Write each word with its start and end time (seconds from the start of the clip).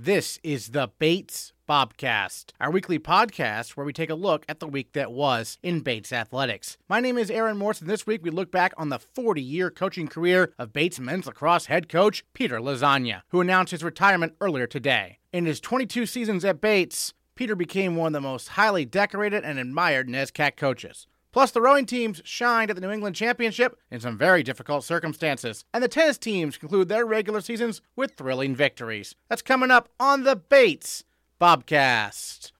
This 0.00 0.38
is 0.44 0.68
the 0.68 0.92
Bates 1.00 1.52
Bobcast, 1.68 2.52
our 2.60 2.70
weekly 2.70 3.00
podcast 3.00 3.70
where 3.70 3.84
we 3.84 3.92
take 3.92 4.10
a 4.10 4.14
look 4.14 4.44
at 4.48 4.60
the 4.60 4.68
week 4.68 4.92
that 4.92 5.10
was 5.10 5.58
in 5.60 5.80
Bates 5.80 6.12
athletics. 6.12 6.76
My 6.88 7.00
name 7.00 7.18
is 7.18 7.32
Aaron 7.32 7.56
Morse, 7.56 7.80
and 7.80 7.90
this 7.90 8.06
week 8.06 8.22
we 8.22 8.30
look 8.30 8.52
back 8.52 8.72
on 8.76 8.90
the 8.90 9.00
40 9.00 9.42
year 9.42 9.72
coaching 9.72 10.06
career 10.06 10.52
of 10.56 10.72
Bates 10.72 11.00
men's 11.00 11.26
lacrosse 11.26 11.66
head 11.66 11.88
coach 11.88 12.24
Peter 12.32 12.60
Lasagna, 12.60 13.22
who 13.30 13.40
announced 13.40 13.72
his 13.72 13.82
retirement 13.82 14.34
earlier 14.40 14.68
today. 14.68 15.18
In 15.32 15.46
his 15.46 15.58
22 15.58 16.06
seasons 16.06 16.44
at 16.44 16.60
Bates, 16.60 17.12
Peter 17.34 17.56
became 17.56 17.96
one 17.96 18.14
of 18.14 18.22
the 18.22 18.28
most 18.28 18.50
highly 18.50 18.84
decorated 18.84 19.42
and 19.42 19.58
admired 19.58 20.08
NESCAC 20.08 20.56
coaches. 20.56 21.08
Plus, 21.38 21.52
the 21.52 21.60
rowing 21.60 21.86
teams 21.86 22.20
shined 22.24 22.68
at 22.68 22.74
the 22.74 22.82
New 22.82 22.90
England 22.90 23.14
Championship 23.14 23.78
in 23.92 24.00
some 24.00 24.18
very 24.18 24.42
difficult 24.42 24.82
circumstances, 24.82 25.64
and 25.72 25.84
the 25.84 25.86
tennis 25.86 26.18
teams 26.18 26.58
conclude 26.58 26.88
their 26.88 27.06
regular 27.06 27.40
seasons 27.40 27.80
with 27.94 28.16
thrilling 28.16 28.56
victories. 28.56 29.14
That's 29.28 29.40
coming 29.40 29.70
up 29.70 29.88
on 30.00 30.24
the 30.24 30.34
Bates 30.34 31.04
Bobcast. 31.40 32.50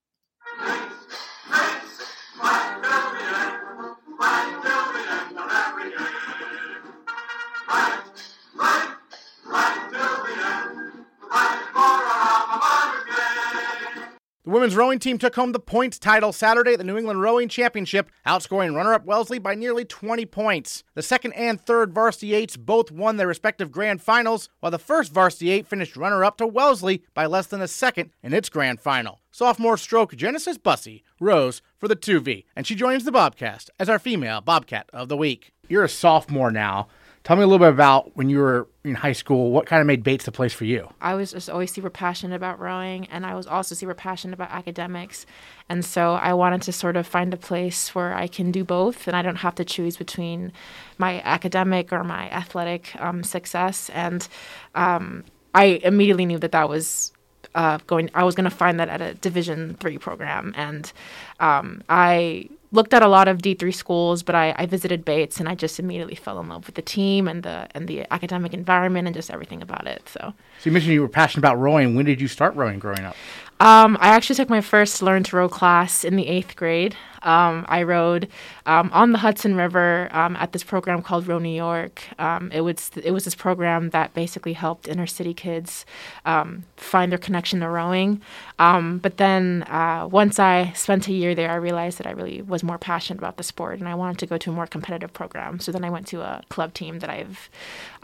The 14.48 14.54
women's 14.54 14.76
rowing 14.76 14.98
team 14.98 15.18
took 15.18 15.34
home 15.34 15.52
the 15.52 15.58
points 15.58 15.98
title 15.98 16.32
Saturday 16.32 16.72
at 16.72 16.78
the 16.78 16.84
New 16.84 16.96
England 16.96 17.20
Rowing 17.20 17.50
Championship, 17.50 18.08
outscoring 18.26 18.74
runner 18.74 18.94
up 18.94 19.04
Wellesley 19.04 19.38
by 19.38 19.54
nearly 19.54 19.84
20 19.84 20.24
points. 20.24 20.84
The 20.94 21.02
second 21.02 21.34
and 21.34 21.60
third 21.60 21.92
varsity 21.92 22.32
eights 22.32 22.56
both 22.56 22.90
won 22.90 23.18
their 23.18 23.26
respective 23.26 23.70
grand 23.70 24.00
finals, 24.00 24.48
while 24.60 24.72
the 24.72 24.78
first 24.78 25.12
varsity 25.12 25.50
eight 25.50 25.66
finished 25.66 25.98
runner 25.98 26.24
up 26.24 26.38
to 26.38 26.46
Wellesley 26.46 27.02
by 27.12 27.26
less 27.26 27.46
than 27.46 27.60
a 27.60 27.68
second 27.68 28.08
in 28.22 28.32
its 28.32 28.48
grand 28.48 28.80
final. 28.80 29.20
Sophomore 29.30 29.76
stroke 29.76 30.16
Genesis 30.16 30.56
Bussey 30.56 31.04
rows 31.20 31.60
for 31.76 31.86
the 31.86 31.94
2V, 31.94 32.46
and 32.56 32.66
she 32.66 32.74
joins 32.74 33.04
the 33.04 33.12
Bobcast 33.12 33.68
as 33.78 33.90
our 33.90 33.98
female 33.98 34.40
Bobcat 34.40 34.88
of 34.94 35.10
the 35.10 35.16
week. 35.18 35.52
You're 35.68 35.84
a 35.84 35.90
sophomore 35.90 36.50
now. 36.50 36.88
Tell 37.22 37.36
me 37.36 37.42
a 37.42 37.46
little 37.46 37.58
bit 37.58 37.74
about 37.74 38.16
when 38.16 38.30
you 38.30 38.38
were 38.38 38.66
in 38.88 38.94
high 38.94 39.12
school. 39.12 39.50
What 39.50 39.66
kind 39.66 39.80
of 39.80 39.86
made 39.86 40.02
Bates 40.02 40.24
the 40.24 40.32
place 40.32 40.52
for 40.52 40.64
you? 40.64 40.88
I 41.00 41.14
was 41.14 41.32
just 41.32 41.48
always 41.50 41.72
super 41.72 41.90
passionate 41.90 42.34
about 42.34 42.58
rowing, 42.58 43.06
and 43.06 43.24
I 43.24 43.34
was 43.34 43.46
also 43.46 43.74
super 43.74 43.94
passionate 43.94 44.34
about 44.34 44.50
academics. 44.50 45.26
And 45.68 45.84
so 45.84 46.14
I 46.14 46.32
wanted 46.34 46.62
to 46.62 46.72
sort 46.72 46.96
of 46.96 47.06
find 47.06 47.32
a 47.34 47.36
place 47.36 47.94
where 47.94 48.14
I 48.14 48.26
can 48.26 48.50
do 48.50 48.64
both, 48.64 49.06
and 49.06 49.16
I 49.16 49.22
don't 49.22 49.36
have 49.36 49.54
to 49.56 49.64
choose 49.64 49.96
between 49.96 50.52
my 50.98 51.20
academic 51.22 51.92
or 51.92 52.04
my 52.04 52.30
athletic 52.30 52.94
um, 53.00 53.22
success. 53.22 53.90
And 53.90 54.26
um, 54.74 55.24
I 55.54 55.80
immediately 55.84 56.26
knew 56.26 56.38
that 56.38 56.52
that 56.52 56.68
was 56.68 57.12
uh, 57.54 57.78
going. 57.86 58.10
I 58.14 58.24
was 58.24 58.34
going 58.34 58.48
to 58.50 58.56
find 58.56 58.80
that 58.80 58.88
at 58.88 59.00
a 59.00 59.14
Division 59.14 59.76
three 59.80 59.98
program, 59.98 60.52
and 60.56 60.92
um, 61.40 61.82
I 61.88 62.48
looked 62.70 62.92
at 62.92 63.02
a 63.02 63.08
lot 63.08 63.28
of 63.28 63.38
D3 63.38 63.74
schools, 63.74 64.22
but 64.22 64.34
I, 64.34 64.54
I, 64.56 64.66
visited 64.66 65.04
Bates 65.04 65.40
and 65.40 65.48
I 65.48 65.54
just 65.54 65.78
immediately 65.78 66.14
fell 66.14 66.38
in 66.40 66.48
love 66.48 66.66
with 66.66 66.74
the 66.74 66.82
team 66.82 67.26
and 67.26 67.42
the 67.42 67.68
and 67.74 67.88
the 67.88 68.06
academic 68.12 68.52
environment 68.52 69.06
and 69.06 69.14
just 69.14 69.30
everything 69.30 69.62
about 69.62 69.86
it. 69.86 70.08
So, 70.08 70.20
so 70.20 70.34
you 70.64 70.72
mentioned 70.72 70.92
you 70.92 71.00
were 71.00 71.08
passionate 71.08 71.40
about 71.40 71.58
rowing. 71.58 71.94
When 71.94 72.04
did 72.04 72.20
you 72.20 72.28
start 72.28 72.54
rowing 72.54 72.78
growing 72.78 73.04
up? 73.04 73.16
Um, 73.60 73.98
I 74.00 74.08
actually 74.08 74.36
took 74.36 74.48
my 74.48 74.60
first 74.60 75.02
learn 75.02 75.24
to 75.24 75.36
row 75.36 75.48
class 75.48 76.04
in 76.04 76.14
the 76.14 76.28
eighth 76.28 76.54
grade. 76.54 76.94
Um, 77.22 77.66
I 77.68 77.82
rowed 77.82 78.28
um, 78.66 78.90
on 78.92 79.10
the 79.10 79.18
Hudson 79.18 79.56
River 79.56 80.08
um, 80.12 80.36
at 80.36 80.52
this 80.52 80.62
program 80.62 81.02
called 81.02 81.26
Row 81.26 81.40
New 81.40 81.48
York. 81.48 82.04
Um, 82.20 82.52
it 82.52 82.60
was 82.60 82.92
it 83.02 83.10
was 83.10 83.24
this 83.24 83.34
program 83.34 83.90
that 83.90 84.14
basically 84.14 84.52
helped 84.52 84.86
inner 84.86 85.08
city 85.08 85.34
kids 85.34 85.84
um, 86.24 86.64
find 86.76 87.10
their 87.10 87.18
connection 87.18 87.58
to 87.60 87.68
rowing. 87.68 88.22
but 88.58 89.16
then 89.16 89.64
uh, 89.64 90.06
once 90.08 90.38
I 90.38 90.72
spent 90.76 91.08
a 91.08 91.12
year 91.12 91.34
there, 91.34 91.50
I 91.50 91.56
realized 91.56 91.98
that 91.98 92.06
I 92.06 92.12
really 92.12 92.42
was 92.42 92.62
more 92.62 92.78
passionate 92.78 93.18
about 93.18 93.38
the 93.38 93.42
sport, 93.42 93.80
and 93.80 93.88
I 93.88 93.96
wanted 93.96 94.18
to 94.18 94.26
go 94.26 94.38
to 94.38 94.50
a 94.50 94.52
more 94.52 94.68
competitive 94.68 95.12
program. 95.12 95.58
So 95.58 95.72
then 95.72 95.84
I 95.84 95.90
went 95.90 96.06
to 96.08 96.20
a 96.20 96.42
club 96.48 96.74
team 96.74 97.00
that 97.00 97.10
I've 97.10 97.50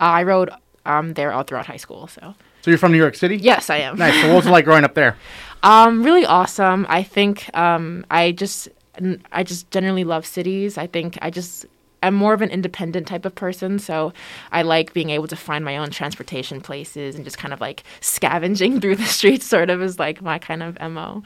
uh, 0.00 0.18
I 0.18 0.24
rowed 0.24 0.50
there 0.84 1.32
all 1.32 1.44
throughout 1.44 1.66
high 1.66 1.76
school. 1.76 2.08
So. 2.08 2.34
So 2.64 2.70
you're 2.70 2.78
from 2.78 2.92
New 2.92 2.98
York 2.98 3.14
City? 3.14 3.36
Yes, 3.36 3.68
I 3.68 3.76
am. 3.76 3.98
Nice. 3.98 4.18
So 4.22 4.28
what 4.28 4.36
was 4.36 4.46
it 4.46 4.50
like 4.50 4.64
growing 4.64 4.84
up 4.84 4.94
there? 4.94 5.16
Um, 5.62 6.02
really 6.02 6.26
awesome. 6.26 6.84
I 6.90 7.02
think 7.02 7.48
um, 7.56 8.04
I 8.10 8.32
just 8.32 8.68
I 9.32 9.42
just 9.42 9.70
generally 9.70 10.04
love 10.04 10.26
cities. 10.26 10.76
I 10.76 10.86
think 10.86 11.16
I 11.22 11.30
just 11.30 11.64
I'm 12.02 12.14
more 12.14 12.34
of 12.34 12.42
an 12.42 12.50
independent 12.50 13.06
type 13.06 13.24
of 13.24 13.34
person, 13.34 13.78
so 13.78 14.12
I 14.52 14.60
like 14.60 14.92
being 14.92 15.08
able 15.08 15.26
to 15.26 15.36
find 15.36 15.64
my 15.64 15.78
own 15.78 15.88
transportation 15.88 16.60
places 16.60 17.14
and 17.14 17.24
just 17.24 17.38
kind 17.38 17.54
of 17.54 17.62
like 17.62 17.82
scavenging 18.02 18.78
through 18.78 18.96
the 18.96 19.04
streets. 19.16 19.46
Sort 19.46 19.70
of 19.70 19.80
is 19.80 19.98
like 19.98 20.20
my 20.20 20.38
kind 20.38 20.62
of 20.62 20.78
mo. 20.78 21.22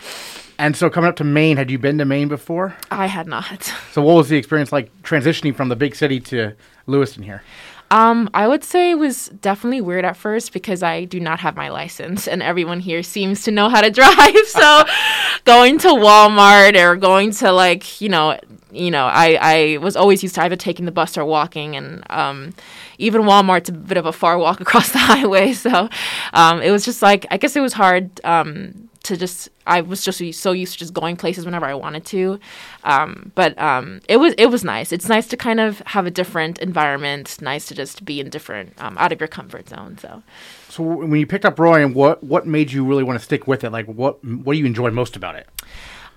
And 0.56 0.76
so, 0.76 0.88
coming 0.88 1.09
up 1.09 1.16
to 1.16 1.25
Maine, 1.25 1.56
had 1.56 1.69
you 1.69 1.81
been 1.81 1.99
to 1.99 2.05
Maine 2.05 2.28
before? 2.28 2.76
I 2.93 3.06
had 3.06 3.26
not. 3.26 3.75
So, 3.91 4.03
what 4.03 4.15
was 4.15 4.28
the 4.28 4.37
experience 4.37 4.70
like 4.70 4.93
transitioning 5.03 5.56
from 5.56 5.69
the 5.69 5.75
big 5.75 5.97
city 5.97 6.20
to 6.20 6.55
Lewiston 6.87 7.25
here? 7.25 7.43
Um, 7.91 8.28
I 8.34 8.47
would 8.47 8.65
say 8.65 8.91
it 8.91 8.99
was 8.99 9.28
definitely 9.41 9.81
weird 9.81 10.04
at 10.04 10.16
first 10.16 10.53
because 10.53 10.82
I 10.82 11.04
do 11.04 11.21
not 11.21 11.41
have 11.41 11.56
my 11.56 11.71
license, 11.71 12.28
and 12.28 12.43
everyone 12.43 12.81
here 12.81 13.03
seems 13.03 13.43
to 13.44 13.50
know 13.50 13.69
how 13.69 13.81
to 13.81 13.91
drive. 14.00 14.47
So, 14.47 14.84
going 15.44 15.78
to 15.78 15.88
Walmart 15.88 16.78
or 16.78 16.97
going 16.97 17.31
to 17.32 17.53
like 17.53 18.00
you 18.00 18.09
know, 18.09 18.38
you 18.71 18.91
know, 18.91 19.06
I 19.06 19.38
I 19.41 19.78
was 19.78 19.97
always 19.97 20.22
used 20.22 20.34
to 20.34 20.43
either 20.43 20.56
taking 20.56 20.84
the 20.84 20.93
bus 20.93 21.16
or 21.16 21.25
walking, 21.25 21.76
and 21.76 22.03
um, 22.10 22.53
even 22.99 23.22
Walmart's 23.22 23.71
a 23.71 23.72
bit 23.72 23.97
of 23.97 24.05
a 24.05 24.12
far 24.12 24.38
walk 24.38 24.60
across 24.65 24.93
the 24.93 24.99
highway. 24.99 25.55
So, 25.55 25.88
um, 26.34 26.60
it 26.60 26.70
was 26.70 26.84
just 26.84 27.00
like 27.00 27.26
I 27.31 27.38
guess 27.38 27.56
it 27.56 27.60
was 27.60 27.72
hard. 27.72 28.20
Um, 28.25 28.88
to 29.08 29.16
just 29.16 29.48
I 29.66 29.80
was 29.80 30.04
just 30.04 30.22
so 30.41 30.52
used 30.52 30.72
to 30.74 30.78
just 30.78 30.94
going 30.94 31.16
places 31.16 31.44
whenever 31.44 31.66
I 31.66 31.74
wanted 31.74 32.04
to. 32.06 32.41
Um, 32.84 33.32
but 33.34 33.58
um, 33.58 34.00
it 34.08 34.19
was 34.19 34.34
it 34.38 34.46
was 34.46 34.64
nice. 34.64 34.92
It's 34.92 35.08
nice 35.08 35.26
to 35.28 35.36
kind 35.36 35.60
of 35.60 35.80
have 35.86 36.06
a 36.06 36.10
different 36.10 36.58
environment. 36.58 37.41
Nice 37.41 37.66
to 37.66 37.74
just 37.74 38.04
be 38.04 38.20
in 38.20 38.30
different 38.30 38.74
um, 38.78 38.96
out 38.98 39.12
of 39.12 39.20
your 39.20 39.28
comfort 39.28 39.69
zone. 39.69 39.98
So. 39.98 40.22
So 40.70 40.82
when 40.82 41.19
you 41.19 41.26
picked 41.26 41.44
up 41.44 41.58
rowing, 41.58 41.94
what 41.94 42.22
what 42.22 42.46
made 42.46 42.72
you 42.72 42.84
really 42.84 43.02
want 43.02 43.19
to 43.19 43.24
stick 43.24 43.46
with 43.46 43.64
it? 43.64 43.70
Like 43.70 43.86
what 43.86 44.24
what 44.24 44.52
do 44.52 44.58
you 44.58 44.66
enjoy 44.66 44.91
most 44.91 45.16
about 45.16 45.34
it? 45.34 45.48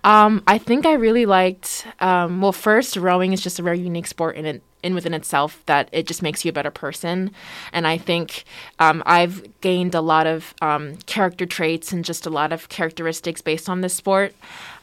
Um, 0.03 0.43
I 0.47 0.57
think 0.57 0.85
I 0.85 0.93
really 0.93 1.25
liked. 1.25 1.85
Um, 1.99 2.41
well, 2.41 2.51
first, 2.51 2.97
rowing 2.97 3.33
is 3.33 3.41
just 3.41 3.59
a 3.59 3.61
very 3.61 3.79
unique 3.79 4.07
sport 4.07 4.35
in 4.35 4.45
it 4.45 4.61
in 4.83 4.95
within 4.95 5.13
itself 5.13 5.61
that 5.67 5.89
it 5.91 6.07
just 6.07 6.21
makes 6.21 6.43
you 6.43 6.49
a 6.49 6.53
better 6.53 6.71
person. 6.71 7.31
And 7.71 7.85
I 7.85 7.97
think 7.97 8.45
um, 8.79 9.03
I've 9.05 9.43
gained 9.61 9.95
a 9.95 10.01
lot 10.01 10.27
of 10.27 10.53
um, 10.61 10.97
character 11.05 11.45
traits 11.45 11.91
and 11.91 12.03
just 12.03 12.25
a 12.25 12.29
lot 12.29 12.51
of 12.51 12.69
characteristics 12.69 13.41
based 13.41 13.69
on 13.69 13.81
this 13.81 13.93
sport. 13.93 14.33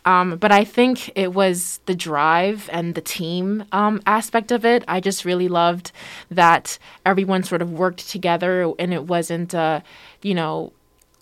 Um, 0.04 0.36
but 0.36 0.52
I 0.52 0.64
think 0.64 1.10
it 1.16 1.34
was 1.34 1.80
the 1.86 1.94
drive 1.94 2.70
and 2.72 2.94
the 2.94 3.00
team 3.00 3.64
um, 3.72 4.00
aspect 4.06 4.52
of 4.52 4.64
it. 4.64 4.84
I 4.88 5.00
just 5.00 5.24
really 5.24 5.48
loved 5.48 5.92
that 6.30 6.78
everyone 7.04 7.42
sort 7.42 7.60
of 7.60 7.72
worked 7.72 8.08
together 8.08 8.72
and 8.78 8.94
it 8.94 9.04
wasn't, 9.04 9.54
uh, 9.54 9.80
you 10.22 10.34
know, 10.34 10.72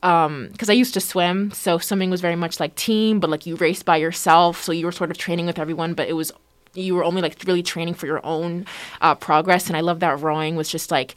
because 0.07 0.69
um, 0.69 0.71
I 0.71 0.73
used 0.73 0.95
to 0.95 1.01
swim, 1.01 1.51
so 1.51 1.79
swimming 1.79 2.11
was 2.11 2.21
very 2.21 2.37
much 2.37 2.61
like 2.61 2.77
team, 2.77 3.19
but 3.19 3.29
like 3.29 3.45
you 3.45 3.57
raced 3.57 3.85
by 3.85 3.97
yourself, 3.97 4.63
so 4.63 4.71
you 4.71 4.87
were 4.87 4.93
sort 4.93 5.11
of 5.11 5.19
training 5.19 5.47
with 5.47 5.59
everyone, 5.59 5.95
but 5.95 6.09
it 6.09 6.13
was 6.13 6.31
you 6.75 6.95
were 6.95 7.03
only 7.03 7.23
like 7.23 7.43
really 7.45 7.63
training 7.63 7.95
for 7.95 8.07
your 8.07 8.25
own 8.25 8.67
uh, 9.01 9.15
progress 9.15 9.67
and 9.67 9.79
i 9.79 9.81
love 9.81 10.01
that 10.01 10.21
rowing 10.21 10.57
was 10.57 10.69
just 10.69 10.91
like 10.91 11.17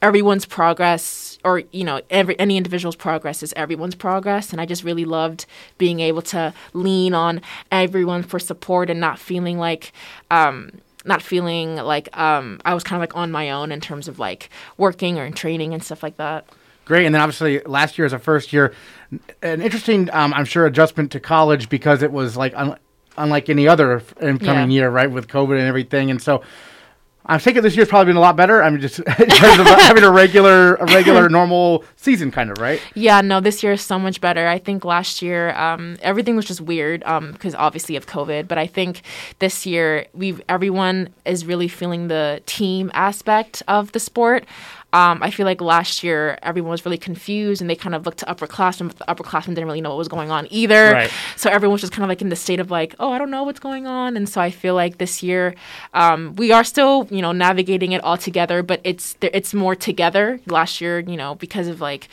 everyone's 0.00 0.46
progress 0.46 1.36
or 1.44 1.64
you 1.72 1.82
know 1.82 2.00
every 2.10 2.38
any 2.38 2.56
individual's 2.56 2.94
progress 2.94 3.42
is 3.42 3.52
everyone's 3.56 3.96
progress 3.96 4.52
and 4.52 4.60
i 4.60 4.64
just 4.64 4.84
really 4.84 5.04
loved 5.04 5.46
being 5.78 5.98
able 5.98 6.22
to 6.22 6.54
lean 6.74 7.12
on 7.12 7.40
everyone 7.72 8.22
for 8.22 8.38
support 8.38 8.88
and 8.88 9.00
not 9.00 9.18
feeling 9.18 9.58
like 9.58 9.92
um, 10.30 10.70
not 11.04 11.20
feeling 11.20 11.74
like 11.74 12.08
um, 12.16 12.60
i 12.64 12.72
was 12.72 12.84
kind 12.84 12.96
of 12.96 13.00
like 13.00 13.16
on 13.16 13.32
my 13.32 13.50
own 13.50 13.72
in 13.72 13.80
terms 13.80 14.06
of 14.06 14.20
like 14.20 14.48
working 14.76 15.18
or 15.18 15.24
in 15.24 15.32
training 15.32 15.74
and 15.74 15.82
stuff 15.82 16.04
like 16.04 16.16
that 16.18 16.46
great 16.84 17.06
and 17.06 17.14
then 17.14 17.22
obviously 17.22 17.60
last 17.60 17.98
year 17.98 18.06
as 18.06 18.12
a 18.12 18.18
first 18.18 18.52
year 18.52 18.72
an 19.42 19.60
interesting 19.60 20.08
um, 20.12 20.32
i'm 20.34 20.44
sure 20.44 20.66
adjustment 20.66 21.12
to 21.12 21.20
college 21.20 21.68
because 21.68 22.02
it 22.02 22.12
was 22.12 22.36
like 22.36 22.52
un- 22.56 22.76
unlike 23.20 23.48
any 23.48 23.68
other 23.68 24.02
incoming 24.20 24.70
yeah. 24.70 24.82
year, 24.82 24.90
right, 24.90 25.10
with 25.10 25.28
COVID 25.28 25.58
and 25.58 25.66
everything. 25.66 26.10
And 26.10 26.20
so 26.20 26.42
I'm 27.26 27.38
thinking 27.38 27.62
this 27.62 27.76
year's 27.76 27.88
probably 27.88 28.10
been 28.10 28.16
a 28.16 28.20
lot 28.20 28.36
better. 28.36 28.62
I'm 28.62 28.80
just 28.80 28.98
in 28.98 29.04
terms 29.04 29.60
of 29.60 29.66
having 29.66 30.02
a 30.02 30.10
regular, 30.10 30.76
a 30.76 30.86
regular, 30.86 31.28
normal 31.28 31.84
season, 31.96 32.30
kind 32.30 32.50
of, 32.50 32.58
right? 32.58 32.80
Yeah, 32.94 33.20
no, 33.20 33.40
this 33.40 33.62
year 33.62 33.72
is 33.72 33.82
so 33.82 33.98
much 33.98 34.20
better. 34.20 34.46
I 34.48 34.58
think 34.58 34.84
last 34.84 35.22
year 35.22 35.50
um, 35.56 35.96
everything 36.02 36.34
was 36.34 36.46
just 36.46 36.60
weird 36.60 37.00
because 37.00 37.54
um, 37.54 37.60
obviously 37.60 37.96
of 37.96 38.06
COVID. 38.06 38.48
But 38.48 38.58
I 38.58 38.66
think 38.66 39.02
this 39.38 39.66
year 39.66 40.06
we 40.14 40.38
everyone 40.48 41.10
is 41.24 41.44
really 41.44 41.68
feeling 41.68 42.08
the 42.08 42.42
team 42.46 42.90
aspect 42.94 43.62
of 43.68 43.92
the 43.92 44.00
sport. 44.00 44.44
Um, 44.92 45.22
I 45.22 45.30
feel 45.30 45.46
like 45.46 45.60
last 45.60 46.02
year 46.02 46.38
everyone 46.42 46.72
was 46.72 46.84
really 46.84 46.98
confused 46.98 47.60
and 47.60 47.70
they 47.70 47.76
kind 47.76 47.94
of 47.94 48.06
looked 48.06 48.18
to 48.18 48.26
upperclassmen, 48.26 48.88
but 48.88 48.98
the 48.98 49.04
upperclassmen 49.04 49.54
didn't 49.54 49.66
really 49.66 49.80
know 49.80 49.90
what 49.90 49.98
was 49.98 50.08
going 50.08 50.30
on 50.30 50.48
either. 50.50 50.92
Right. 50.92 51.10
So 51.36 51.48
everyone 51.48 51.72
was 51.72 51.80
just 51.80 51.92
kind 51.92 52.02
of 52.02 52.08
like 52.08 52.20
in 52.20 52.28
the 52.28 52.36
state 52.36 52.60
of 52.60 52.70
like, 52.70 52.94
oh, 52.98 53.12
I 53.12 53.18
don't 53.18 53.30
know 53.30 53.44
what's 53.44 53.60
going 53.60 53.86
on. 53.86 54.16
And 54.16 54.28
so 54.28 54.40
I 54.40 54.50
feel 54.50 54.74
like 54.74 54.98
this 54.98 55.22
year 55.22 55.54
um, 55.94 56.34
we 56.36 56.50
are 56.52 56.64
still, 56.64 57.06
you 57.10 57.22
know, 57.22 57.32
navigating 57.32 57.92
it 57.92 58.02
all 58.02 58.16
together, 58.16 58.62
but 58.62 58.80
it's 58.84 59.16
it's 59.20 59.54
more 59.54 59.76
together. 59.76 60.40
Last 60.46 60.80
year, 60.80 61.00
you 61.00 61.16
know, 61.16 61.34
because 61.36 61.68
of 61.68 61.80
like, 61.80 62.08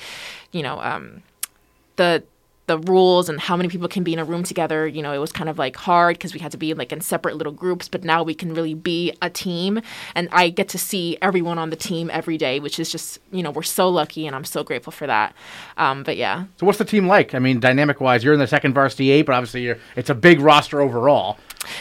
you 0.51 0.62
know, 0.62 0.79
um, 0.79 1.24
the 1.95 2.24
the 2.68 2.78
rules 2.80 3.30
and 3.30 3.40
how 3.40 3.56
many 3.56 3.69
people 3.69 3.88
can 3.88 4.04
be 4.04 4.12
in 4.14 4.19
a 4.19 4.25
room 4.25 4.44
together, 4.44 4.86
you 4.86 5.02
know, 5.02 5.14
it 5.14 5.19
was 5.19 5.31
kind 5.31 5.50
of 5.50 5.58
like 5.58 5.75
hard 5.78 6.18
because 6.18 6.34
we 6.34 6.40
had 6.40 6.52
to 6.52 6.58
be 6.58 6.74
like 6.74 6.92
in 6.92 7.00
separate 7.00 7.38
little 7.38 7.54
groups, 7.54 7.88
but 7.88 8.04
now 8.04 8.24
we 8.24 8.34
can 8.34 8.54
really 8.54 8.74
be 8.74 9.14
a 9.22 9.30
team. 9.30 9.81
And 10.16 10.28
I 10.34 10.50
get 10.50 10.68
to 10.69 10.78
see 10.78 11.18
everyone 11.22 11.58
on 11.58 11.69
the 11.69 11.78
team 11.78 12.10
every 12.12 12.38
day, 12.38 12.60
which 12.60 12.78
is 12.78 12.92
just, 12.92 13.19
you 13.31 13.42
know, 13.42 13.52
we're 13.52 13.64
so 13.64 13.88
lucky 13.88 14.28
and 14.28 14.36
I'm 14.36 14.44
so 14.44 14.64
grateful 14.64 14.92
for 14.92 15.08
that. 15.08 15.34
Um, 15.78 16.04
but 16.04 16.18
yeah. 16.18 16.46
So 16.58 16.66
what's 16.66 16.78
the 16.78 16.86
team 16.86 17.08
like? 17.08 17.34
I 17.34 17.40
mean, 17.40 17.62
dynamic 17.62 18.02
wise, 18.02 18.22
you're 18.24 18.34
in 18.34 18.40
the 18.40 18.48
second 18.48 18.74
varsity 18.74 19.12
eight, 19.12 19.24
but 19.24 19.36
obviously 19.36 19.62
you're, 19.62 19.78
it's 19.96 20.10
a 20.10 20.16
big 20.16 20.42
roster 20.42 20.81
overall. 20.81 21.38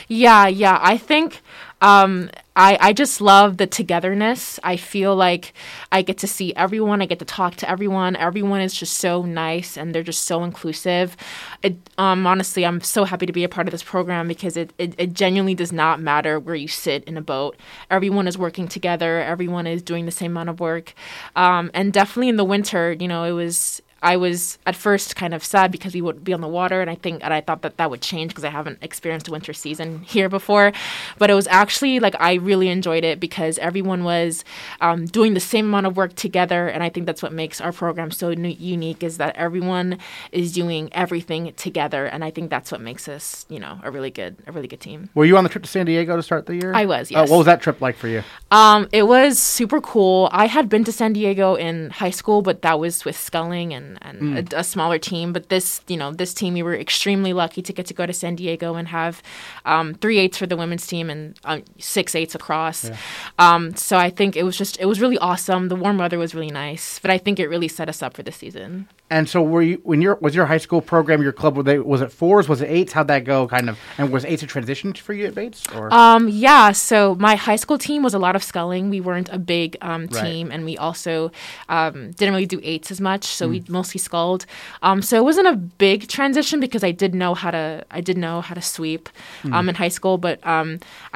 Yeah, 0.08 0.46
yeah. 0.46 0.78
I 0.80 0.96
think 0.96 1.42
um, 1.82 2.30
I, 2.58 2.78
I 2.80 2.92
just 2.94 3.20
love 3.20 3.58
the 3.58 3.66
togetherness. 3.66 4.58
I 4.64 4.78
feel 4.78 5.14
like 5.14 5.52
I 5.92 6.00
get 6.00 6.16
to 6.18 6.26
see 6.26 6.54
everyone. 6.54 7.02
I 7.02 7.06
get 7.06 7.18
to 7.18 7.26
talk 7.26 7.56
to 7.56 7.68
everyone. 7.68 8.16
Everyone 8.16 8.62
is 8.62 8.72
just 8.72 8.94
so 8.96 9.22
nice 9.22 9.76
and 9.76 9.94
they're 9.94 10.02
just 10.02 10.24
so 10.24 10.42
inclusive. 10.42 11.18
It, 11.62 11.76
um, 11.98 12.26
honestly, 12.26 12.64
I'm 12.64 12.80
so 12.80 13.04
happy 13.04 13.26
to 13.26 13.32
be 13.32 13.44
a 13.44 13.48
part 13.48 13.68
of 13.68 13.72
this 13.72 13.82
program 13.82 14.26
because 14.26 14.56
it, 14.56 14.72
it, 14.78 14.94
it 14.96 15.12
genuinely 15.12 15.54
does 15.54 15.70
not 15.70 16.00
matter 16.00 16.40
where 16.40 16.54
you 16.54 16.66
sit 16.66 17.04
in 17.04 17.18
a 17.18 17.22
boat. 17.22 17.58
Everyone 17.90 18.26
is 18.26 18.38
working 18.38 18.68
together. 18.68 19.20
Everyone 19.20 19.66
is 19.66 19.82
doing 19.82 20.06
the 20.06 20.10
same 20.10 20.30
amount 20.30 20.48
of 20.48 20.58
work. 20.58 20.94
Um, 21.36 21.70
and 21.74 21.92
definitely 21.92 22.30
in 22.30 22.36
the 22.36 22.44
winter, 22.44 22.92
you 22.92 23.06
know, 23.06 23.24
it 23.24 23.32
was 23.32 23.82
I 24.02 24.16
was 24.16 24.58
at 24.66 24.76
first 24.76 25.16
kind 25.16 25.32
of 25.32 25.42
sad 25.44 25.72
because 25.72 25.94
we 25.94 26.02
wouldn't 26.02 26.24
be 26.24 26.32
on 26.32 26.40
the 26.40 26.48
water, 26.48 26.80
and 26.80 26.90
I 26.90 26.94
think 26.94 27.24
and 27.24 27.32
I 27.32 27.40
thought 27.40 27.62
that 27.62 27.78
that 27.78 27.90
would 27.90 28.02
change 28.02 28.30
because 28.30 28.44
I 28.44 28.50
haven't 28.50 28.78
experienced 28.82 29.28
a 29.28 29.30
winter 29.30 29.52
season 29.52 30.02
here 30.02 30.28
before. 30.28 30.72
But 31.18 31.30
it 31.30 31.34
was 31.34 31.46
actually 31.48 31.98
like 32.00 32.14
I 32.20 32.34
really 32.34 32.68
enjoyed 32.68 33.04
it 33.04 33.18
because 33.18 33.58
everyone 33.58 34.04
was 34.04 34.44
um, 34.80 35.06
doing 35.06 35.34
the 35.34 35.40
same 35.40 35.66
amount 35.66 35.86
of 35.86 35.96
work 35.96 36.14
together, 36.14 36.68
and 36.68 36.82
I 36.82 36.88
think 36.88 37.06
that's 37.06 37.22
what 37.22 37.32
makes 37.32 37.60
our 37.60 37.72
program 37.72 38.10
so 38.10 38.30
unique 38.30 39.02
is 39.02 39.18
that 39.18 39.34
everyone 39.36 39.98
is 40.30 40.52
doing 40.52 40.90
everything 40.92 41.52
together, 41.54 42.06
and 42.06 42.22
I 42.22 42.30
think 42.30 42.50
that's 42.50 42.70
what 42.70 42.80
makes 42.80 43.08
us, 43.08 43.46
you 43.48 43.58
know, 43.58 43.80
a 43.82 43.90
really 43.90 44.10
good 44.10 44.36
a 44.46 44.52
really 44.52 44.68
good 44.68 44.80
team. 44.80 45.08
Were 45.14 45.24
you 45.24 45.38
on 45.38 45.44
the 45.44 45.50
trip 45.50 45.64
to 45.64 45.70
San 45.70 45.86
Diego 45.86 46.16
to 46.16 46.22
start 46.22 46.46
the 46.46 46.54
year? 46.54 46.72
I 46.74 46.84
was. 46.84 47.10
Yes. 47.10 47.28
uh, 47.28 47.30
what 47.30 47.38
was 47.38 47.46
that 47.46 47.62
trip 47.62 47.80
like 47.80 47.96
for 47.96 48.08
you? 48.08 48.22
Um, 48.50 48.88
it 48.92 49.04
was 49.04 49.38
super 49.38 49.80
cool. 49.80 50.28
I 50.32 50.46
had 50.46 50.68
been 50.68 50.84
to 50.84 50.92
San 50.92 51.12
Diego 51.12 51.54
in 51.54 51.90
high 51.90 52.10
school, 52.10 52.42
but 52.42 52.62
that 52.62 52.78
was 52.78 53.04
with 53.04 53.16
Sculling 53.16 53.72
and 53.72 53.95
and 54.02 54.20
Mm. 54.20 54.52
a, 54.52 54.58
a 54.60 54.64
smaller 54.64 54.98
team. 54.98 55.32
But 55.32 55.48
this, 55.48 55.80
you 55.88 55.96
know, 55.96 56.12
this 56.12 56.32
team, 56.34 56.54
we 56.54 56.62
were 56.62 56.74
extremely 56.74 57.32
lucky 57.32 57.62
to 57.62 57.72
get 57.72 57.86
to 57.86 57.94
go 57.94 58.06
to 58.06 58.12
San 58.12 58.36
Diego 58.36 58.74
and 58.74 58.88
have 58.88 59.22
um, 59.64 59.94
three 59.94 60.18
eights 60.18 60.38
for 60.38 60.46
the 60.46 60.56
women's 60.56 60.86
team 60.86 61.10
and 61.10 61.38
um, 61.44 61.62
six 61.78 62.14
eights 62.14 62.34
across. 62.34 62.90
Um, 63.38 63.74
so 63.76 63.96
I 63.96 64.10
think 64.10 64.36
it 64.36 64.42
was 64.44 64.56
just 64.56 64.78
it 64.80 64.86
was 64.86 65.00
really 65.00 65.18
awesome. 65.18 65.68
The 65.68 65.76
warm 65.76 65.98
weather 65.98 66.18
was 66.18 66.34
really 66.34 66.50
nice, 66.50 66.98
but 66.98 67.10
I 67.10 67.18
think 67.18 67.38
it 67.38 67.48
really 67.48 67.68
set 67.68 67.88
us 67.88 68.02
up 68.02 68.14
for 68.16 68.22
the 68.22 68.32
season. 68.32 68.88
And 69.08 69.28
so, 69.28 69.40
were 69.40 69.62
you 69.62 69.80
when 69.84 70.02
your 70.02 70.16
was 70.16 70.34
your 70.34 70.46
high 70.46 70.58
school 70.58 70.80
program, 70.80 71.22
your 71.22 71.30
club? 71.32 71.56
Were 71.56 71.62
they 71.62 71.78
was 71.78 72.00
it 72.00 72.10
fours? 72.10 72.48
Was 72.48 72.60
it 72.60 72.66
eights? 72.68 72.92
How'd 72.92 73.06
that 73.06 73.22
go? 73.24 73.46
Kind 73.46 73.70
of, 73.70 73.78
and 73.98 74.10
was 74.12 74.24
eights 74.24 74.42
a 74.42 74.46
transition 74.48 74.92
for 74.94 75.12
you 75.12 75.26
at 75.26 75.34
Bates? 75.36 75.62
Or 75.76 75.94
Um, 75.94 76.28
yeah, 76.28 76.72
so 76.72 77.14
my 77.14 77.36
high 77.36 77.54
school 77.54 77.78
team 77.78 78.02
was 78.02 78.14
a 78.14 78.18
lot 78.18 78.34
of 78.34 78.42
sculling. 78.42 78.90
We 78.90 79.00
weren't 79.00 79.28
a 79.32 79.38
big 79.38 79.76
um, 79.80 80.08
Right. 80.08 80.24
team, 80.24 80.50
and 80.50 80.64
we 80.64 80.76
also 80.76 81.30
um, 81.68 82.10
didn't 82.12 82.34
really 82.34 82.46
do 82.46 82.60
eights 82.64 82.90
as 82.90 83.00
much. 83.00 83.24
So 83.26 83.46
Mm. 83.46 83.50
we 83.50 83.64
mostly 83.78 83.98
sculled. 84.08 84.42
Um, 84.86 84.98
so 85.08 85.12
it 85.20 85.24
wasn't 85.30 85.48
a 85.54 85.56
big 85.86 85.98
transition 86.16 86.56
because 86.66 86.82
I 86.90 86.92
did 87.02 87.12
know 87.22 87.32
how 87.42 87.50
to 87.58 87.66
I 87.98 88.00
did 88.08 88.16
know 88.24 88.36
how 88.48 88.54
to 88.60 88.62
sweep 88.74 89.04
Mm. 89.44 89.52
um, 89.54 89.68
in 89.70 89.74
high 89.82 89.92
school. 89.98 90.16
But 90.26 90.36
um, 90.54 90.68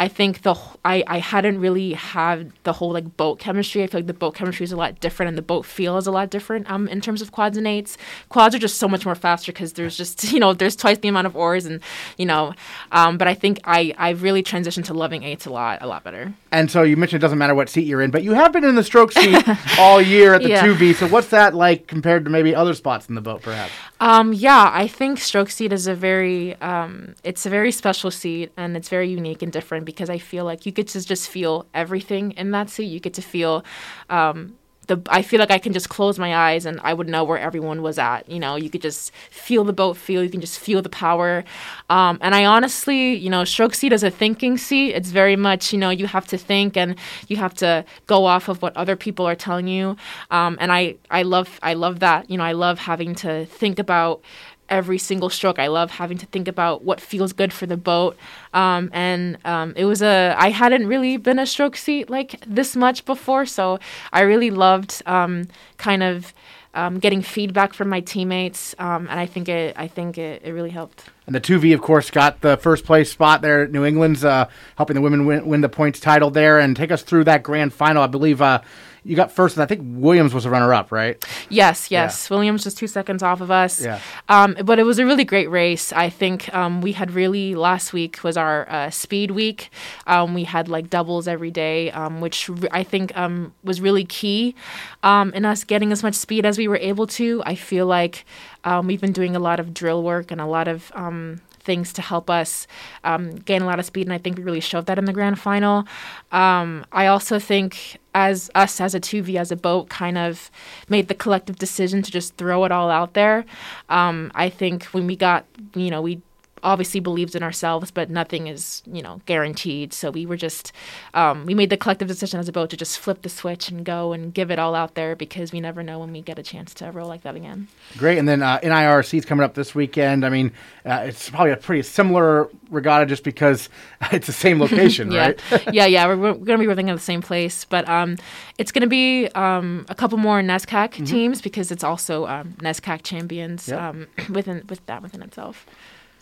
I 0.04 0.06
think 0.18 0.32
the 0.46 0.54
I 0.84 0.96
I 1.16 1.18
hadn't 1.32 1.58
really 1.66 1.90
had 2.14 2.36
the 2.68 2.72
whole 2.78 2.92
like 2.98 3.08
boat 3.22 3.36
chemistry. 3.46 3.82
I 3.82 3.86
feel 3.90 3.98
like 4.00 4.06
the 4.14 4.20
boat 4.24 4.34
chemistry 4.38 4.64
is 4.64 4.72
a 4.72 4.76
lot 4.84 4.92
different, 5.06 5.28
and 5.30 5.38
the 5.42 5.46
boat 5.52 5.64
feel 5.76 5.94
is 6.02 6.06
a 6.06 6.14
lot 6.18 6.28
different 6.36 6.62
um, 6.70 6.88
in 6.94 7.00
terms 7.00 7.20
of 7.22 7.28
quads 7.36 7.56
and 7.60 7.66
eights. 7.66 7.96
Quads 8.34 8.54
are 8.54 8.58
just 8.66 8.76
so 8.78 8.88
much 8.88 9.04
more 9.08 9.14
faster 9.26 9.52
because 9.52 9.72
there's 9.74 9.96
just 9.96 10.16
you 10.34 10.40
know 10.42 10.52
there's 10.60 10.76
twice 10.76 10.98
the 10.98 11.08
amount 11.08 11.26
of 11.26 11.34
oars, 11.36 11.64
and 11.66 11.80
you 12.20 12.26
know. 12.26 12.52
Um, 12.92 13.16
but 13.18 13.26
I 13.32 13.34
think 13.42 13.54
I 13.64 13.94
I 13.98 14.10
really 14.26 14.42
transitioned 14.42 14.84
to 14.90 14.94
loving 14.94 15.22
eights 15.22 15.46
a 15.46 15.50
lot 15.50 15.78
a 15.80 15.86
lot 15.86 16.02
better. 16.04 16.24
and 16.52 16.70
so 16.70 16.82
you 16.82 16.96
mentioned 16.96 17.20
it 17.22 17.26
doesn't 17.26 17.38
matter 17.38 17.54
what 17.54 17.68
seat 17.68 17.86
you're 17.86 18.02
in, 18.02 18.10
but 18.10 18.22
you 18.22 18.32
have 18.34 18.52
been 18.52 18.64
in 18.64 18.74
the 18.74 18.84
stroke 18.84 19.12
seat 19.12 19.36
all 19.78 20.00
year 20.00 20.34
at 20.34 20.42
the 20.42 20.48
Yeah. 20.50 20.62
two 20.64 20.74
B. 20.78 20.92
So 20.92 21.06
what's 21.08 21.28
that 21.28 21.54
like 21.54 21.86
compared 21.86 22.24
to 22.24 22.30
maybe 22.30 22.49
other 22.54 22.74
spots 22.74 23.08
in 23.08 23.14
the 23.14 23.20
boat, 23.20 23.42
perhaps? 23.42 23.72
Um, 24.00 24.32
yeah, 24.32 24.70
I 24.72 24.86
think 24.86 25.18
stroke 25.18 25.50
seat 25.50 25.72
is 25.72 25.86
a 25.86 25.94
very 25.94 26.54
um, 26.56 27.14
it's 27.24 27.46
a 27.46 27.50
very 27.50 27.72
special 27.72 28.10
seat 28.10 28.52
and 28.56 28.76
it's 28.76 28.88
very 28.88 29.08
unique 29.08 29.42
and 29.42 29.52
different 29.52 29.84
because 29.84 30.10
I 30.10 30.18
feel 30.18 30.44
like 30.44 30.66
you 30.66 30.72
get 30.72 30.88
to 30.88 31.04
just 31.04 31.28
feel 31.28 31.66
everything 31.74 32.32
in 32.32 32.50
that 32.52 32.70
seat. 32.70 32.84
You 32.84 33.00
get 33.00 33.14
to 33.14 33.22
feel 33.22 33.64
um, 34.08 34.56
the 34.90 35.00
I 35.08 35.22
feel 35.22 35.38
like 35.38 35.50
I 35.50 35.58
can 35.58 35.72
just 35.72 35.88
close 35.88 36.18
my 36.18 36.34
eyes 36.34 36.66
and 36.66 36.80
I 36.82 36.92
would 36.92 37.08
know 37.08 37.24
where 37.24 37.38
everyone 37.38 37.80
was 37.80 37.98
at. 37.98 38.28
You 38.28 38.40
know, 38.40 38.56
you 38.56 38.68
could 38.68 38.82
just 38.82 39.12
feel 39.30 39.64
the 39.64 39.72
boat 39.72 39.96
feel. 39.96 40.22
You 40.22 40.30
can 40.30 40.40
just 40.40 40.58
feel 40.58 40.82
the 40.82 40.88
power. 40.88 41.44
Um, 41.88 42.18
and 42.20 42.34
I 42.34 42.44
honestly, 42.44 43.14
you 43.14 43.30
know, 43.30 43.44
stroke 43.44 43.74
seat 43.74 43.92
is 43.92 44.02
a 44.02 44.10
thinking 44.10 44.58
seat. 44.58 44.92
It's 44.94 45.10
very 45.10 45.36
much, 45.36 45.72
you 45.72 45.78
know, 45.78 45.90
you 45.90 46.06
have 46.06 46.26
to 46.26 46.36
think 46.36 46.76
and 46.76 46.96
you 47.28 47.36
have 47.36 47.54
to 47.54 47.84
go 48.06 48.24
off 48.26 48.48
of 48.48 48.60
what 48.62 48.76
other 48.76 48.96
people 48.96 49.26
are 49.26 49.36
telling 49.36 49.68
you. 49.68 49.96
Um, 50.30 50.58
and 50.60 50.72
I, 50.72 50.96
I 51.10 51.22
love, 51.22 51.58
I 51.62 51.74
love 51.74 52.00
that. 52.00 52.28
You 52.28 52.36
know, 52.38 52.44
I 52.44 52.52
love 52.52 52.78
having 52.80 53.14
to 53.16 53.46
think 53.46 53.78
about 53.78 54.22
every 54.70 54.98
single 54.98 55.28
stroke. 55.28 55.58
I 55.58 55.66
love 55.66 55.90
having 55.90 56.16
to 56.18 56.26
think 56.26 56.48
about 56.48 56.82
what 56.82 57.00
feels 57.00 57.32
good 57.32 57.52
for 57.52 57.66
the 57.66 57.76
boat. 57.76 58.16
Um, 58.54 58.90
and 58.92 59.38
um, 59.44 59.74
it 59.76 59.84
was 59.84 60.00
a, 60.00 60.34
I 60.38 60.50
hadn't 60.50 60.86
really 60.86 61.16
been 61.16 61.38
a 61.38 61.46
stroke 61.46 61.76
seat 61.76 62.08
like 62.08 62.42
this 62.46 62.76
much 62.76 63.04
before. 63.04 63.44
So 63.46 63.78
I 64.12 64.20
really 64.20 64.50
loved 64.50 65.02
um, 65.06 65.48
kind 65.76 66.02
of 66.02 66.32
um, 66.72 66.98
getting 67.00 67.20
feedback 67.20 67.74
from 67.74 67.88
my 67.88 68.00
teammates. 68.00 68.74
Um, 68.78 69.08
and 69.10 69.18
I 69.18 69.26
think 69.26 69.48
it, 69.48 69.74
I 69.76 69.88
think 69.88 70.18
it, 70.18 70.42
it 70.44 70.52
really 70.52 70.70
helped. 70.70 71.04
And 71.26 71.34
the 71.34 71.40
2V, 71.40 71.74
of 71.74 71.80
course, 71.80 72.10
got 72.10 72.40
the 72.40 72.56
first 72.56 72.84
place 72.84 73.10
spot 73.10 73.42
there 73.42 73.62
at 73.64 73.72
New 73.72 73.84
England's, 73.84 74.24
uh, 74.24 74.48
helping 74.76 74.94
the 74.94 75.00
women 75.00 75.26
win, 75.26 75.46
win 75.46 75.60
the 75.60 75.68
points 75.68 76.00
title 76.00 76.30
there 76.30 76.58
and 76.58 76.76
take 76.76 76.90
us 76.90 77.02
through 77.02 77.24
that 77.24 77.42
grand 77.42 77.72
final. 77.72 78.02
I 78.02 78.06
believe 78.06 78.40
uh, 78.40 78.60
you 79.02 79.16
got 79.16 79.32
first, 79.32 79.56
and 79.56 79.62
I 79.62 79.66
think 79.66 79.82
Williams 79.84 80.34
was 80.34 80.44
a 80.44 80.50
runner 80.50 80.72
up, 80.74 80.92
right? 80.92 81.22
Yes, 81.48 81.90
yes. 81.90 82.28
Williams 82.28 82.64
was 82.64 82.74
two 82.74 82.86
seconds 82.86 83.22
off 83.22 83.40
of 83.40 83.50
us. 83.50 83.82
Yeah. 83.82 84.00
Um, 84.28 84.56
but 84.64 84.78
it 84.78 84.82
was 84.82 84.98
a 84.98 85.06
really 85.06 85.24
great 85.24 85.50
race. 85.50 85.92
I 85.92 86.10
think 86.10 86.52
um, 86.54 86.80
we 86.80 86.92
had 86.92 87.10
really 87.12 87.54
last 87.54 87.92
week 87.92 88.22
was 88.22 88.36
our 88.36 88.68
uh, 88.68 88.90
speed 88.90 89.30
week. 89.30 89.70
Um, 90.06 90.34
we 90.34 90.44
had 90.44 90.68
like 90.68 90.90
doubles 90.90 91.26
every 91.26 91.50
day, 91.50 91.90
um, 91.92 92.20
which 92.20 92.48
re- 92.48 92.68
I 92.72 92.82
think 92.82 93.16
um, 93.16 93.54
was 93.64 93.80
really 93.80 94.04
key 94.04 94.54
um, 95.02 95.32
in 95.32 95.44
us 95.44 95.64
getting 95.64 95.92
as 95.92 96.02
much 96.02 96.14
speed 96.14 96.44
as 96.44 96.58
we 96.58 96.68
were 96.68 96.76
able 96.76 97.06
to. 97.06 97.42
I 97.46 97.54
feel 97.54 97.86
like 97.86 98.24
um, 98.64 98.86
we've 98.86 99.00
been 99.00 99.12
doing 99.12 99.34
a 99.34 99.40
lot 99.40 99.60
of 99.60 99.72
drill 99.72 100.02
work 100.02 100.30
and 100.30 100.40
a 100.40 100.46
lot 100.46 100.68
of 100.68 100.92
um, 100.94 101.40
things 101.60 101.92
to 101.94 102.02
help 102.02 102.28
us 102.30 102.66
um, 103.04 103.30
gain 103.30 103.62
a 103.62 103.66
lot 103.66 103.78
of 103.78 103.84
speed, 103.84 104.06
and 104.06 104.12
I 104.12 104.18
think 104.18 104.38
we 104.38 104.44
really 104.44 104.60
showed 104.60 104.86
that 104.86 104.98
in 104.98 105.04
the 105.04 105.12
grand 105.12 105.38
final. 105.38 105.86
Um, 106.32 106.84
I 106.92 107.06
also 107.06 107.38
think 107.38 107.98
as 108.14 108.50
us 108.54 108.80
as 108.80 108.94
a 108.94 109.00
2V 109.00 109.36
as 109.36 109.52
a 109.52 109.56
boat 109.56 109.88
kind 109.88 110.18
of 110.18 110.50
made 110.88 111.08
the 111.08 111.14
collective 111.14 111.56
decision 111.56 112.02
to 112.02 112.10
just 112.10 112.36
throw 112.36 112.64
it 112.64 112.72
all 112.72 112.90
out 112.90 113.14
there. 113.14 113.44
Um, 113.88 114.32
I 114.34 114.48
think 114.48 114.84
when 114.86 115.06
we 115.06 115.16
got, 115.16 115.44
you 115.74 115.90
know, 115.90 116.02
we 116.02 116.20
obviously 116.62 117.00
believed 117.00 117.34
in 117.34 117.42
ourselves, 117.42 117.90
but 117.90 118.10
nothing 118.10 118.46
is, 118.46 118.82
you 118.90 119.02
know, 119.02 119.20
guaranteed. 119.26 119.92
So 119.92 120.10
we 120.10 120.26
were 120.26 120.36
just, 120.36 120.72
um, 121.14 121.46
we 121.46 121.54
made 121.54 121.70
the 121.70 121.76
collective 121.76 122.08
decision 122.08 122.40
as 122.40 122.48
a 122.48 122.52
boat 122.52 122.70
to 122.70 122.76
just 122.76 122.98
flip 122.98 123.22
the 123.22 123.28
switch 123.28 123.68
and 123.68 123.84
go 123.84 124.12
and 124.12 124.32
give 124.34 124.50
it 124.50 124.58
all 124.58 124.74
out 124.74 124.94
there 124.94 125.16
because 125.16 125.52
we 125.52 125.60
never 125.60 125.82
know 125.82 125.98
when 125.98 126.12
we 126.12 126.20
get 126.20 126.38
a 126.38 126.42
chance 126.42 126.74
to 126.74 126.90
roll 126.90 127.08
like 127.08 127.22
that 127.22 127.36
again. 127.36 127.68
Great. 127.96 128.18
And 128.18 128.28
then 128.28 128.42
uh, 128.42 128.58
NIRC's 128.60 129.24
coming 129.24 129.44
up 129.44 129.54
this 129.54 129.74
weekend. 129.74 130.24
I 130.24 130.28
mean, 130.28 130.52
uh, 130.84 131.04
it's 131.06 131.30
probably 131.30 131.52
a 131.52 131.56
pretty 131.56 131.82
similar 131.82 132.48
regatta 132.70 133.06
just 133.06 133.24
because 133.24 133.68
it's 134.12 134.26
the 134.26 134.32
same 134.32 134.60
location, 134.64 135.10
yeah. 135.10 135.20
right? 135.20 135.66
yeah, 135.72 135.86
yeah, 135.86 136.06
we're, 136.06 136.16
we're 136.16 136.32
going 136.34 136.58
to 136.58 136.58
be 136.58 136.66
living 136.66 136.88
in 136.88 136.94
the 136.94 137.00
same 137.00 137.22
place, 137.22 137.64
but 137.64 137.88
um, 137.88 138.16
it's 138.58 138.72
going 138.72 138.82
to 138.82 138.88
be 138.88 139.28
um, 139.28 139.86
a 139.88 139.94
couple 139.94 140.18
more 140.18 140.40
NESCAC 140.40 141.06
teams 141.06 141.40
because 141.40 141.70
it's 141.70 141.84
also 141.84 142.26
um, 142.26 142.54
NESCAC 142.60 143.02
champions 143.02 143.68
Yep. 143.68 143.80
um, 143.80 144.06
within 144.30 144.64
with 144.68 144.84
that 144.86 145.02
within 145.02 145.22
itself. 145.22 145.66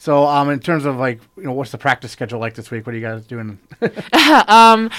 So, 0.00 0.24
um, 0.26 0.48
in 0.48 0.60
terms 0.60 0.84
of 0.84 0.96
like, 0.96 1.20
you 1.36 1.42
know, 1.42 1.52
what's 1.52 1.72
the 1.72 1.78
practice 1.78 2.12
schedule 2.12 2.38
like 2.38 2.54
this 2.54 2.70
week? 2.70 2.86
What 2.86 2.94
are 2.94 2.98
you 2.98 3.04
guys 3.04 3.26
doing? 3.26 3.58
um, 4.46 4.90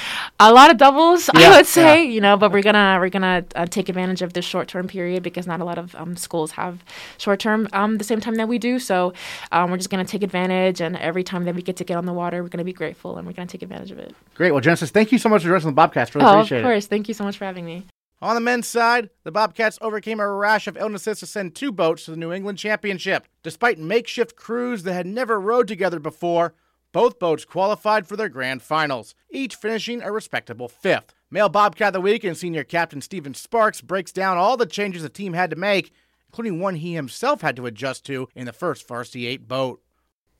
a 0.42 0.52
lot 0.52 0.72
of 0.72 0.78
doubles, 0.78 1.30
Yeah, 1.34 1.52
I 1.52 1.58
would 1.58 1.66
say, 1.66 2.04
yeah. 2.04 2.12
you 2.12 2.20
know, 2.20 2.36
but 2.36 2.52
we're 2.52 2.62
gonna 2.62 2.98
we're 3.00 3.10
gonna 3.10 3.46
uh, 3.56 3.66
take 3.66 3.88
advantage 3.88 4.22
of 4.22 4.34
this 4.34 4.44
short 4.44 4.68
term 4.68 4.88
period 4.88 5.24
because 5.24 5.48
not 5.48 5.62
a 5.62 5.64
lot 5.64 5.78
of 5.78 5.96
um, 5.96 6.18
schools 6.18 6.52
have 6.52 6.84
short 7.18 7.40
term 7.40 7.70
um, 7.72 7.98
the 7.98 8.04
same 8.04 8.20
time 8.20 8.36
that 8.36 8.50
we 8.50 8.58
do. 8.58 8.78
So 8.78 9.14
um, 9.54 9.72
we're 9.72 9.78
just 9.78 9.90
gonna 9.90 10.04
take 10.04 10.22
advantage, 10.22 10.82
and 10.82 10.98
every 10.98 11.24
time 11.24 11.46
that 11.46 11.56
we 11.56 11.62
get 11.62 11.78
to 11.78 11.86
get 11.86 11.96
on 11.96 12.06
the 12.06 12.14
water, 12.14 12.44
we're 12.44 12.50
gonna 12.50 12.66
be 12.66 12.74
grateful 12.74 13.18
and 13.18 13.26
we're 13.26 13.34
gonna 13.34 13.48
take 13.48 13.62
advantage 13.62 13.92
of 13.92 14.00
it. 14.00 14.14
Great. 14.36 14.52
Well, 14.52 14.62
Genesis, 14.62 14.92
thank 14.92 15.14
you 15.14 15.18
so 15.18 15.30
much 15.30 15.44
for 15.44 15.48
joining 15.48 15.62
us 15.62 15.66
on 15.66 15.76
the 15.76 15.82
Bobcast. 15.82 16.14
Really 16.14 16.28
oh, 16.28 16.40
appreciate 16.40 16.58
it. 16.58 16.62
Of 16.62 16.66
course, 16.66 16.88
thank 16.88 17.08
you 17.08 17.14
so 17.14 17.24
much 17.24 17.38
for 17.38 17.46
having 17.46 17.66
me. 17.66 17.86
On 18.22 18.36
the 18.36 18.42
men's 18.42 18.68
side, 18.68 19.10
the 19.24 19.32
Bobcats 19.32 19.78
overcame 19.82 20.20
a 20.20 20.30
rash 20.30 20.68
of 20.68 20.76
illnesses 20.78 21.20
to 21.20 21.26
send 21.26 21.56
two 21.56 21.72
boats 21.72 22.06
to 22.06 22.12
the 22.12 22.18
New 22.18 22.34
England 22.34 22.58
Championship. 22.58 23.28
Despite 23.44 23.80
makeshift 23.80 24.36
crews 24.36 24.84
that 24.84 24.94
had 24.94 25.06
never 25.08 25.40
rowed 25.40 25.68
together 25.70 26.00
before, 26.00 26.54
both 26.92 27.20
boats 27.20 27.46
qualified 27.46 28.08
for 28.08 28.18
their 28.18 28.28
grand 28.30 28.62
finals, 28.62 29.16
each 29.30 29.56
finishing 29.56 30.02
a 30.02 30.12
respectable 30.12 30.68
fifth. 30.68 31.14
Male 31.32 31.48
Bobcat 31.50 31.90
of 31.90 31.94
the 31.94 32.02
Week 32.02 32.24
and 32.24 32.36
senior 32.36 32.64
captain 32.64 33.00
Steven 33.02 33.34
Sparks 33.36 33.80
breaks 33.82 34.12
down 34.12 34.36
all 34.38 34.58
the 34.58 34.66
changes 34.66 35.04
the 35.04 35.10
team 35.10 35.34
had 35.34 35.50
to 35.52 35.56
make 35.56 35.92
including 36.30 36.60
one 36.60 36.76
he 36.76 36.94
himself 36.94 37.42
had 37.42 37.56
to 37.56 37.66
adjust 37.66 38.06
to 38.06 38.28
in 38.36 38.46
the 38.46 38.54
first 38.54 38.88
Varsity 38.88 39.26
8 39.26 39.48
boat. 39.48 39.82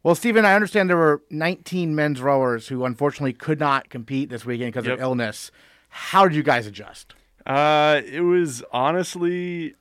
Well, 0.04 0.14
Steven, 0.16 0.46
I 0.46 0.54
understand 0.54 0.88
there 0.90 0.96
were 0.98 1.24
19 1.32 1.96
men's 1.96 2.22
rowers 2.22 2.68
who 2.68 2.86
unfortunately 2.86 3.34
could 3.34 3.60
not 3.60 3.90
compete 3.90 4.30
this 4.30 4.46
weekend 4.46 4.72
because 4.74 4.86
Yep. 4.86 4.94
of 4.96 5.02
illness. 5.02 5.50
How 5.90 6.28
did 6.28 6.36
you 6.36 6.44
guys 6.44 6.68
adjust? 6.68 7.16
Uh, 7.50 8.02
it 8.06 8.22
was 8.22 8.64
honestly 8.72 9.74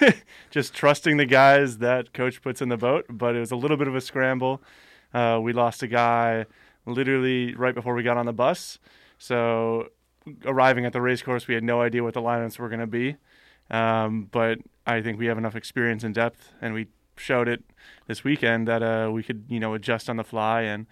just 0.50 0.72
trusting 0.72 1.16
the 1.16 1.26
guys 1.26 1.78
that 1.78 2.12
coach 2.12 2.40
puts 2.40 2.62
in 2.62 2.68
the 2.68 2.76
boat, 2.76 3.06
but 3.10 3.34
it 3.34 3.40
was 3.40 3.50
a 3.50 3.56
little 3.56 3.76
bit 3.76 3.88
of 3.88 3.96
a 3.96 4.00
scramble. 4.00 4.62
Uh, 5.12 5.40
we 5.42 5.52
lost 5.52 5.82
a 5.82 5.88
guy 5.88 6.46
literally 6.86 7.56
right 7.56 7.74
before 7.74 7.94
we 7.94 8.04
got 8.04 8.16
on 8.16 8.26
the 8.26 8.32
bus. 8.32 8.78
So 9.18 9.88
arriving 10.44 10.86
at 10.86 10.92
the 10.92 11.00
race 11.00 11.20
course, 11.20 11.48
we 11.48 11.54
had 11.54 11.64
no 11.64 11.80
idea 11.80 12.04
what 12.04 12.14
the 12.14 12.22
lineups 12.22 12.56
were 12.56 12.68
going 12.68 12.80
to 12.80 12.86
be. 12.86 13.16
Um, 13.68 14.28
but 14.30 14.58
I 14.86 15.02
think 15.02 15.18
we 15.18 15.26
have 15.26 15.38
enough 15.38 15.56
experience 15.56 16.04
and 16.04 16.14
depth, 16.14 16.52
and 16.60 16.72
we 16.72 16.86
showed 17.16 17.48
it 17.48 17.64
this 18.06 18.22
weekend 18.22 18.68
that 18.68 18.82
uh, 18.82 19.10
we 19.12 19.24
could, 19.24 19.44
you 19.48 19.58
know, 19.58 19.74
adjust 19.74 20.08
on 20.08 20.16
the 20.16 20.24
fly 20.24 20.62
and 20.62 20.86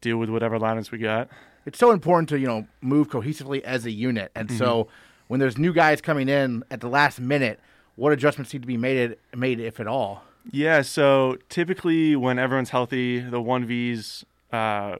deal 0.00 0.16
with 0.16 0.30
whatever 0.30 0.58
lineups 0.58 0.90
we 0.90 0.98
got. 0.98 1.28
It's 1.66 1.78
so 1.78 1.90
important 1.90 2.30
to, 2.30 2.38
you 2.38 2.46
know, 2.46 2.66
move 2.80 3.10
cohesively 3.10 3.60
as 3.60 3.84
a 3.84 3.90
unit. 3.90 4.32
And 4.34 4.50
so 4.50 4.88
when 5.28 5.40
there's 5.40 5.58
new 5.58 5.72
guys 5.72 6.00
coming 6.00 6.28
in 6.28 6.64
at 6.70 6.80
the 6.80 6.88
last 6.88 7.20
minute, 7.20 7.60
what 7.96 8.12
adjustments 8.12 8.52
need 8.52 8.62
to 8.62 8.68
be 8.68 8.76
made, 8.76 9.16
made 9.34 9.60
if 9.60 9.80
at 9.80 9.86
all? 9.86 10.24
Yeah, 10.50 10.82
so 10.82 11.38
typically 11.48 12.14
when 12.14 12.38
everyone's 12.38 12.70
healthy, 12.70 13.20
the 13.20 13.40
1V's 13.40 14.24
uh, 14.52 14.96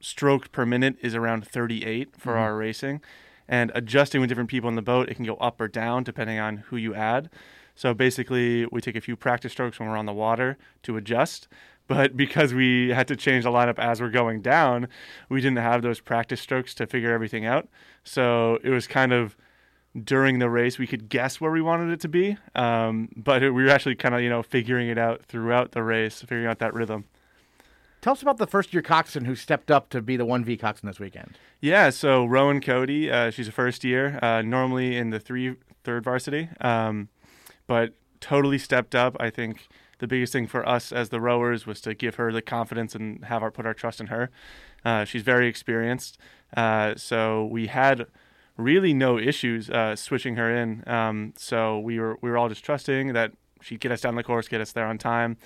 stroke 0.00 0.50
per 0.50 0.66
minute 0.66 0.96
is 1.02 1.14
around 1.14 1.46
38 1.46 2.16
for 2.16 2.36
our 2.36 2.56
racing. 2.56 3.00
And 3.48 3.70
adjusting 3.74 4.20
with 4.20 4.28
different 4.28 4.50
people 4.50 4.68
in 4.68 4.74
the 4.74 4.82
boat, 4.82 5.08
it 5.08 5.14
can 5.14 5.24
go 5.24 5.36
up 5.36 5.60
or 5.60 5.68
down 5.68 6.04
depending 6.04 6.38
on 6.38 6.58
who 6.58 6.76
you 6.76 6.94
add. 6.94 7.30
So 7.74 7.94
basically, 7.94 8.66
we 8.66 8.80
take 8.80 8.96
a 8.96 9.00
few 9.00 9.14
practice 9.14 9.52
strokes 9.52 9.78
when 9.78 9.88
we're 9.88 9.96
on 9.96 10.06
the 10.06 10.12
water 10.12 10.58
to 10.82 10.96
adjust. 10.96 11.48
But 11.86 12.16
because 12.16 12.52
we 12.52 12.90
had 12.90 13.08
to 13.08 13.16
change 13.16 13.44
the 13.44 13.50
lineup 13.50 13.78
as 13.78 14.00
we're 14.00 14.10
going 14.10 14.42
down, 14.42 14.88
we 15.30 15.40
didn't 15.40 15.58
have 15.58 15.80
those 15.80 16.00
practice 16.00 16.40
strokes 16.40 16.74
to 16.74 16.86
figure 16.86 17.12
everything 17.12 17.46
out. 17.46 17.68
So 18.04 18.58
it 18.62 18.70
was 18.70 18.86
kind 18.86 19.12
of 19.12 19.36
during 20.04 20.38
the 20.38 20.48
race 20.50 20.78
we 20.78 20.86
could 20.86 21.08
guess 21.08 21.40
where 21.40 21.50
we 21.50 21.60
wanted 21.62 21.90
it 21.92 22.00
to 22.00 22.08
be 22.08 22.36
um, 22.54 23.08
but 23.16 23.42
we 23.42 23.50
were 23.50 23.68
actually 23.70 23.94
kind 23.94 24.14
of 24.14 24.20
you 24.20 24.28
know 24.28 24.42
figuring 24.42 24.88
it 24.88 24.98
out 24.98 25.22
throughout 25.24 25.72
the 25.72 25.82
race 25.82 26.20
figuring 26.20 26.46
out 26.46 26.58
that 26.58 26.74
rhythm. 26.74 27.04
Tell 28.00 28.12
us 28.12 28.22
about 28.22 28.38
the 28.38 28.46
first 28.46 28.72
year 28.72 28.82
coxswain 28.82 29.24
who 29.24 29.34
stepped 29.34 29.72
up 29.72 29.88
to 29.90 30.00
be 30.00 30.16
the 30.16 30.24
1V 30.24 30.60
coxswain 30.60 30.88
this 30.90 31.00
weekend. 31.00 31.38
yeah 31.60 31.90
so 31.90 32.24
rowan 32.24 32.60
cody 32.60 33.10
uh, 33.10 33.30
she's 33.30 33.48
a 33.48 33.52
first 33.52 33.82
year 33.84 34.18
uh, 34.22 34.42
normally 34.42 34.96
in 34.96 35.10
the 35.10 35.18
three 35.18 35.56
third 35.84 36.04
varsity 36.04 36.48
um, 36.60 37.08
but 37.66 37.94
totally 38.20 38.58
stepped 38.58 38.94
up. 38.94 39.16
I 39.20 39.30
think 39.30 39.68
the 39.98 40.06
biggest 40.06 40.32
thing 40.32 40.46
for 40.46 40.68
us 40.68 40.92
as 40.92 41.08
the 41.08 41.20
rowers 41.20 41.66
was 41.66 41.80
to 41.82 41.94
give 41.94 42.16
her 42.16 42.32
the 42.32 42.42
confidence 42.42 42.94
and 42.94 43.24
have 43.24 43.42
our 43.42 43.50
put 43.50 43.66
our 43.66 43.74
trust 43.74 44.00
in 44.00 44.08
her. 44.08 44.30
Uh, 44.84 45.04
she's 45.04 45.22
very 45.22 45.48
experienced. 45.48 46.18
Uh, 46.56 46.94
so 46.96 47.44
we 47.46 47.66
had 47.66 48.06
really 48.58 48.92
no 48.92 49.18
issues 49.18 49.70
uh, 49.70 49.96
switching 49.96 50.36
her 50.36 50.54
in. 50.54 50.84
Um, 50.86 51.32
so 51.38 51.78
we 51.78 51.98
were 51.98 52.18
we 52.20 52.28
were 52.30 52.36
all 52.36 52.50
just 52.50 52.62
trusting 52.64 53.14
that 53.14 53.32
she'd 53.62 53.80
get 53.80 53.90
us 53.92 54.02
down 54.02 54.14
the 54.16 54.22
course, 54.22 54.48
get 54.48 54.60
us 54.60 54.72
there 54.72 54.86
on 54.86 54.98
time. 54.98 55.38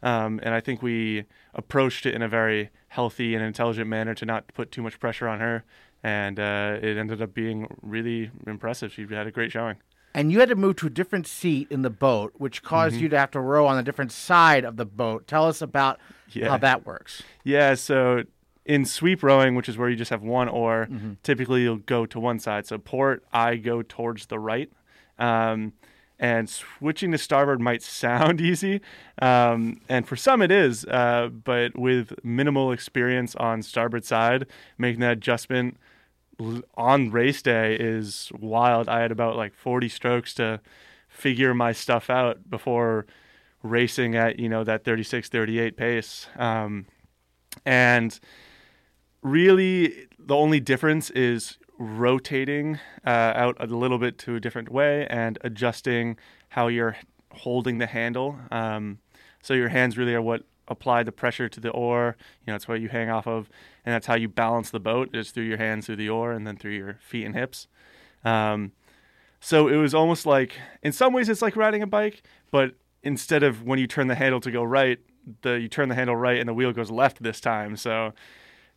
Um, 0.00 0.38
and 0.44 0.54
I 0.54 0.60
think 0.60 0.80
we 0.80 1.24
approached 1.54 2.06
it 2.06 2.14
in 2.14 2.22
a 2.22 2.28
very 2.28 2.70
healthy 2.88 3.34
and 3.34 3.42
intelligent 3.44 3.88
manner 3.88 4.14
to 4.14 4.24
not 4.24 4.46
put 4.54 4.70
too 4.70 4.82
much 4.82 5.00
pressure 5.00 5.26
on 5.26 5.40
her. 5.40 5.64
And 6.04 6.38
uh, 6.38 6.78
it 6.80 6.96
ended 6.96 7.20
up 7.20 7.34
being 7.34 7.66
really 7.82 8.30
impressive. 8.46 8.92
She 8.92 9.04
had 9.10 9.26
a 9.26 9.32
great 9.32 9.50
showing. 9.50 9.78
And 10.14 10.30
you 10.32 10.38
had 10.40 10.48
to 10.50 10.54
move 10.54 10.76
to 10.76 10.86
a 10.86 10.90
different 10.90 11.26
seat 11.26 11.66
in 11.70 11.82
the 11.82 11.90
boat, 11.90 12.32
which 12.36 12.62
caused 12.62 12.94
Mm-hmm. 12.94 13.02
you 13.02 13.08
to 13.10 13.18
have 13.18 13.30
to 13.32 13.40
row 13.40 13.66
on 13.66 13.76
a 13.78 13.82
different 13.82 14.12
side 14.12 14.64
of 14.64 14.76
the 14.76 14.86
boat. 14.86 15.26
Tell 15.26 15.46
us 15.46 15.60
about 15.60 15.98
Yeah. 16.30 16.48
how 16.50 16.58
that 16.58 16.86
works. 16.86 17.22
Yeah, 17.42 17.74
so 17.74 18.22
in 18.68 18.84
sweep 18.84 19.22
rowing, 19.22 19.54
which 19.54 19.68
is 19.68 19.76
where 19.78 19.88
you 19.88 19.96
just 19.96 20.10
have 20.10 20.22
one 20.22 20.48
oar, 20.48 20.88
typically 21.22 21.62
you'll 21.62 21.78
go 21.78 22.06
to 22.06 22.20
one 22.20 22.38
side. 22.38 22.66
So 22.66 22.78
port, 22.78 23.24
I 23.32 23.56
go 23.56 23.82
towards 23.82 24.26
the 24.26 24.38
right. 24.38 24.70
Um, 25.18 25.72
and 26.20 26.48
switching 26.50 27.12
to 27.12 27.18
starboard 27.18 27.60
might 27.60 27.82
sound 27.82 28.40
easy, 28.50 28.80
um, 29.22 29.80
and 29.88 30.06
for 30.06 30.16
some 30.16 30.42
it 30.42 30.50
is, 30.50 30.84
uh, 30.86 31.28
but 31.28 31.78
with 31.78 32.12
minimal 32.24 32.72
experience 32.72 33.36
on 33.36 33.62
starboard 33.62 34.04
side, 34.04 34.46
making 34.78 35.00
that 35.00 35.12
adjustment 35.12 35.76
on 36.76 37.10
race 37.10 37.40
day 37.40 37.76
is 37.78 38.30
wild. 38.38 38.88
I 38.88 39.00
had 39.00 39.12
about 39.12 39.36
like 39.36 39.54
40 39.54 39.88
strokes 39.88 40.34
to 40.34 40.60
figure 41.08 41.54
my 41.54 41.72
stuff 41.72 42.10
out 42.10 42.50
before 42.50 43.06
racing 43.62 44.14
at 44.14 44.38
you 44.38 44.48
know 44.48 44.62
that 44.62 44.84
36 44.84 45.28
38 45.28 45.76
pace 45.76 46.28
um, 46.36 46.86
and 47.64 48.20
really 49.30 50.08
the 50.18 50.34
only 50.34 50.60
difference 50.60 51.10
is 51.10 51.58
rotating 51.78 52.78
uh, 53.06 53.32
out 53.34 53.56
a 53.60 53.66
little 53.66 53.98
bit 53.98 54.18
to 54.18 54.34
a 54.34 54.40
different 54.40 54.70
way 54.70 55.06
and 55.08 55.38
adjusting 55.42 56.16
how 56.50 56.68
you're 56.68 56.96
holding 57.32 57.78
the 57.78 57.86
handle. 57.86 58.38
Um, 58.50 58.98
so 59.42 59.54
your 59.54 59.68
hands 59.68 59.96
really 59.96 60.14
are 60.14 60.22
what 60.22 60.42
apply 60.66 61.02
the 61.02 61.12
pressure 61.12 61.48
to 61.48 61.60
the 61.60 61.70
oar. 61.70 62.16
You 62.44 62.50
know 62.50 62.56
it's 62.56 62.68
what 62.68 62.80
you 62.80 62.88
hang 62.88 63.08
off 63.08 63.26
of 63.26 63.48
and 63.84 63.94
that's 63.94 64.06
how 64.06 64.16
you 64.16 64.28
balance 64.28 64.70
the 64.70 64.80
boat 64.80 65.14
is 65.14 65.30
through 65.30 65.44
your 65.44 65.56
hands 65.56 65.86
through 65.86 65.96
the 65.96 66.08
oar 66.08 66.32
and 66.32 66.46
then 66.46 66.56
through 66.56 66.72
your 66.72 66.98
feet 67.00 67.24
and 67.24 67.34
hips. 67.34 67.68
Um, 68.24 68.72
so 69.40 69.68
it 69.68 69.76
was 69.76 69.94
almost 69.94 70.26
like, 70.26 70.58
in 70.82 70.92
some 70.92 71.12
ways, 71.12 71.28
it's 71.28 71.42
like 71.42 71.56
riding 71.56 71.82
a 71.82 71.86
bike, 71.86 72.22
but 72.50 72.74
instead 73.02 73.42
of 73.42 73.62
when 73.62 73.78
you 73.78 73.86
turn 73.86 74.08
the 74.08 74.14
handle 74.14 74.40
to 74.40 74.50
go 74.50 74.62
right, 74.62 74.98
the 75.42 75.52
you 75.60 75.68
turn 75.68 75.88
the 75.88 75.94
handle 75.94 76.16
right 76.16 76.38
and 76.38 76.48
the 76.48 76.54
wheel 76.54 76.72
goes 76.72 76.90
left 76.90 77.22
this 77.22 77.40
time. 77.40 77.76
So 77.76 78.12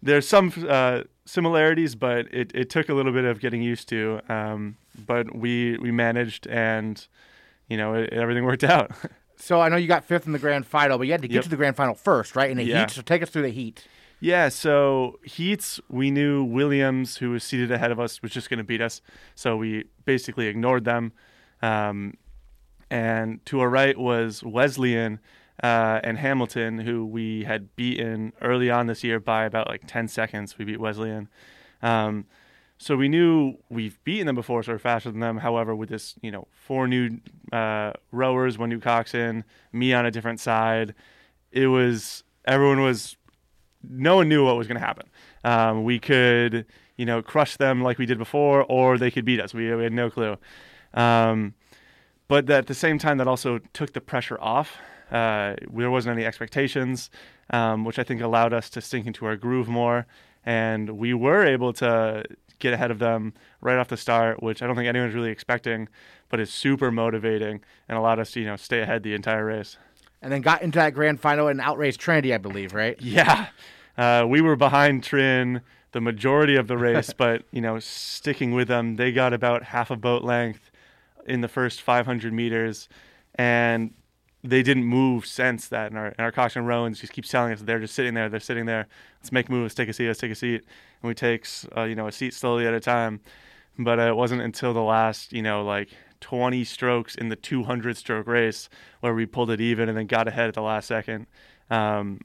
there's 0.01 0.27
some 0.27 0.51
uh, 0.67 1.01
similarities, 1.25 1.95
but 1.95 2.33
it, 2.33 2.51
it 2.55 2.69
took 2.69 2.89
a 2.89 2.93
little 2.93 3.11
bit 3.11 3.25
of 3.25 3.39
getting 3.39 3.61
used 3.61 3.87
to. 3.89 4.21
Um, 4.29 4.77
but 5.05 5.35
we 5.35 5.77
we 5.77 5.91
managed, 5.91 6.47
and 6.47 7.05
you 7.69 7.77
know 7.77 7.93
it, 7.95 8.11
everything 8.13 8.43
worked 8.45 8.63
out. 8.63 8.91
So 9.37 9.59
I 9.59 9.69
know 9.69 9.75
you 9.75 9.87
got 9.87 10.05
fifth 10.05 10.27
in 10.27 10.33
the 10.33 10.37
grand 10.39 10.67
final, 10.67 10.99
but 10.99 11.07
you 11.07 11.13
had 11.13 11.23
to 11.23 11.27
get 11.27 11.33
Yep. 11.37 11.43
to 11.45 11.49
the 11.49 11.55
grand 11.55 11.75
final 11.75 11.95
first, 11.95 12.35
right? 12.35 12.51
In 12.51 12.57
the 12.57 12.63
Yeah. 12.63 12.81
heat. 12.81 12.91
So 12.91 13.01
take 13.01 13.23
us 13.23 13.31
through 13.31 13.41
the 13.41 13.49
heat. 13.49 13.87
Yeah, 14.19 14.49
so 14.49 15.17
heats, 15.23 15.79
we 15.89 16.11
knew 16.11 16.43
Williams, 16.43 17.17
who 17.17 17.31
was 17.31 17.43
seated 17.43 17.71
ahead 17.71 17.89
of 17.89 17.99
us, 17.99 18.21
was 18.21 18.31
just 18.31 18.51
going 18.51 18.59
to 18.59 18.63
beat 18.63 18.81
us. 18.81 19.01
So 19.33 19.57
we 19.57 19.85
basically 20.05 20.45
ignored 20.45 20.83
them. 20.85 21.13
Um, 21.63 22.17
and 22.91 23.43
to 23.47 23.61
our 23.61 23.69
right 23.69 23.97
was 23.97 24.43
Wesleyan 24.43 25.19
uh, 25.61 25.99
and 26.03 26.17
Hamilton, 26.17 26.79
who 26.79 27.05
we 27.05 27.43
had 27.43 27.75
beaten 27.75 28.33
early 28.41 28.69
on 28.69 28.87
this 28.87 29.03
year 29.03 29.19
by 29.19 29.45
about 29.45 29.67
like 29.67 29.81
10 29.87 30.07
seconds. 30.07 30.57
We 30.57 30.65
beat 30.65 30.79
Wesleyan. 30.79 31.29
Um, 31.81 32.25
so 32.77 32.95
we 32.95 33.09
knew 33.09 33.57
we've 33.69 34.03
beaten 34.03 34.25
them 34.25 34.35
before, 34.35 34.63
so 34.63 34.71
we're 34.71 34.79
faster 34.79 35.11
than 35.11 35.19
them. 35.19 35.37
However, 35.37 35.75
with 35.75 35.89
this, 35.89 36.15
you 36.23 36.31
know, 36.31 36.47
four 36.51 36.87
new 36.87 37.19
uh, 37.51 37.93
rowers, 38.11 38.57
one 38.57 38.69
new 38.69 38.79
coxswain, 38.79 39.43
me 39.71 39.93
on 39.93 40.05
a 40.05 40.11
different 40.11 40.39
side, 40.39 40.95
it 41.51 41.67
was 41.67 42.23
everyone 42.45 42.81
was 42.81 43.17
no 43.87 44.15
one 44.15 44.29
knew 44.29 44.45
what 44.45 44.57
was 44.57 44.67
going 44.67 44.79
to 44.79 44.85
happen. 44.85 45.07
Um, 45.43 45.83
we 45.83 45.99
could, 45.99 46.65
you 46.97 47.05
know, 47.05 47.21
crush 47.21 47.57
them 47.57 47.83
like 47.83 47.99
we 47.99 48.05
did 48.05 48.17
before, 48.17 48.63
or 48.63 48.97
they 48.97 49.11
could 49.11 49.25
beat 49.25 49.39
us. 49.39 49.53
We, 49.53 49.73
we 49.75 49.83
had 49.83 49.93
no 49.93 50.09
clue. 50.09 50.37
Um, 50.93 51.53
but 52.27 52.49
at 52.49 52.67
the 52.67 52.73
same 52.73 52.97
time, 52.97 53.17
that 53.17 53.27
also 53.27 53.59
took 53.73 53.93
the 53.93 54.01
pressure 54.01 54.39
off. 54.39 54.77
Uh, 55.11 55.55
there 55.73 55.91
wasn't 55.91 56.17
any 56.17 56.25
expectations, 56.25 57.09
um, 57.49 57.83
which 57.83 57.99
I 57.99 58.03
think 58.03 58.21
allowed 58.21 58.53
us 58.53 58.69
to 58.71 58.81
sink 58.81 59.05
into 59.05 59.25
our 59.25 59.35
groove 59.35 59.67
more. 59.67 60.07
And 60.45 60.97
we 60.97 61.13
were 61.13 61.45
able 61.45 61.73
to 61.73 62.23
get 62.59 62.73
ahead 62.73 62.91
of 62.91 62.99
them 62.99 63.33
right 63.59 63.77
off 63.77 63.89
the 63.89 63.97
start, 63.97 64.41
which 64.41 64.61
I 64.61 64.67
don't 64.67 64.75
think 64.75 64.87
anyone's 64.87 65.13
really 65.13 65.31
expecting, 65.31 65.89
but 66.29 66.39
is 66.39 66.51
super 66.51 66.91
motivating 66.91 67.61
and 67.89 67.97
allowed 67.97 68.19
us 68.19 68.31
to, 68.31 68.39
you 68.39 68.45
know, 68.45 68.55
stay 68.55 68.81
ahead 68.81 69.03
the 69.03 69.13
entire 69.13 69.45
race. 69.45 69.77
And 70.21 70.31
then 70.31 70.41
got 70.41 70.61
into 70.61 70.77
that 70.77 70.93
grand 70.93 71.19
final 71.19 71.47
and 71.47 71.59
outraced 71.59 71.99
Trinity, 71.99 72.33
I 72.33 72.37
believe, 72.37 72.73
right? 72.73 72.95
Yeah, 73.01 73.47
uh, 73.97 74.25
we 74.27 74.39
were 74.39 74.55
behind 74.55 75.03
Trin 75.03 75.61
the 75.91 76.01
majority 76.01 76.55
of 76.55 76.67
the 76.67 76.77
race, 76.77 77.11
but 77.17 77.43
you 77.51 77.59
know, 77.61 77.79
sticking 77.79 78.53
with 78.53 78.67
them, 78.67 78.95
they 78.95 79.11
got 79.11 79.33
about 79.33 79.63
half 79.63 79.91
a 79.91 79.97
boat 79.97 80.23
length 80.23 80.71
in 81.25 81.41
the 81.41 81.47
first 81.47 81.81
500 81.81 82.31
meters, 82.33 82.87
and 83.35 83.93
they 84.43 84.63
didn't 84.63 84.85
move 84.85 85.25
since 85.25 85.67
that. 85.67 85.87
And 85.87 85.97
our, 85.97 86.07
and 86.07 86.19
our 86.19 86.31
coxswain 86.31 86.65
Rowans 86.65 86.99
just 86.99 87.13
keep 87.13 87.25
telling 87.25 87.53
us 87.53 87.61
they're 87.61 87.79
just 87.79 87.93
sitting 87.93 88.13
there, 88.13 88.29
they're 88.29 88.39
sitting 88.39 88.65
there. 88.65 88.87
Let's 89.19 89.31
make 89.31 89.49
moves, 89.49 89.73
take 89.73 89.89
a 89.89 89.93
seat, 89.93 90.07
let's 90.07 90.19
take 90.19 90.31
a 90.31 90.35
seat, 90.35 90.63
and 91.01 91.07
we 91.07 91.13
take 91.13 91.47
uh, 91.75 91.83
you 91.83 91.95
know 91.95 92.07
a 92.07 92.11
seat 92.11 92.33
slowly 92.33 92.65
at 92.65 92.73
a 92.73 92.79
time. 92.79 93.21
But 93.77 93.99
uh, 93.99 94.03
it 94.03 94.15
wasn't 94.15 94.41
until 94.41 94.73
the 94.73 94.81
last 94.81 95.31
you 95.33 95.41
know 95.41 95.63
like 95.63 95.89
20 96.21 96.63
strokes 96.63 97.15
in 97.15 97.29
the 97.29 97.35
200 97.35 97.97
stroke 97.97 98.27
race 98.27 98.69
where 98.99 99.13
we 99.13 99.25
pulled 99.25 99.49
it 99.51 99.61
even 99.61 99.89
and 99.89 99.97
then 99.97 100.07
got 100.07 100.27
ahead 100.27 100.47
at 100.47 100.53
the 100.53 100.61
last 100.61 100.87
second. 100.87 101.27
Um, 101.69 102.19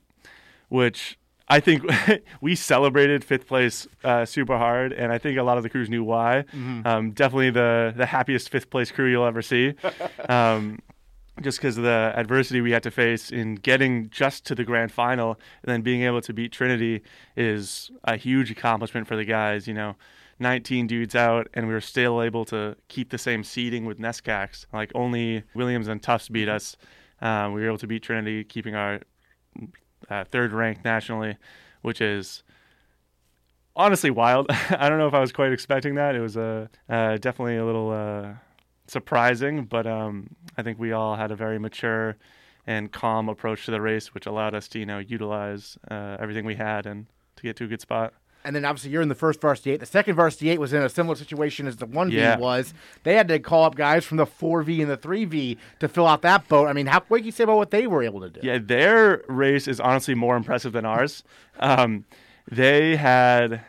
which 0.68 1.18
I 1.48 1.60
think 1.60 1.84
we 2.40 2.56
celebrated 2.56 3.24
fifth 3.24 3.46
place 3.46 3.86
uh, 4.04 4.24
super 4.24 4.56
hard, 4.56 4.92
and 4.92 5.12
I 5.12 5.18
think 5.18 5.38
a 5.38 5.42
lot 5.42 5.56
of 5.58 5.62
the 5.62 5.70
crews 5.70 5.88
knew 5.88 6.02
why. 6.02 6.44
Um, 6.86 7.10
definitely 7.12 7.50
the 7.50 7.92
the 7.94 8.06
happiest 8.06 8.48
fifth 8.50 8.70
place 8.70 8.90
crew 8.90 9.10
you'll 9.10 9.26
ever 9.26 9.42
see. 9.42 9.74
um, 10.28 10.78
just 11.42 11.58
because 11.58 11.76
of 11.76 11.84
the 11.84 12.12
adversity 12.16 12.60
we 12.60 12.72
had 12.72 12.82
to 12.82 12.90
face 12.90 13.30
in 13.30 13.56
getting 13.56 14.08
just 14.10 14.46
to 14.46 14.54
the 14.54 14.64
grand 14.64 14.90
final 14.90 15.38
and 15.62 15.72
then 15.72 15.82
being 15.82 16.02
able 16.02 16.20
to 16.22 16.32
beat 16.32 16.52
Trinity 16.52 17.02
is 17.36 17.90
a 18.04 18.16
huge 18.16 18.50
accomplishment 18.50 19.06
for 19.06 19.16
the 19.16 19.24
guys. 19.24 19.68
You 19.68 19.74
know, 19.74 19.96
19 20.38 20.86
dudes 20.86 21.14
out, 21.14 21.48
and 21.54 21.66
we 21.66 21.72
were 21.72 21.80
still 21.80 22.22
able 22.22 22.44
to 22.46 22.76
keep 22.88 23.10
the 23.10 23.18
same 23.18 23.44
seeding 23.44 23.84
with 23.84 23.98
NESCACs. 23.98 24.66
Like 24.72 24.92
only 24.94 25.44
Williams 25.54 25.88
and 25.88 26.02
Tufts 26.02 26.28
beat 26.28 26.48
us. 26.48 26.76
Um, 27.20 27.52
we 27.52 27.62
were 27.62 27.68
able 27.68 27.78
to 27.78 27.86
beat 27.86 28.02
Trinity, 28.02 28.44
keeping 28.44 28.74
our 28.74 29.00
uh, 30.10 30.24
third 30.24 30.52
ranked 30.52 30.84
nationally, 30.84 31.36
which 31.82 32.00
is 32.00 32.42
honestly 33.74 34.10
wild. 34.10 34.46
I 34.50 34.88
don't 34.88 34.98
know 34.98 35.08
if 35.08 35.14
I 35.14 35.20
was 35.20 35.32
quite 35.32 35.52
expecting 35.52 35.94
that. 35.94 36.14
It 36.14 36.20
was 36.20 36.36
a 36.36 36.68
uh, 36.88 37.16
definitely 37.16 37.56
a 37.56 37.64
little 37.64 37.90
uh, 37.90 38.34
surprising, 38.86 39.64
but 39.64 39.86
um, 39.86 40.30
I 40.56 40.62
think 40.62 40.78
we 40.78 40.92
all 40.92 41.16
had 41.16 41.30
a 41.30 41.36
very 41.36 41.58
mature 41.58 42.16
and 42.66 42.90
calm 42.92 43.28
approach 43.28 43.64
to 43.66 43.70
the 43.70 43.80
race, 43.80 44.12
which 44.14 44.26
allowed 44.26 44.54
us 44.54 44.68
to 44.68 44.78
you 44.78 44.86
know 44.86 44.98
utilize 44.98 45.78
uh, 45.90 46.16
everything 46.18 46.44
we 46.44 46.54
had 46.56 46.86
and 46.86 47.06
to 47.36 47.42
get 47.42 47.56
to 47.56 47.64
a 47.64 47.68
good 47.68 47.80
spot. 47.80 48.12
And 48.44 48.54
then 48.54 48.64
obviously 48.64 48.90
you're 48.92 49.02
in 49.02 49.08
the 49.08 49.16
first 49.16 49.40
varsity 49.40 49.72
eight. 49.72 49.80
The 49.80 49.86
second 49.86 50.14
varsity 50.14 50.50
eight 50.50 50.60
was 50.60 50.72
in 50.72 50.80
a 50.80 50.88
similar 50.88 51.16
situation 51.16 51.66
as 51.66 51.76
the 51.78 51.86
one 51.86 52.10
V 52.10 52.16
Yeah. 52.16 52.38
was. 52.38 52.74
They 53.02 53.14
had 53.16 53.26
to 53.28 53.40
call 53.40 53.64
up 53.64 53.74
guys 53.74 54.04
from 54.04 54.18
the 54.18 54.26
four 54.26 54.62
V 54.62 54.80
and 54.82 54.88
the 54.90 54.96
three 54.96 55.24
V 55.24 55.58
to 55.80 55.88
fill 55.88 56.06
out 56.06 56.22
that 56.22 56.46
boat. 56.46 56.68
I 56.68 56.72
mean, 56.72 56.86
how 56.86 57.02
what 57.08 57.18
can 57.18 57.26
you 57.26 57.32
say 57.32 57.42
about 57.42 57.56
what 57.56 57.72
they 57.72 57.88
were 57.88 58.04
able 58.04 58.20
to 58.20 58.30
do? 58.30 58.40
Yeah, 58.44 58.58
their 58.58 59.22
race 59.26 59.66
is 59.66 59.80
honestly 59.80 60.14
more 60.14 60.36
impressive 60.36 60.72
than 60.72 60.84
ours. 60.86 61.22
Um, 61.58 62.04
they 62.48 62.96
had, 62.96 63.62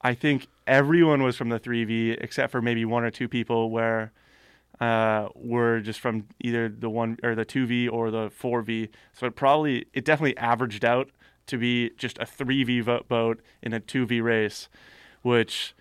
I 0.00 0.14
think, 0.14 0.46
everyone 0.66 1.22
was 1.22 1.36
from 1.36 1.50
the 1.50 1.60
3V 1.60 2.16
except 2.20 2.50
for 2.50 2.62
maybe 2.62 2.84
one 2.86 3.04
or 3.04 3.10
two 3.10 3.28
people 3.28 3.70
where 3.70 4.10
uh, 4.80 5.28
were 5.34 5.80
just 5.80 6.00
from 6.00 6.26
either 6.40 6.68
the 6.68 6.90
one 6.90 7.18
or 7.22 7.34
the 7.34 7.44
2V 7.44 7.90
or 7.90 8.10
the 8.10 8.28
4V. 8.28 8.88
So 9.12 9.26
it 9.26 9.36
probably, 9.36 9.86
it 9.92 10.04
definitely 10.04 10.36
averaged 10.36 10.84
out 10.84 11.10
to 11.46 11.58
be 11.58 11.90
just 11.96 12.18
a 12.18 12.24
3V 12.24 12.82
vo- 12.82 13.04
boat 13.08 13.40
in 13.62 13.72
a 13.72 13.80
2V 13.80 14.22
race, 14.22 14.68
which 15.22 15.74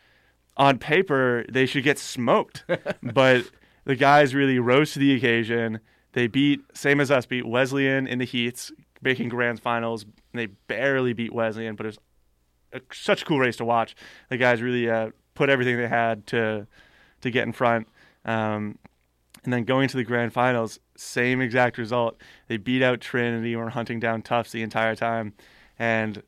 on 0.57 0.77
paper 0.77 1.45
they 1.49 1.65
should 1.65 1.83
get 1.83 1.99
smoked. 1.99 2.63
but 3.03 3.45
the 3.85 3.95
guys 3.95 4.33
really 4.33 4.59
rose 4.59 4.93
to 4.93 4.99
the 4.99 5.13
occasion. 5.13 5.79
They 6.13 6.27
beat, 6.27 6.61
same 6.73 7.01
as 7.01 7.11
us, 7.11 7.25
beat 7.25 7.45
Wesleyan 7.45 8.07
in 8.07 8.19
the 8.19 8.25
heats, 8.25 8.71
making 9.01 9.29
grand 9.29 9.59
finals. 9.59 10.05
They 10.33 10.45
barely 10.45 11.13
beat 11.13 11.33
Wesleyan, 11.33 11.75
but 11.75 11.85
it 11.85 11.89
was 11.89 11.99
a, 12.73 12.81
such 12.93 13.23
a 13.23 13.25
cool 13.25 13.39
race 13.39 13.57
to 13.57 13.65
watch. 13.65 13.95
The 14.29 14.37
guys 14.37 14.61
really 14.61 14.89
uh, 14.89 15.09
put 15.33 15.49
everything 15.49 15.77
they 15.77 15.87
had 15.87 16.25
to 16.27 16.67
to 17.21 17.31
get 17.31 17.43
in 17.43 17.53
front. 17.53 17.87
Um, 18.25 18.77
and 19.43 19.53
then 19.53 19.63
going 19.63 19.87
to 19.87 19.97
the 19.97 20.03
grand 20.03 20.33
finals, 20.33 20.79
same 20.97 21.39
exact 21.39 21.77
result. 21.77 22.19
They 22.47 22.57
beat 22.57 22.81
out 22.81 22.99
Trinity 22.99 23.55
were 23.55 23.69
hunting 23.69 23.99
down 23.99 24.23
Tufts 24.23 24.51
the 24.51 24.63
entire 24.63 24.95
time. 24.95 25.33
And 25.77 26.23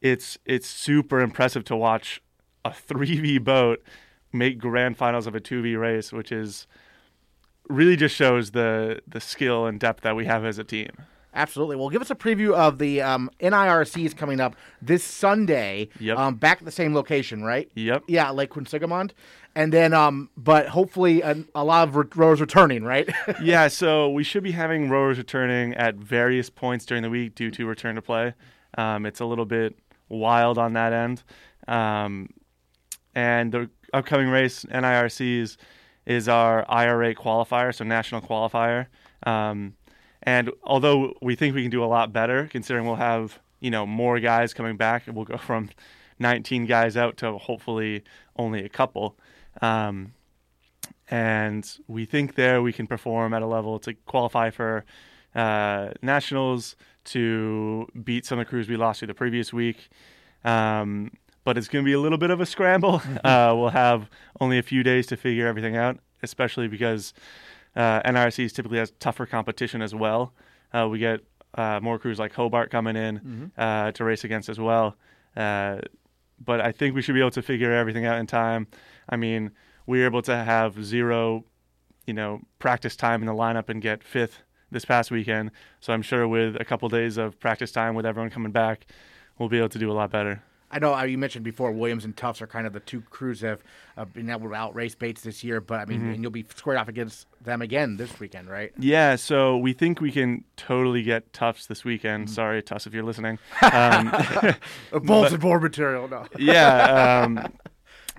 it's 0.00 0.38
it's 0.44 0.68
super 0.68 1.20
impressive 1.20 1.64
to 1.64 1.76
watch 1.76 2.22
a 2.64 2.70
3v 2.88 3.42
boat 3.42 3.82
make 4.32 4.58
grand 4.58 4.96
finals 4.96 5.26
of 5.26 5.34
a 5.34 5.40
2v 5.40 5.78
race, 5.78 6.12
which 6.12 6.32
is 6.32 6.66
really 7.68 7.96
just 7.96 8.14
shows 8.14 8.52
the 8.52 9.00
the 9.06 9.20
skill 9.20 9.66
and 9.66 9.80
depth 9.80 10.02
that 10.02 10.16
we 10.16 10.26
have 10.26 10.44
as 10.44 10.58
a 10.58 10.64
team. 10.64 10.90
Absolutely. 11.34 11.76
Well, 11.76 11.88
give 11.88 12.02
us 12.02 12.10
a 12.10 12.14
preview 12.14 12.52
of 12.52 12.78
the 12.78 13.00
um, 13.00 13.30
NIRCs 13.40 14.16
coming 14.16 14.38
up 14.40 14.54
this 14.82 15.02
Sunday. 15.02 15.88
Yep. 15.98 16.18
Um, 16.18 16.34
back 16.34 16.58
at 16.58 16.64
the 16.64 16.72
same 16.72 16.94
location, 16.94 17.42
right? 17.42 17.70
Yep. 17.74 18.04
Yeah, 18.06 18.30
Lake 18.30 18.50
Quinsigamond. 18.50 19.12
And 19.54 19.72
then, 19.72 19.92
um, 19.94 20.30
but 20.36 20.68
hopefully 20.68 21.22
a, 21.22 21.42
a 21.54 21.64
lot 21.64 21.88
of 21.88 21.96
re- 21.96 22.06
rowers 22.14 22.40
returning, 22.40 22.84
right? 22.84 23.08
yeah, 23.42 23.68
so 23.68 24.10
we 24.10 24.24
should 24.24 24.42
be 24.42 24.52
having 24.52 24.90
rowers 24.90 25.18
returning 25.18 25.74
at 25.74 25.94
various 25.94 26.50
points 26.50 26.84
during 26.84 27.02
the 27.02 27.10
week 27.10 27.34
due 27.34 27.50
to 27.50 27.66
return 27.66 27.94
to 27.94 28.02
play. 28.02 28.34
Um, 28.76 29.06
it's 29.06 29.20
a 29.20 29.26
little 29.26 29.44
bit 29.44 29.78
wild 30.08 30.58
on 30.58 30.74
that 30.74 30.92
end. 30.92 31.22
Um, 31.68 32.28
and 33.14 33.52
the 33.52 33.70
upcoming 33.92 34.28
race, 34.28 34.64
NIRCs, 34.64 35.56
is 36.06 36.28
our 36.28 36.64
IRA 36.70 37.14
qualifier, 37.14 37.74
so 37.74 37.84
national 37.84 38.20
qualifier. 38.22 38.86
Um, 39.24 39.74
and 40.22 40.50
although 40.62 41.16
we 41.20 41.34
think 41.34 41.54
we 41.54 41.62
can 41.62 41.70
do 41.70 41.84
a 41.84 41.86
lot 41.86 42.12
better, 42.12 42.46
considering 42.46 42.86
we'll 42.86 42.96
have 42.96 43.38
you 43.60 43.70
know 43.70 43.86
more 43.86 44.20
guys 44.20 44.54
coming 44.54 44.76
back, 44.76 45.06
and 45.06 45.16
we'll 45.16 45.24
go 45.24 45.36
from 45.48 45.70
19 46.18 46.66
guys 46.66 46.96
out 46.96 47.16
to 47.18 47.38
hopefully 47.38 48.02
only 48.36 48.64
a 48.64 48.68
couple. 48.68 49.16
Um, 49.60 50.14
and 51.10 51.68
we 51.86 52.04
think 52.06 52.36
there 52.36 52.62
we 52.62 52.72
can 52.72 52.86
perform 52.86 53.34
at 53.34 53.42
a 53.42 53.46
level 53.46 53.78
to 53.80 53.94
qualify 54.06 54.50
for 54.50 54.84
uh, 55.34 55.90
nationals, 56.00 56.76
to 57.04 57.86
beat 58.04 58.24
some 58.24 58.38
of 58.38 58.46
the 58.46 58.48
crews 58.48 58.68
we 58.68 58.76
lost 58.76 59.00
to 59.00 59.06
the 59.06 59.14
previous 59.14 59.52
week. 59.52 59.88
Um, 60.44 61.12
but 61.44 61.58
it's 61.58 61.68
going 61.68 61.84
to 61.84 61.88
be 61.88 61.92
a 61.92 62.00
little 62.00 62.18
bit 62.18 62.30
of 62.30 62.40
a 62.40 62.46
scramble. 62.46 63.02
uh, 63.24 63.52
we'll 63.56 63.70
have 63.70 64.08
only 64.40 64.58
a 64.58 64.62
few 64.62 64.82
days 64.82 65.06
to 65.08 65.16
figure 65.16 65.46
everything 65.46 65.76
out, 65.76 65.98
especially 66.22 66.68
because 66.68 67.12
uh, 67.76 68.02
NIRCs 68.02 68.52
typically 68.52 68.78
has 68.78 68.92
tougher 68.98 69.26
competition 69.26 69.82
as 69.82 69.94
well. 69.94 70.34
Uh, 70.72 70.88
we 70.88 70.98
get 70.98 71.20
uh, 71.54 71.80
more 71.82 71.98
crews 71.98 72.18
like 72.18 72.32
Hobart 72.32 72.70
coming 72.70 72.96
in 72.96 73.52
uh, 73.56 73.92
to 73.92 74.04
race 74.04 74.24
against 74.24 74.48
as 74.48 74.58
well. 74.58 74.96
Uh, 75.36 75.78
but 76.44 76.60
I 76.60 76.72
think 76.72 76.94
we 76.94 77.02
should 77.02 77.14
be 77.14 77.20
able 77.20 77.30
to 77.32 77.42
figure 77.42 77.72
everything 77.72 78.04
out 78.06 78.18
in 78.18 78.26
time. 78.26 78.66
I 79.08 79.16
mean, 79.16 79.52
we 79.86 80.00
were 80.00 80.06
able 80.06 80.22
to 80.22 80.36
have 80.36 80.82
zero, 80.84 81.44
you 82.06 82.14
know, 82.14 82.40
practice 82.58 82.96
time 82.96 83.22
in 83.22 83.26
the 83.26 83.34
lineup 83.34 83.68
and 83.68 83.80
get 83.80 84.02
fifth 84.02 84.42
this 84.70 84.84
past 84.84 85.10
weekend. 85.10 85.50
So 85.80 85.92
I'm 85.92 86.02
sure 86.02 86.26
with 86.26 86.56
a 86.60 86.64
couple 86.64 86.88
days 86.88 87.16
of 87.18 87.38
practice 87.38 87.70
time 87.70 87.94
with 87.94 88.06
everyone 88.06 88.30
coming 88.30 88.52
back, 88.52 88.86
we'll 89.38 89.48
be 89.48 89.58
able 89.58 89.68
to 89.70 89.78
do 89.78 89.90
a 89.90 89.94
lot 89.94 90.10
better. 90.10 90.42
I 90.72 90.78
know 90.78 90.94
uh, 90.94 91.02
you 91.02 91.18
mentioned 91.18 91.44
before 91.44 91.70
Williams 91.70 92.06
and 92.06 92.16
Tufts 92.16 92.40
are 92.40 92.46
kind 92.46 92.66
of 92.66 92.72
the 92.72 92.80
two 92.80 93.02
crews 93.02 93.40
that 93.40 93.48
have 93.48 93.62
uh, 93.98 94.04
been 94.06 94.30
able 94.30 94.48
to 94.48 94.54
outrace 94.54 94.94
Bates 94.94 95.20
this 95.20 95.44
year, 95.44 95.60
but 95.60 95.80
I 95.80 95.84
mean, 95.84 96.00
and 96.10 96.22
you'll 96.22 96.30
be 96.30 96.46
squared 96.54 96.78
off 96.78 96.88
against 96.88 97.26
them 97.42 97.60
again 97.60 97.98
this 97.98 98.18
weekend, 98.18 98.48
right? 98.48 98.72
Yeah, 98.78 99.16
so 99.16 99.58
we 99.58 99.74
think 99.74 100.00
we 100.00 100.10
can 100.10 100.44
totally 100.56 101.02
get 101.02 101.30
Tufts 101.34 101.66
this 101.66 101.84
weekend. 101.84 102.30
Sorry, 102.30 102.62
Tufts, 102.62 102.86
if 102.86 102.94
you're 102.94 103.04
listening. 103.04 103.38
Um, 103.72 104.08
A 104.92 105.00
bulletin 105.02 105.40
board 105.40 105.62
material, 105.62 106.08
no. 106.08 106.26
yeah, 106.38 107.22
um, 107.24 107.52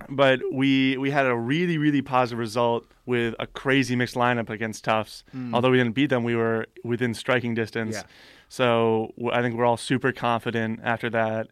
but 0.08 0.40
we 0.52 0.96
we 0.96 1.10
had 1.10 1.26
a 1.26 1.34
really 1.36 1.78
really 1.78 2.02
positive 2.02 2.38
result 2.38 2.86
with 3.06 3.34
a 3.38 3.46
crazy 3.46 3.94
mixed 3.94 4.14
lineup 4.14 4.50
against 4.50 4.84
Tufts. 4.84 5.22
Although 5.52 5.70
we 5.70 5.78
didn't 5.78 5.94
beat 5.94 6.10
them, 6.10 6.24
we 6.24 6.34
were 6.34 6.66
within 6.82 7.14
striking 7.14 7.54
distance. 7.54 7.96
Yeah. 7.96 8.02
So 8.48 9.12
I 9.32 9.42
think 9.42 9.56
we're 9.56 9.64
all 9.64 9.76
super 9.76 10.12
confident 10.12 10.80
after 10.82 11.10
that 11.10 11.48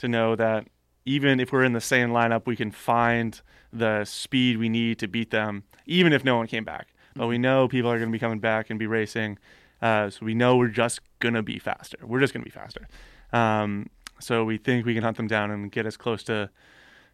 to 0.00 0.08
know 0.08 0.34
that 0.36 0.66
even 1.04 1.40
if 1.40 1.52
we're 1.52 1.64
in 1.64 1.72
the 1.72 1.80
same 1.80 2.10
lineup, 2.10 2.46
we 2.46 2.56
can 2.56 2.70
find 2.70 3.40
the 3.72 4.04
speed 4.04 4.58
we 4.58 4.68
need 4.68 4.98
to 4.98 5.08
beat 5.08 5.30
them, 5.30 5.64
even 5.86 6.12
if 6.12 6.24
no 6.24 6.36
one 6.36 6.46
came 6.46 6.64
back. 6.64 6.88
But 7.14 7.26
we 7.26 7.38
know 7.38 7.68
people 7.68 7.90
are 7.90 7.98
going 7.98 8.10
to 8.10 8.12
be 8.12 8.18
coming 8.18 8.40
back 8.40 8.70
and 8.70 8.78
be 8.78 8.86
racing, 8.86 9.38
uh, 9.82 10.10
so 10.10 10.24
we 10.24 10.34
know 10.34 10.56
we're 10.56 10.68
just 10.68 11.00
going 11.20 11.34
to 11.34 11.42
be 11.42 11.58
faster. 11.58 11.98
We're 12.02 12.20
just 12.20 12.32
going 12.32 12.42
to 12.42 12.50
be 12.50 12.50
faster. 12.50 12.88
Um, 13.32 13.88
so 14.20 14.44
we 14.44 14.58
think 14.58 14.84
we 14.84 14.94
can 14.94 15.02
hunt 15.02 15.16
them 15.16 15.28
down 15.28 15.50
and 15.50 15.70
get 15.70 15.86
as 15.86 15.96
close 15.96 16.22
to 16.24 16.50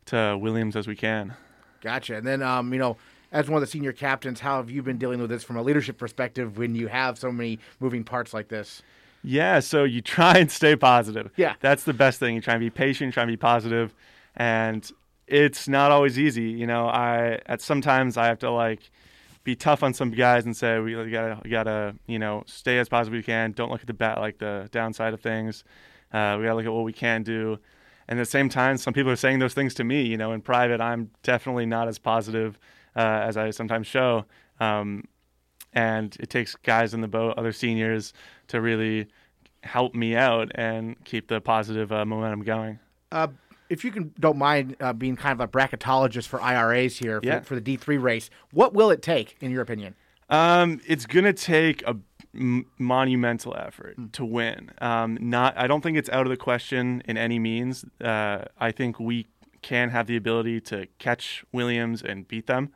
to 0.07 0.39
Williams 0.41 0.77
as 0.77 0.87
we 0.87 0.95
can. 0.95 1.35
Gotcha. 1.81 2.17
And 2.17 2.27
then, 2.27 2.41
um, 2.41 2.73
you 2.73 2.79
know, 2.79 2.97
as 3.33 3.49
one 3.49 3.57
of 3.57 3.61
the 3.61 3.71
senior 3.71 3.93
captains, 3.93 4.41
how 4.41 4.59
have 4.59 4.71
you 4.71 4.83
been 4.83 4.99
dealing 4.99 5.21
with 5.21 5.31
this 5.31 5.43
from 5.43 5.57
a 5.57 5.63
leadership 5.63 5.99
perspective 5.99 6.59
when 6.59 6.77
you 6.77 6.87
have 6.87 7.19
so 7.19 7.33
many 7.33 7.59
moving 7.81 8.05
parts 8.05 8.33
like 8.33 8.49
this? 8.49 8.83
Yeah, 9.29 9.59
so 9.59 9.83
you 9.83 10.03
try 10.03 10.39
and 10.39 10.51
stay 10.51 10.77
positive. 10.77 11.33
Yeah. 11.37 11.55
That's 11.61 11.83
the 11.83 11.93
best 11.93 12.21
thing. 12.21 12.37
You 12.37 12.41
try 12.41 12.55
and 12.55 12.61
be 12.61 12.71
patient, 12.71 13.13
try 13.13 13.25
and 13.25 13.31
be 13.31 13.37
positive, 13.37 13.93
and 14.37 14.89
it's 15.27 15.67
not 15.67 15.91
always 15.91 16.17
easy. 16.17 16.51
You 16.51 16.67
know, 16.67 16.87
I 16.87 17.41
at 17.47 17.61
sometimes 17.61 18.17
I 18.17 18.27
have 18.27 18.39
to 18.41 18.51
like 18.53 18.89
be 19.43 19.57
tough 19.57 19.83
on 19.83 19.95
some 19.95 20.13
guys 20.13 20.45
and 20.45 20.57
say 20.57 20.79
we 20.79 20.93
gotta 20.93 21.41
we 21.43 21.51
gotta 21.51 21.97
you 22.07 22.21
know 22.21 22.45
stay 22.47 22.79
as 22.79 22.89
positive 22.89 23.15
as 23.15 23.19
we 23.19 23.23
can. 23.25 23.51
Don't 23.51 23.71
look 23.71 23.81
at 23.81 23.89
the 23.89 23.95
bat 23.95 24.21
like 24.21 24.39
the 24.39 24.69
downside 24.71 25.13
of 25.13 25.21
things. 25.21 25.65
Uh, 26.13 26.37
we 26.39 26.45
gotta 26.45 26.55
look 26.55 26.67
at 26.67 26.73
what 26.73 26.85
we 26.85 26.93
can 26.93 27.25
do. 27.25 27.59
And 28.07 28.21
at 28.21 28.23
the 28.23 28.31
same 28.31 28.49
time, 28.49 28.77
some 28.77 28.95
people 28.95 29.11
are 29.11 29.17
saying 29.17 29.41
those 29.41 29.55
things 29.55 29.75
to 29.75 29.85
me. 29.85 30.03
You 30.03 30.17
know, 30.17 30.31
in 30.31 30.41
private, 30.41 30.81
I'm 30.81 31.11
definitely 31.25 31.67
not 31.67 31.89
as 31.89 31.99
positive 31.99 32.61
uh, 32.95 33.01
as 33.01 33.37
I 33.37 33.51
sometimes 33.51 33.89
show. 33.89 34.25
Um, 34.61 35.03
and 35.73 36.17
it 36.19 36.31
takes 36.31 36.55
guys 36.57 36.95
in 36.95 37.03
the 37.03 37.09
boat, 37.09 37.35
other 37.37 37.53
seniors, 37.53 38.15
to 38.49 38.61
really 38.61 39.07
help 39.63 39.95
me 39.95 40.15
out 40.15 40.51
and 40.55 41.03
keep 41.05 41.29
the 41.29 41.41
positive 41.41 41.91
uh, 41.93 42.05
momentum 42.05 42.43
going. 42.43 42.79
Uh, 43.11 43.29
if 43.69 43.85
you 43.85 43.91
can, 43.91 44.13
don't 44.21 44.39
mind 44.39 44.77
uh, 44.81 44.93
being 44.93 45.17
kind 45.17 45.41
of 45.41 45.41
a 45.41 45.49
bracketologist 45.49 46.29
for 46.29 46.41
IRAs 46.41 46.99
here 46.99 47.21
for, 47.21 47.27
Yeah. 47.27 47.41
for 47.41 47.59
the 47.59 47.77
D3 47.77 48.01
race, 48.01 48.31
what 48.53 48.75
will 48.75 48.91
it 48.91 49.03
take, 49.03 49.37
in 49.41 49.51
your 49.51 49.63
opinion? 49.63 49.95
Um, 50.29 50.81
it's 50.87 51.07
gonna 51.07 51.33
take 51.33 51.83
a 51.83 51.97
m- 52.35 52.67
monumental 52.79 53.57
effort 53.57 53.97
to 54.13 54.25
win. 54.25 54.71
Um, 54.81 55.19
not, 55.21 55.57
I 55.57 55.67
don't 55.67 55.81
think 55.83 55.97
it's 55.99 56.09
out 56.11 56.27
of 56.27 56.31
the 56.31 56.37
question 56.37 57.03
in 57.07 57.17
any 57.17 57.39
means. 57.39 57.85
Uh, 58.01 58.45
I 58.59 58.71
think 58.73 59.01
we 59.01 59.27
can 59.63 59.91
have 59.91 60.07
the 60.07 60.17
ability 60.17 60.61
to 60.61 60.87
catch 60.99 61.45
Williams 61.53 62.03
and 62.03 62.27
beat 62.29 62.47
them. 62.47 62.73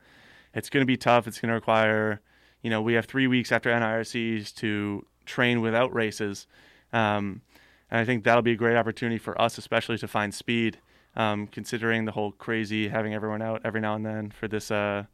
It's 0.54 0.70
gonna 0.70 0.85
be 0.87 0.96
tough. 0.96 1.28
It's 1.28 1.40
gonna 1.40 1.54
require, 1.54 2.20
you 2.62 2.70
know, 2.70 2.83
we 2.83 2.94
have 2.94 3.06
three 3.06 3.28
weeks 3.28 3.52
after 3.52 3.70
NIRCs 3.70 4.52
to 4.56 5.06
train 5.30 5.60
without 5.60 5.94
races. 5.94 6.46
Um, 6.92 7.42
and 7.90 8.00
I 8.00 8.04
think 8.04 8.24
that'll 8.24 8.42
be 8.42 8.52
a 8.52 8.56
great 8.56 8.76
opportunity 8.76 9.18
for 9.18 9.40
us, 9.40 9.58
especially 9.58 9.96
to 9.98 10.08
find 10.08 10.34
speed, 10.34 10.78
um, 11.16 11.46
considering 11.46 12.04
the 12.04 12.12
whole 12.12 12.32
crazy 12.32 12.88
having 12.88 13.14
everyone 13.14 13.42
out 13.42 13.62
every 13.64 13.80
now 13.80 13.94
and 13.94 14.04
then 14.04 14.30
for 14.30 14.48
this 14.48 14.70
uh, 14.70 15.04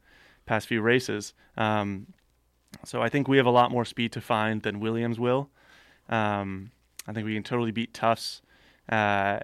past 0.46 0.66
few 0.66 0.80
races. 0.82 1.34
Um, 1.56 2.08
so 2.84 3.00
I 3.02 3.08
think 3.08 3.28
we 3.28 3.36
have 3.36 3.46
a 3.46 3.50
lot 3.50 3.70
more 3.70 3.84
speed 3.84 4.12
to 4.12 4.20
find 4.20 4.62
than 4.62 4.80
Williams 4.80 5.18
will. 5.18 5.50
Um, 6.08 6.70
I 7.06 7.12
think 7.12 7.26
we 7.26 7.34
can 7.34 7.42
totally 7.42 7.70
beat 7.70 7.94
Tufts, 7.94 8.42
uh, 8.88 9.40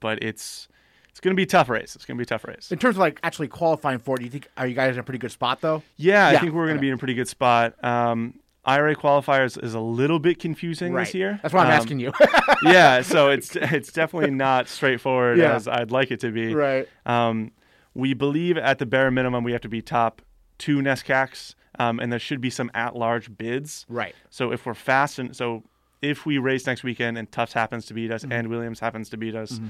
but 0.00 0.22
it's 0.22 0.68
it's 1.10 1.20
going 1.20 1.32
to 1.32 1.36
be 1.36 1.44
a 1.44 1.46
tough 1.46 1.70
race. 1.70 1.96
It's 1.96 2.04
going 2.04 2.16
to 2.16 2.20
be 2.20 2.24
a 2.24 2.26
tough 2.26 2.44
race. 2.44 2.70
In 2.70 2.78
terms 2.78 2.96
of 2.96 3.00
like 3.00 3.18
actually 3.22 3.48
qualifying 3.48 3.98
for 3.98 4.16
it, 4.16 4.18
do 4.18 4.24
you 4.24 4.30
think 4.30 4.48
are 4.56 4.66
you 4.66 4.74
guys 4.74 4.94
in 4.94 5.00
a 5.00 5.02
pretty 5.02 5.18
good 5.18 5.32
spot 5.32 5.60
though? 5.60 5.82
Yeah, 5.96 6.30
Yeah, 6.30 6.38
I 6.38 6.40
think 6.40 6.52
we're 6.52 6.66
going 6.66 6.76
to 6.76 6.78
okay. 6.78 6.80
be 6.80 6.88
in 6.88 6.94
a 6.94 6.98
pretty 6.98 7.14
good 7.14 7.28
spot. 7.28 7.82
Um, 7.82 8.38
IRA 8.66 8.96
qualifiers 8.96 9.62
is 9.62 9.74
a 9.74 9.80
little 9.80 10.18
bit 10.18 10.38
confusing 10.40 10.92
Right. 10.92 11.06
this 11.06 11.14
year. 11.14 11.38
That's 11.42 11.54
why 11.54 11.60
I'm 11.62 11.66
Um, 11.68 11.72
asking 11.72 12.00
you. 12.00 12.12
yeah, 12.62 13.00
so 13.12 13.28
it's 13.30 13.54
it's 13.56 13.92
definitely 13.92 14.32
not 14.32 14.68
straightforward 14.68 15.38
Yeah. 15.38 15.54
as 15.54 15.68
I'd 15.68 15.90
like 15.92 16.10
it 16.10 16.20
to 16.20 16.30
be. 16.32 16.54
right. 16.54 16.88
Um, 17.06 17.52
we 17.94 18.12
believe 18.12 18.58
at 18.58 18.78
the 18.78 18.86
bare 18.86 19.10
minimum 19.10 19.44
we 19.44 19.52
have 19.52 19.62
to 19.62 19.68
be 19.68 19.80
top 19.80 20.20
two 20.58 20.78
NESCACs, 20.78 21.54
um, 21.78 21.98
and 22.00 22.10
there 22.12 22.18
should 22.18 22.40
be 22.40 22.50
some 22.50 22.70
at-large 22.74 23.36
bids. 23.38 23.86
Right. 23.88 24.14
So 24.30 24.52
if 24.52 24.66
we're 24.66 24.74
fast 24.74 25.18
and 25.18 25.34
so 25.34 25.62
if 26.02 26.26
we 26.26 26.36
race 26.38 26.66
next 26.66 26.82
weekend 26.84 27.16
and 27.16 27.30
Tufts 27.32 27.54
happens 27.54 27.86
to 27.86 27.94
beat 27.94 28.10
Mm-hmm. 28.10 28.14
us 28.14 28.24
and 28.30 28.48
Williams 28.48 28.80
happens 28.80 29.08
to 29.10 29.16
beat 29.16 29.34
us, 29.34 29.60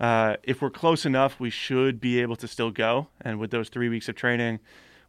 uh, 0.00 0.36
if 0.42 0.60
we're 0.62 0.70
close 0.70 1.04
enough, 1.06 1.40
we 1.40 1.50
should 1.50 2.00
be 2.00 2.20
able 2.20 2.36
to 2.36 2.46
still 2.48 2.70
go. 2.70 3.08
And 3.20 3.38
with 3.40 3.50
those 3.50 3.68
three 3.68 3.88
weeks 3.88 4.08
of 4.08 4.14
training, 4.14 4.60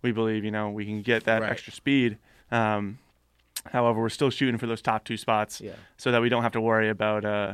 we 0.01 0.11
believe 0.11 0.43
you 0.43 0.51
know 0.51 0.69
we 0.69 0.85
can 0.85 1.01
get 1.01 1.23
that 1.25 1.41
Right. 1.41 1.51
extra 1.51 1.73
speed. 1.73 2.17
Um, 2.51 2.97
however, 3.65 4.01
we're 4.01 4.09
still 4.09 4.29
shooting 4.29 4.57
for 4.57 4.67
those 4.67 4.81
top 4.81 5.03
two 5.05 5.17
spots, 5.17 5.61
Yeah. 5.61 5.73
so 5.97 6.11
that 6.11 6.21
we 6.21 6.29
don't 6.29 6.43
have 6.43 6.53
to 6.53 6.61
worry 6.61 6.89
about 6.89 7.25
uh, 7.25 7.53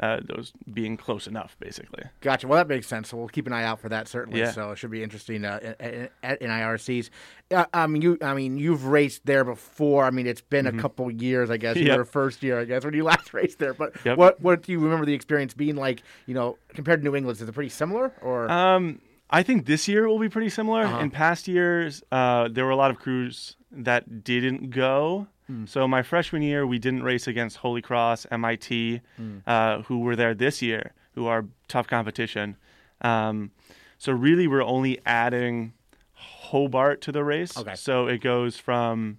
uh, 0.00 0.20
those 0.24 0.52
being 0.72 0.96
close 0.96 1.26
enough, 1.26 1.56
basically. 1.58 2.04
Gotcha. 2.20 2.46
Well, 2.46 2.58
that 2.58 2.68
makes 2.68 2.86
sense. 2.86 3.08
So 3.08 3.16
we'll 3.16 3.28
keep 3.28 3.48
an 3.48 3.52
eye 3.52 3.64
out 3.64 3.80
for 3.80 3.88
that 3.88 4.06
certainly. 4.06 4.38
Yeah. 4.38 4.52
So 4.52 4.70
it 4.70 4.76
should 4.78 4.92
be 4.92 5.02
interesting 5.02 5.44
uh, 5.44 5.74
in, 5.80 6.08
in, 6.40 6.50
IRCs. 6.50 7.10
Uh, 7.50 7.64
I 7.74 7.86
mean, 7.88 8.02
you. 8.02 8.16
I 8.22 8.34
mean, 8.34 8.58
you've 8.58 8.84
raced 8.86 9.26
there 9.26 9.42
before. 9.42 10.04
I 10.04 10.10
mean, 10.10 10.28
it's 10.28 10.40
been 10.40 10.66
a 10.66 10.72
couple 10.72 11.10
years, 11.10 11.50
I 11.50 11.56
guess. 11.56 11.76
Mm-hmm. 11.76 11.86
Yep. 11.88 11.96
were 11.98 12.04
first 12.04 12.42
year, 12.44 12.60
I 12.60 12.64
guess, 12.64 12.84
when 12.84 12.94
you 12.94 13.02
last 13.12 13.34
raced 13.34 13.58
there. 13.58 13.74
But 13.74 13.96
Yep. 14.04 14.18
what 14.18 14.40
what 14.40 14.62
do 14.62 14.70
you 14.70 14.78
remember 14.78 15.04
the 15.04 15.14
experience 15.14 15.52
being 15.54 15.74
like? 15.74 16.02
You 16.26 16.34
know, 16.34 16.58
compared 16.74 17.00
to 17.00 17.04
New 17.04 17.16
England, 17.16 17.40
is 17.40 17.48
it 17.48 17.52
pretty 17.52 17.70
similar 17.70 18.12
or? 18.22 18.48
Um, 18.50 19.00
I 19.30 19.42
think 19.42 19.66
this 19.66 19.88
year 19.88 20.08
will 20.08 20.18
be 20.18 20.28
pretty 20.28 20.48
similar. 20.48 20.82
Uh-huh. 20.84 21.00
In 21.00 21.10
past 21.10 21.48
years, 21.48 22.02
uh, 22.10 22.48
there 22.48 22.64
were 22.64 22.70
a 22.70 22.76
lot 22.76 22.90
of 22.90 22.98
crews 22.98 23.56
that 23.70 24.24
didn't 24.24 24.70
go. 24.70 25.26
Hmm. 25.46 25.66
So 25.66 25.86
my 25.86 26.02
freshman 26.02 26.42
year, 26.42 26.66
we 26.66 26.78
didn't 26.78 27.02
race 27.02 27.26
against 27.26 27.58
Holy 27.58 27.82
Cross, 27.82 28.26
MIT, 28.30 29.00
Hmm. 29.16 29.38
uh, 29.46 29.82
who 29.82 29.98
were 30.00 30.16
there 30.16 30.34
this 30.34 30.62
year, 30.62 30.92
who 31.14 31.26
are 31.26 31.44
tough 31.68 31.86
competition. 31.86 32.56
Um, 33.02 33.50
so 33.98 34.12
really, 34.12 34.46
we're 34.46 34.62
only 34.64 34.98
adding 35.04 35.74
Hobart 36.14 37.00
to 37.02 37.12
the 37.12 37.22
race. 37.24 37.56
Okay. 37.56 37.74
So 37.74 38.06
it 38.06 38.18
goes 38.22 38.56
from 38.58 39.18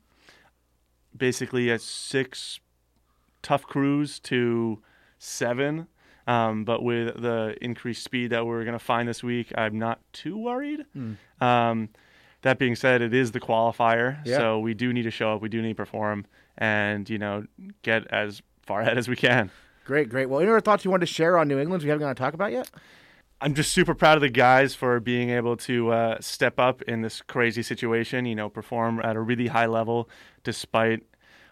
basically 1.15 1.69
a 1.69 1.79
six 1.79 2.59
tough 3.41 3.63
crews 3.63 4.19
to 4.21 4.81
seven. 5.17 5.87
Um, 6.29 6.63
but 6.63 6.83
with 6.83 7.21
the 7.21 7.55
increased 7.61 8.03
speed 8.03 8.29
that 8.31 8.45
we're 8.45 8.63
going 8.63 8.77
to 8.77 8.83
find 8.93 9.07
this 9.09 9.23
week, 9.23 9.51
I'm 9.55 9.79
not 9.79 9.99
too 10.13 10.37
worried. 10.37 10.85
Um, 11.41 11.89
that 12.41 12.59
being 12.59 12.75
said, 12.75 13.01
it 13.01 13.13
is 13.13 13.31
the 13.31 13.39
qualifier, 13.39 14.19
Yeah. 14.25 14.37
so 14.37 14.59
we 14.59 14.73
do 14.73 14.93
need 14.93 15.03
to 15.03 15.11
show 15.11 15.33
up, 15.33 15.41
we 15.41 15.49
do 15.49 15.61
need 15.61 15.69
to 15.69 15.75
perform, 15.75 16.25
and 16.57 17.09
you 17.09 17.17
know 17.17 17.45
get 17.81 18.05
as 18.07 18.41
far 18.61 18.81
ahead 18.83 18.97
as 18.97 19.07
we 19.07 19.15
can. 19.15 19.49
great, 19.85 20.07
great. 20.09 20.29
Well, 20.29 20.39
any 20.39 20.49
other 20.49 20.61
thoughts 20.61 20.85
you 20.85 20.91
wanted 20.91 21.07
to 21.07 21.13
share 21.13 21.37
on 21.37 21.47
New 21.47 21.57
England 21.59 21.81
we 21.83 21.89
haven't 21.89 22.05
got 22.07 22.15
to 22.15 22.21
talk 22.21 22.33
about 22.35 22.51
yet? 22.51 22.69
I'm 23.41 23.53
just 23.55 23.71
super 23.71 23.95
proud 23.95 24.15
of 24.17 24.21
the 24.21 24.29
guys 24.29 24.75
for 24.75 24.99
being 24.99 25.29
able 25.31 25.55
to 25.57 25.91
uh, 25.91 26.17
step 26.19 26.59
up 26.59 26.81
in 26.83 27.01
this 27.01 27.21
crazy 27.21 27.63
situation. 27.63 28.25
You 28.25 28.35
know, 28.35 28.49
perform 28.49 28.99
at 28.99 29.15
a 29.15 29.19
really 29.21 29.47
high 29.47 29.65
level 29.65 30.09
despite 30.43 31.03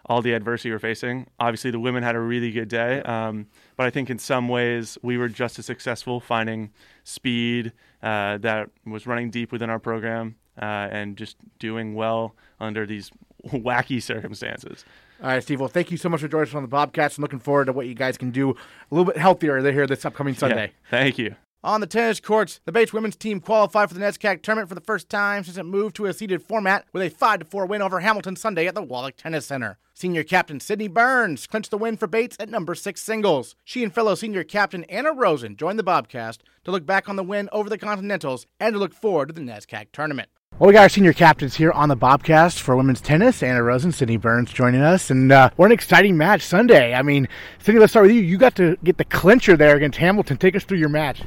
all 0.08 0.22
the 0.22 0.32
adversity 0.32 0.70
we're 0.70 0.78
facing. 0.78 1.26
Obviously, 1.38 1.70
the 1.70 1.80
women 1.80 2.02
had 2.02 2.16
a 2.16 2.20
really 2.20 2.50
good 2.50 2.68
day, 2.68 3.02
um, 3.02 3.46
but 3.76 3.86
I 3.86 3.90
think 3.90 4.10
in 4.10 4.18
some 4.18 4.48
ways 4.48 4.96
we 5.02 5.18
were 5.18 5.28
just 5.28 5.58
as 5.58 5.66
successful 5.66 6.20
finding 6.20 6.70
speed 7.04 7.72
uh, 8.02 8.38
that 8.38 8.70
was 8.86 9.06
running 9.06 9.30
deep 9.30 9.52
within 9.52 9.70
our 9.70 9.78
program 9.78 10.36
uh, 10.60 10.88
and 10.90 11.16
just 11.16 11.36
doing 11.58 11.94
well 11.94 12.34
under 12.58 12.86
these 12.86 13.10
wacky 13.48 14.02
circumstances. 14.02 14.84
All 15.22 15.28
right, 15.28 15.42
Steve. 15.42 15.58
Well, 15.60 15.68
thank 15.68 15.90
you 15.90 15.96
so 15.96 16.08
much 16.08 16.20
for 16.20 16.28
joining 16.28 16.48
us 16.48 16.54
on 16.54 16.62
the 16.62 16.68
Bobcast. 16.68 17.16
and 17.16 17.18
looking 17.18 17.40
forward 17.40 17.66
to 17.66 17.72
what 17.72 17.86
you 17.86 17.94
guys 17.94 18.16
can 18.16 18.30
do 18.30 18.50
a 18.50 18.54
little 18.94 19.04
bit 19.04 19.16
healthier 19.16 19.60
here 19.72 19.86
this 19.86 20.04
upcoming 20.04 20.34
Sunday. 20.34 20.66
Yeah, 20.66 20.90
thank 20.90 21.18
you. 21.18 21.34
On 21.64 21.80
the 21.80 21.88
tennis 21.88 22.20
courts, 22.20 22.60
the 22.66 22.70
Bates 22.70 22.92
women's 22.92 23.16
team 23.16 23.40
qualified 23.40 23.88
for 23.88 23.94
the 23.94 24.00
NESCAC 24.00 24.42
tournament 24.42 24.68
for 24.68 24.76
the 24.76 24.80
first 24.80 25.08
time 25.08 25.42
since 25.42 25.56
it 25.56 25.64
moved 25.64 25.96
to 25.96 26.06
a 26.06 26.12
seeded 26.12 26.40
format 26.40 26.84
with 26.92 27.02
a 27.02 27.10
5 27.10 27.48
4 27.48 27.66
win 27.66 27.82
over 27.82 27.98
Hamilton 27.98 28.36
Sunday 28.36 28.68
at 28.68 28.76
the 28.76 28.82
Wallach 28.82 29.16
Tennis 29.16 29.46
Center. 29.46 29.76
Senior 29.92 30.22
captain 30.22 30.60
Sydney 30.60 30.86
Byrnes 30.86 31.48
clinched 31.48 31.72
the 31.72 31.76
win 31.78 31.96
for 31.96 32.06
Bates 32.06 32.36
at 32.38 32.48
number 32.48 32.76
6 32.76 33.02
singles. 33.02 33.56
She 33.64 33.82
and 33.82 33.92
fellow 33.92 34.14
senior 34.14 34.44
captain 34.44 34.84
Anna 34.84 35.12
Rozin 35.12 35.56
joined 35.56 35.80
the 35.80 35.84
Bobcast 35.84 36.38
to 36.62 36.70
look 36.70 36.86
back 36.86 37.08
on 37.08 37.16
the 37.16 37.24
win 37.24 37.48
over 37.50 37.68
the 37.68 37.76
Continentals 37.76 38.46
and 38.60 38.74
to 38.74 38.78
look 38.78 38.94
forward 38.94 39.26
to 39.26 39.34
the 39.34 39.40
NESCAC 39.40 39.88
tournament. 39.92 40.28
Well, 40.60 40.68
we 40.68 40.74
got 40.74 40.82
our 40.82 40.88
senior 40.88 41.12
captains 41.12 41.56
here 41.56 41.72
on 41.72 41.88
the 41.88 41.96
Bobcast 41.96 42.60
for 42.60 42.76
women's 42.76 43.00
tennis. 43.00 43.42
Anna 43.42 43.64
Rozin, 43.64 43.90
Sydney 43.90 44.16
Byrnes 44.16 44.52
joining 44.52 44.80
us, 44.80 45.10
and 45.10 45.32
uh, 45.32 45.50
what 45.56 45.66
an 45.66 45.72
exciting 45.72 46.16
match 46.16 46.42
Sunday. 46.42 46.94
I 46.94 47.02
mean, 47.02 47.26
Sydney, 47.58 47.80
let's 47.80 47.92
start 47.92 48.06
with 48.06 48.14
you. 48.14 48.22
You 48.22 48.38
got 48.38 48.54
to 48.56 48.76
get 48.84 48.96
the 48.96 49.04
clincher 49.04 49.56
there 49.56 49.74
against 49.74 49.98
Hamilton. 49.98 50.36
Take 50.36 50.54
us 50.54 50.62
through 50.62 50.78
your 50.78 50.88
match. 50.88 51.22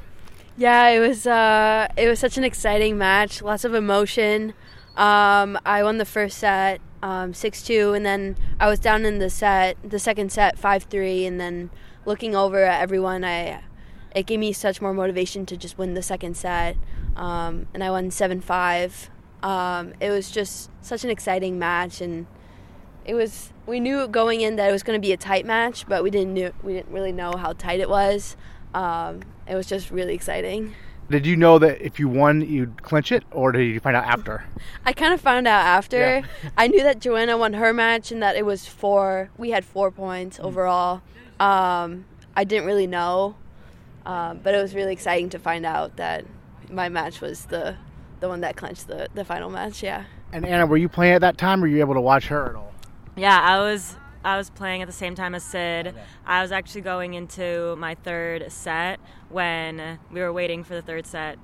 Yeah, 0.57 0.89
it 0.89 0.99
was 0.99 1.25
uh, 1.25 1.87
it 1.97 2.07
was 2.07 2.19
such 2.19 2.37
an 2.37 2.43
exciting 2.43 2.97
match. 2.97 3.41
Lots 3.41 3.63
of 3.63 3.73
emotion. 3.73 4.53
Um, 4.97 5.57
I 5.65 5.81
won 5.83 5.97
the 5.97 6.05
first 6.05 6.37
set 6.37 6.81
um, 7.01 7.33
six 7.33 7.63
two, 7.63 7.93
and 7.93 8.05
then 8.05 8.35
I 8.59 8.67
was 8.67 8.79
down 8.79 9.05
in 9.05 9.19
the 9.19 9.29
set, 9.29 9.77
the 9.83 9.99
second 9.99 10.31
set 10.31 10.59
five 10.59 10.83
three, 10.83 11.25
and 11.25 11.39
then 11.39 11.69
looking 12.05 12.35
over 12.35 12.63
at 12.63 12.81
everyone, 12.81 13.23
I 13.23 13.63
it 14.13 14.25
gave 14.25 14.39
me 14.39 14.51
such 14.51 14.81
more 14.81 14.93
motivation 14.93 15.45
to 15.47 15.57
just 15.57 15.77
win 15.77 15.93
the 15.93 16.03
second 16.03 16.35
set, 16.35 16.75
um, 17.15 17.67
and 17.73 17.83
I 17.83 17.89
won 17.89 18.11
seven 18.11 18.41
five. 18.41 19.09
Um, 19.41 19.93
it 19.99 20.11
was 20.11 20.29
just 20.29 20.69
such 20.81 21.03
an 21.03 21.09
exciting 21.09 21.57
match, 21.57 22.01
and 22.01 22.27
it 23.05 23.13
was 23.13 23.53
we 23.65 23.79
knew 23.79 24.07
going 24.07 24.41
in 24.41 24.57
that 24.57 24.69
it 24.69 24.71
was 24.71 24.83
going 24.83 25.01
to 25.01 25.05
be 25.05 25.13
a 25.13 25.17
tight 25.17 25.45
match, 25.45 25.87
but 25.87 26.03
we 26.03 26.11
didn't 26.11 26.33
knew 26.33 26.53
we 26.61 26.73
didn't 26.73 26.91
really 26.91 27.13
know 27.13 27.37
how 27.37 27.53
tight 27.53 27.79
it 27.79 27.89
was. 27.89 28.35
Um, 28.73 29.21
it 29.47 29.55
was 29.55 29.67
just 29.67 29.91
really 29.91 30.13
exciting. 30.13 30.73
Did 31.09 31.25
you 31.25 31.35
know 31.35 31.59
that 31.59 31.81
if 31.81 31.99
you 31.99 32.07
won, 32.07 32.39
you'd 32.41 32.83
clinch 32.83 33.11
it, 33.11 33.23
or 33.31 33.51
did 33.51 33.65
you 33.65 33.79
find 33.81 33.97
out 33.97 34.05
after? 34.05 34.45
I 34.85 34.93
kind 34.93 35.13
of 35.13 35.19
found 35.19 35.45
out 35.47 35.65
after. 35.65 35.97
Yeah. 35.97 36.25
I 36.57 36.67
knew 36.67 36.83
that 36.83 36.99
Joanna 37.01 37.37
won 37.37 37.53
her 37.53 37.73
match 37.73 38.11
and 38.13 38.23
that 38.23 38.37
it 38.37 38.45
was 38.45 38.65
four. 38.65 39.29
We 39.37 39.49
had 39.51 39.65
four 39.65 39.91
points 39.91 40.37
Mm. 40.37 40.45
overall. 40.45 41.01
Um, 41.39 42.05
I 42.35 42.45
didn't 42.45 42.65
really 42.65 42.87
know, 42.87 43.35
um, 44.05 44.39
but 44.41 44.55
it 44.55 44.61
was 44.61 44.73
really 44.73 44.93
exciting 44.93 45.29
to 45.31 45.39
find 45.39 45.65
out 45.65 45.97
that 45.97 46.23
my 46.69 46.87
match 46.87 47.19
was 47.19 47.45
the 47.45 47.75
the 48.21 48.29
one 48.29 48.41
that 48.41 48.55
clinched 48.55 48.87
the 48.87 49.09
the 49.13 49.25
final 49.25 49.49
match. 49.49 49.83
Yeah. 49.83 50.05
And 50.31 50.45
Anna, 50.45 50.65
were 50.65 50.77
you 50.77 50.87
playing 50.87 51.15
at 51.15 51.21
that 51.21 51.37
time, 51.37 51.59
or 51.59 51.63
were 51.63 51.67
you 51.67 51.79
able 51.81 51.95
to 51.95 51.99
watch 52.01 52.27
her 52.27 52.49
at 52.51 52.55
all? 52.55 52.71
Yeah, 53.17 53.37
I 53.41 53.59
was 53.59 53.95
I 54.23 54.37
was 54.37 54.49
playing 54.49 54.81
at 54.81 54.87
the 54.87 54.93
same 54.93 55.15
time 55.15 55.35
as 55.35 55.43
Sid. 55.43 55.95
I 56.25 56.41
was 56.41 56.51
actually 56.51 56.81
going 56.81 57.13
into 57.13 57.75
my 57.77 57.95
third 57.95 58.51
set 58.51 58.99
when 59.29 59.99
we 60.11 60.21
were 60.21 60.31
waiting 60.33 60.63
for 60.63 60.75
the 60.75 60.81
third 60.81 61.05
set, 61.05 61.37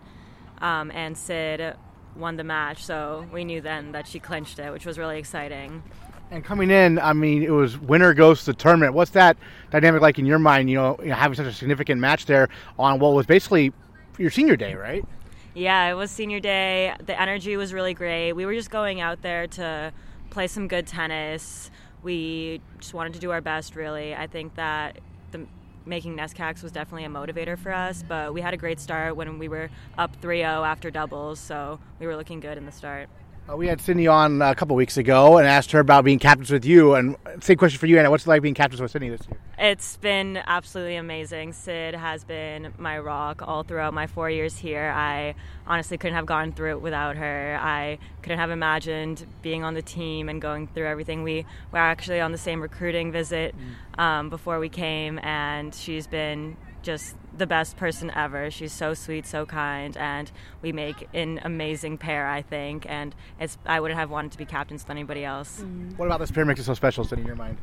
um, 0.59 0.91
and 0.91 1.17
Sid 1.17 1.75
won 2.15 2.37
the 2.37 2.43
match. 2.43 2.83
So 2.85 3.25
we 3.31 3.43
knew 3.45 3.61
then 3.61 3.91
that 3.91 4.07
she 4.07 4.19
clinched 4.19 4.59
it, 4.59 4.71
which 4.71 4.85
was 4.85 4.97
really 4.97 5.17
exciting. 5.17 5.83
And 6.29 6.43
coming 6.43 6.69
in, 6.69 6.99
I 6.99 7.13
mean, 7.13 7.41
it 7.41 7.51
was 7.51 7.77
winner 7.77 8.13
goes 8.13 8.41
to 8.41 8.47
the 8.47 8.53
tournament. 8.53 8.93
What's 8.93 9.11
that 9.11 9.37
dynamic 9.71 10.01
like 10.01 10.19
in 10.19 10.25
your 10.25 10.39
mind? 10.39 10.69
You 10.69 10.75
know, 10.75 10.99
you 11.01 11.09
know, 11.09 11.15
having 11.15 11.35
such 11.35 11.45
a 11.45 11.53
significant 11.53 12.01
match 12.01 12.25
there 12.25 12.49
on 12.77 12.99
what 12.99 13.13
was 13.13 13.25
basically 13.25 13.71
your 14.17 14.29
senior 14.29 14.57
day, 14.57 14.75
right? 14.75 15.05
Yeah, 15.53 15.89
it 15.89 15.93
was 15.93 16.11
senior 16.11 16.39
day. 16.39 16.93
The 17.03 17.19
energy 17.19 17.55
was 17.55 17.73
really 17.73 17.93
great. 17.93 18.33
We 18.33 18.45
were 18.45 18.53
just 18.53 18.69
going 18.69 18.99
out 18.99 19.21
there 19.21 19.47
to 19.47 19.93
play 20.29 20.47
some 20.47 20.67
good 20.67 20.85
tennis. 20.85 21.71
We 22.07 22.61
just 22.79 22.93
wanted 22.93 23.15
to 23.15 23.19
do 23.19 23.31
our 23.31 23.41
best, 23.41 23.75
really. 23.75 24.15
I 24.15 24.27
think 24.27 24.55
that 24.55 24.99
the 25.31 25.45
making 25.85 26.15
NESCACs 26.15 26.63
was 26.63 26.71
definitely 26.71 27.03
a 27.03 27.09
motivator 27.09 27.59
for 27.59 27.73
us, 27.73 28.01
but 28.01 28.33
we 28.33 28.39
had 28.39 28.53
a 28.53 28.57
great 28.57 28.79
start 28.79 29.17
when 29.17 29.37
we 29.39 29.49
were 29.49 29.69
up 29.97 30.15
3 30.21 30.37
0 30.37 30.63
after 30.63 30.89
doubles, 30.89 31.37
so 31.37 31.81
we 31.99 32.07
were 32.07 32.15
looking 32.15 32.39
good 32.39 32.57
in 32.57 32.65
the 32.65 32.71
start. 32.71 33.09
Uh, 33.49 33.55
we 33.55 33.67
had 33.67 33.79
Sydney 33.79 34.07
on 34.07 34.41
a 34.41 34.53
couple 34.53 34.75
weeks 34.75 34.97
ago 34.97 35.37
and 35.37 35.47
asked 35.47 35.71
her 35.71 35.79
about 35.79 36.03
being 36.03 36.19
captains 36.19 36.51
with 36.51 36.65
you. 36.65 36.95
And 36.95 37.15
same 37.39 37.55
question 37.55 37.79
for 37.79 37.85
you, 37.85 37.97
Anna. 37.97 38.11
What's 38.11 38.25
it 38.25 38.29
like 38.29 38.41
being 38.41 38.53
captains 38.53 38.81
with 38.81 38.91
Sydney 38.91 39.09
this 39.09 39.21
year? 39.25 39.39
It's 39.57 39.95
been 39.97 40.41
absolutely 40.45 40.97
amazing. 40.97 41.53
Sid 41.53 41.95
has 41.95 42.25
been 42.25 42.73
my 42.77 42.99
rock 42.99 43.41
all 43.41 43.63
throughout 43.63 43.93
my 43.93 44.05
four 44.05 44.29
years 44.29 44.57
here. 44.57 44.91
I 44.93 45.35
honestly 45.65 45.97
couldn't 45.97 46.15
have 46.15 46.25
gone 46.25 46.51
through 46.51 46.71
it 46.71 46.81
without 46.81 47.15
her. 47.15 47.57
I 47.61 47.99
couldn't 48.21 48.39
have 48.39 48.51
imagined 48.51 49.25
being 49.41 49.63
on 49.63 49.75
the 49.75 49.81
team 49.81 50.27
and 50.27 50.41
going 50.41 50.67
through 50.67 50.87
everything. 50.87 51.23
We 51.23 51.45
were 51.71 51.79
actually 51.79 52.19
on 52.19 52.33
the 52.33 52.37
same 52.37 52.61
recruiting 52.61 53.13
visit 53.13 53.55
um, 53.97 54.29
before 54.29 54.59
we 54.59 54.67
came, 54.67 55.19
and 55.19 55.73
she's 55.73 56.05
been 56.05 56.57
just 56.81 57.15
the 57.37 57.47
best 57.47 57.77
person 57.77 58.11
ever. 58.15 58.51
She's 58.51 58.73
so 58.73 58.93
sweet, 58.93 59.25
so 59.25 59.45
kind, 59.45 59.95
and 59.97 60.31
we 60.61 60.71
make 60.71 61.07
an 61.13 61.39
amazing 61.43 61.97
pair, 61.97 62.27
I 62.27 62.41
think. 62.41 62.85
And 62.87 63.15
it's 63.39 63.57
I 63.65 63.79
wouldn't 63.79 63.99
have 63.99 64.09
wanted 64.09 64.31
to 64.33 64.37
be 64.37 64.45
captains 64.45 64.83
with 64.83 64.91
anybody 64.91 65.23
else. 65.23 65.63
What 65.95 66.05
about 66.05 66.19
this 66.19 66.31
pair 66.31 66.45
makes 66.45 66.59
it 66.59 66.63
so 66.63 66.73
special, 66.73 67.03
Sydney, 67.03 67.23
in 67.23 67.27
your 67.27 67.35
mind? 67.35 67.57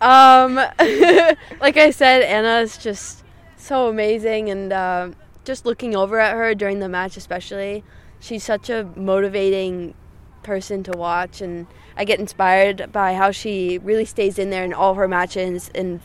Um, 0.00 0.54
like 1.60 1.76
I 1.76 1.90
said, 1.90 2.22
Anna 2.22 2.60
is 2.60 2.76
just 2.78 3.24
so 3.56 3.88
amazing, 3.88 4.50
and 4.50 4.72
uh, 4.72 5.10
just 5.44 5.64
looking 5.64 5.96
over 5.96 6.18
at 6.20 6.34
her 6.34 6.54
during 6.54 6.80
the 6.80 6.88
match, 6.88 7.16
especially, 7.16 7.82
she's 8.20 8.44
such 8.44 8.68
a 8.68 8.84
motivating 8.96 9.94
person 10.42 10.82
to 10.84 10.92
watch, 10.92 11.40
and 11.40 11.66
I 11.96 12.04
get 12.04 12.20
inspired 12.20 12.92
by 12.92 13.14
how 13.14 13.30
she 13.30 13.78
really 13.78 14.04
stays 14.04 14.38
in 14.38 14.50
there 14.50 14.64
in 14.64 14.74
all 14.74 14.94
her 14.94 15.08
matches, 15.08 15.70
and 15.74 16.00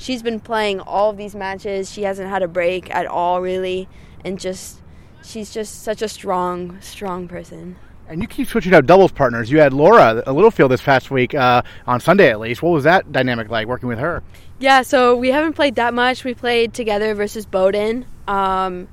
she's 0.00 0.22
been 0.22 0.40
playing 0.40 0.80
all 0.80 1.10
of 1.10 1.16
these 1.16 1.34
matches. 1.34 1.92
She 1.92 2.02
hasn't 2.02 2.28
had 2.28 2.42
a 2.42 2.48
break 2.48 2.92
at 2.92 3.06
all, 3.06 3.40
really, 3.40 3.88
and 4.24 4.40
just 4.40 4.80
she's 5.22 5.52
just 5.52 5.82
such 5.82 6.02
a 6.02 6.08
strong, 6.08 6.80
strong 6.80 7.28
person. 7.28 7.76
And 8.08 8.20
you 8.20 8.26
keep 8.26 8.48
switching 8.48 8.74
out 8.74 8.86
doubles 8.86 9.12
partners. 9.12 9.52
You 9.52 9.60
had 9.60 9.72
Laura 9.72 10.22
a 10.26 10.32
Littlefield 10.32 10.72
this 10.72 10.82
past 10.82 11.12
week, 11.12 11.32
uh, 11.32 11.62
on 11.86 12.00
Sunday 12.00 12.30
at 12.30 12.40
least. 12.40 12.60
What 12.60 12.70
was 12.70 12.82
that 12.82 13.12
dynamic 13.12 13.50
like 13.50 13.68
working 13.68 13.88
with 13.88 14.00
her? 14.00 14.24
Yeah, 14.58 14.82
so 14.82 15.14
we 15.14 15.28
haven't 15.28 15.52
played 15.52 15.76
that 15.76 15.94
much. 15.94 16.24
We 16.24 16.34
played 16.34 16.74
together 16.74 17.14
versus 17.14 17.46
Bowdoin. 17.46 18.06
Um, 18.26 18.88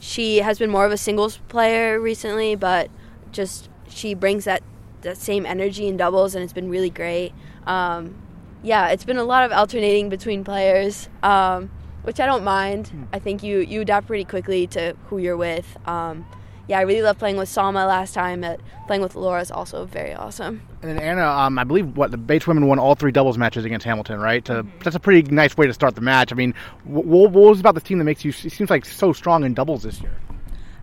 she 0.00 0.38
has 0.38 0.58
been 0.58 0.70
more 0.70 0.86
of 0.86 0.92
a 0.92 0.96
singles 0.96 1.36
player 1.48 2.00
recently, 2.00 2.54
but 2.54 2.90
just 3.30 3.68
she 3.88 4.14
brings 4.14 4.44
that 4.44 4.62
that 5.02 5.16
same 5.16 5.44
energy 5.44 5.86
in 5.86 5.96
doubles, 5.96 6.34
and 6.34 6.42
it's 6.42 6.52
been 6.52 6.70
really 6.70 6.90
great. 6.90 7.32
Um, 7.66 8.14
yeah, 8.62 8.88
it's 8.88 9.04
been 9.04 9.18
a 9.18 9.24
lot 9.24 9.44
of 9.44 9.52
alternating 9.52 10.08
between 10.08 10.44
players, 10.44 11.08
um, 11.22 11.70
which 12.02 12.20
I 12.20 12.26
don't 12.26 12.44
mind. 12.44 13.08
I 13.12 13.18
think 13.18 13.42
you 13.42 13.58
you 13.58 13.80
adapt 13.82 14.06
pretty 14.06 14.24
quickly 14.24 14.66
to 14.68 14.96
who 15.08 15.18
you're 15.18 15.36
with. 15.36 15.76
Um, 15.88 16.24
yeah, 16.68 16.78
I 16.78 16.82
really 16.82 17.02
love 17.02 17.18
playing 17.18 17.36
with 17.36 17.48
Salma 17.48 17.86
last 17.86 18.14
time. 18.14 18.42
But 18.42 18.60
playing 18.86 19.02
with 19.02 19.14
Laura 19.14 19.40
is 19.40 19.50
also 19.50 19.84
very 19.84 20.14
awesome. 20.14 20.62
And 20.80 20.90
then 20.90 20.98
Anna, 20.98 21.26
um, 21.26 21.58
I 21.58 21.64
believe 21.64 21.96
what 21.96 22.10
the 22.10 22.16
Bates 22.16 22.46
women 22.46 22.66
won 22.66 22.78
all 22.78 22.94
three 22.94 23.12
doubles 23.12 23.36
matches 23.36 23.64
against 23.64 23.84
Hamilton, 23.84 24.20
right? 24.20 24.44
To, 24.46 24.64
That's 24.82 24.96
a 24.96 25.00
pretty 25.00 25.30
nice 25.30 25.56
way 25.56 25.66
to 25.66 25.74
start 25.74 25.94
the 25.94 26.00
match. 26.00 26.32
I 26.32 26.36
mean, 26.36 26.54
wh- 26.84 27.04
what 27.04 27.32
was 27.32 27.60
about 27.60 27.74
the 27.74 27.80
team 27.80 27.98
that 27.98 28.04
makes 28.04 28.24
you? 28.24 28.30
It 28.30 28.52
seems 28.52 28.70
like 28.70 28.84
so 28.84 29.12
strong 29.12 29.44
in 29.44 29.54
doubles 29.54 29.82
this 29.82 30.00
year. 30.00 30.12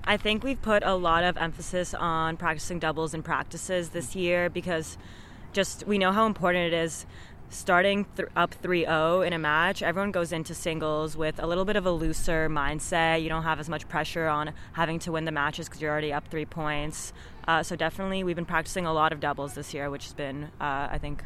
I 0.04 0.18
think 0.18 0.44
we've 0.44 0.62
put 0.62 0.84
a 0.84 0.96
lot 0.96 1.24
of 1.24 1.38
emphasis 1.38 1.94
on 1.94 2.36
practicing 2.38 2.80
doubles 2.80 3.14
in 3.14 3.24
practices 3.24 3.90
this 3.90 4.16
year 4.16 4.50
because 4.50 4.98
just 5.54 5.86
we 5.88 5.98
know 5.98 6.12
how 6.12 6.26
important 6.26 6.74
it 6.74 6.76
is 6.76 7.06
starting 7.50 8.06
th- 8.16 8.30
up 8.36 8.56
3-0 8.62 9.26
in 9.26 9.34
a 9.34 9.40
match 9.40 9.82
everyone 9.82 10.12
goes 10.12 10.32
into 10.32 10.54
singles 10.54 11.18
with 11.18 11.40
a 11.40 11.48
little 11.48 11.66
bit 11.66 11.76
of 11.76 11.86
a 11.86 11.92
looser 11.92 12.50
mindset 12.50 13.22
you 13.22 13.30
don't 13.30 13.44
have 13.44 13.60
as 13.60 13.70
much 13.70 13.88
pressure 13.90 14.28
on 14.28 14.52
having 14.74 15.00
to 15.00 15.12
win 15.12 15.26
the 15.26 15.32
matches 15.32 15.68
because 15.68 15.82
you're 15.82 15.92
already 15.92 16.14
up 16.14 16.28
three 16.28 16.46
points 16.46 17.14
uh, 17.48 17.64
so 17.64 17.76
definitely 17.76 18.24
we've 18.24 18.36
been 18.36 18.46
practicing 18.46 18.86
a 18.86 18.94
lot 18.94 19.12
of 19.12 19.20
doubles 19.20 19.54
this 19.54 19.74
year 19.74 19.90
which 19.90 20.04
has 20.04 20.14
been 20.14 20.46
uh, 20.62 20.88
i 20.92 20.98
think 21.00 21.24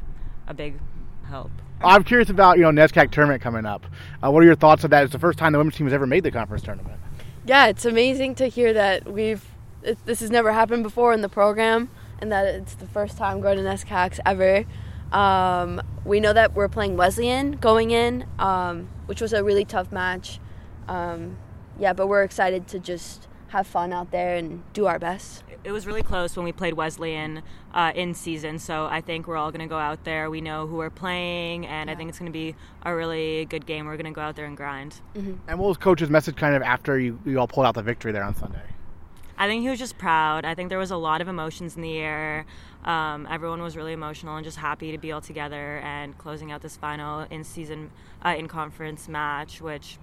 a 0.47 0.53
big 0.53 0.79
help 1.27 1.51
I'm 1.83 2.03
curious 2.03 2.29
about 2.29 2.57
you 2.57 2.63
know 2.63 2.69
NESCAC 2.69 3.11
tournament 3.11 3.41
coming 3.41 3.65
up. 3.65 3.85
Uh, 4.23 4.31
what 4.31 4.41
are 4.41 4.45
your 4.45 4.55
thoughts 4.55 4.85
of 4.85 4.89
that? 4.91 5.03
It's 5.03 5.11
the 5.11 5.19
first 5.19 5.37
time 5.37 5.51
the 5.51 5.57
women's 5.57 5.75
team 5.75 5.85
has 5.85 5.93
ever 5.93 6.07
made 6.07 6.23
the 6.23 6.31
conference 6.31 6.63
tournament. 6.63 6.97
Yeah, 7.45 7.67
it's 7.67 7.83
amazing 7.83 8.35
to 8.35 8.47
hear 8.47 8.71
that 8.71 9.11
we've 9.11 9.43
it, 9.83 9.97
this 10.05 10.21
has 10.21 10.31
never 10.31 10.53
happened 10.53 10.83
before 10.83 11.13
in 11.13 11.21
the 11.21 11.29
program, 11.29 11.89
and 12.19 12.31
that 12.31 12.45
it's 12.45 12.75
the 12.75 12.87
first 12.87 13.17
time 13.17 13.41
going 13.41 13.57
to 13.57 13.63
NESCACs 13.63 14.19
ever. 14.25 14.65
Um, 15.11 15.81
we 16.05 16.19
know 16.19 16.33
that 16.33 16.53
we're 16.53 16.67
playing 16.67 16.97
Wesleyan 16.97 17.53
going 17.53 17.91
in, 17.91 18.25
um, 18.39 18.89
which 19.05 19.21
was 19.21 19.33
a 19.33 19.43
really 19.43 19.65
tough 19.65 19.91
match. 19.91 20.39
Um, 20.87 21.37
yeah, 21.79 21.93
but 21.93 22.07
we're 22.07 22.23
excited 22.23 22.67
to 22.69 22.79
just 22.79 23.27
have 23.49 23.67
fun 23.67 23.93
out 23.93 24.11
there 24.11 24.35
and 24.35 24.63
do 24.73 24.85
our 24.87 24.97
best. 24.99 25.43
it 25.63 25.71
was 25.71 25.87
really 25.87 26.03
close 26.03 26.35
when 26.35 26.43
we 26.43 26.51
played 26.51 26.73
Wesleyan 26.73 27.41
uh, 27.73 27.93
in 27.95 28.13
season. 28.13 28.59
So 28.59 28.85
I 28.85 28.99
think 28.99 29.27
we're 29.27 29.37
all 29.37 29.49
going 29.51 29.61
to 29.61 29.67
go 29.67 29.77
out 29.77 30.03
there. 30.03 30.29
We 30.29 30.41
know 30.41 30.67
who 30.67 30.75
we're 30.75 30.89
playing, 30.89 31.65
and 31.67 31.89
I 31.89 31.95
think 31.95 32.09
it's 32.09 32.19
going 32.19 32.31
to 32.31 32.33
be 32.37 32.55
a 32.81 32.93
really 32.93 33.45
good 33.45 33.65
game. 33.65 33.85
We're 33.85 33.95
going 33.95 34.11
to 34.11 34.15
go 34.15 34.21
out 34.21 34.35
there 34.35 34.45
and 34.45 34.57
grind. 34.57 34.95
And 35.15 35.59
what 35.59 35.69
was 35.69 35.77
coach's 35.77 36.09
message 36.09 36.35
kind 36.35 36.53
of 36.55 36.61
after 36.63 36.99
you, 36.99 37.17
you 37.25 37.39
all 37.39 37.47
pulled 37.47 37.65
out 37.65 37.75
the 37.75 37.81
victory 37.83 38.11
there 38.11 38.23
on 38.23 38.35
Sunday? 38.35 38.59
I 39.37 39.47
think 39.47 39.63
he 39.63 39.69
was 39.69 39.79
just 39.79 39.97
proud. 39.97 40.45
I 40.45 40.55
think 40.55 40.69
there 40.69 40.77
was 40.77 40.91
a 40.91 40.97
lot 40.97 41.21
of 41.21 41.27
emotions 41.27 41.75
in 41.75 41.81
the 41.81 41.97
air. 41.97 42.45
Um, 42.85 43.27
everyone 43.29 43.61
was 43.61 43.75
really 43.75 43.93
emotional 43.93 44.35
and 44.35 44.43
just 44.43 44.57
happy 44.57 44.91
to 44.91 44.97
be 44.97 45.11
all 45.11 45.21
together 45.21 45.79
and 45.79 46.17
closing 46.17 46.51
out 46.51 46.61
this 46.61 46.77
final 46.77 47.21
in 47.29 47.43
season, 47.43 47.91
uh, 48.23 48.35
in 48.37 48.47
conference 48.47 49.07
match, 49.07 49.61
which 49.61 49.97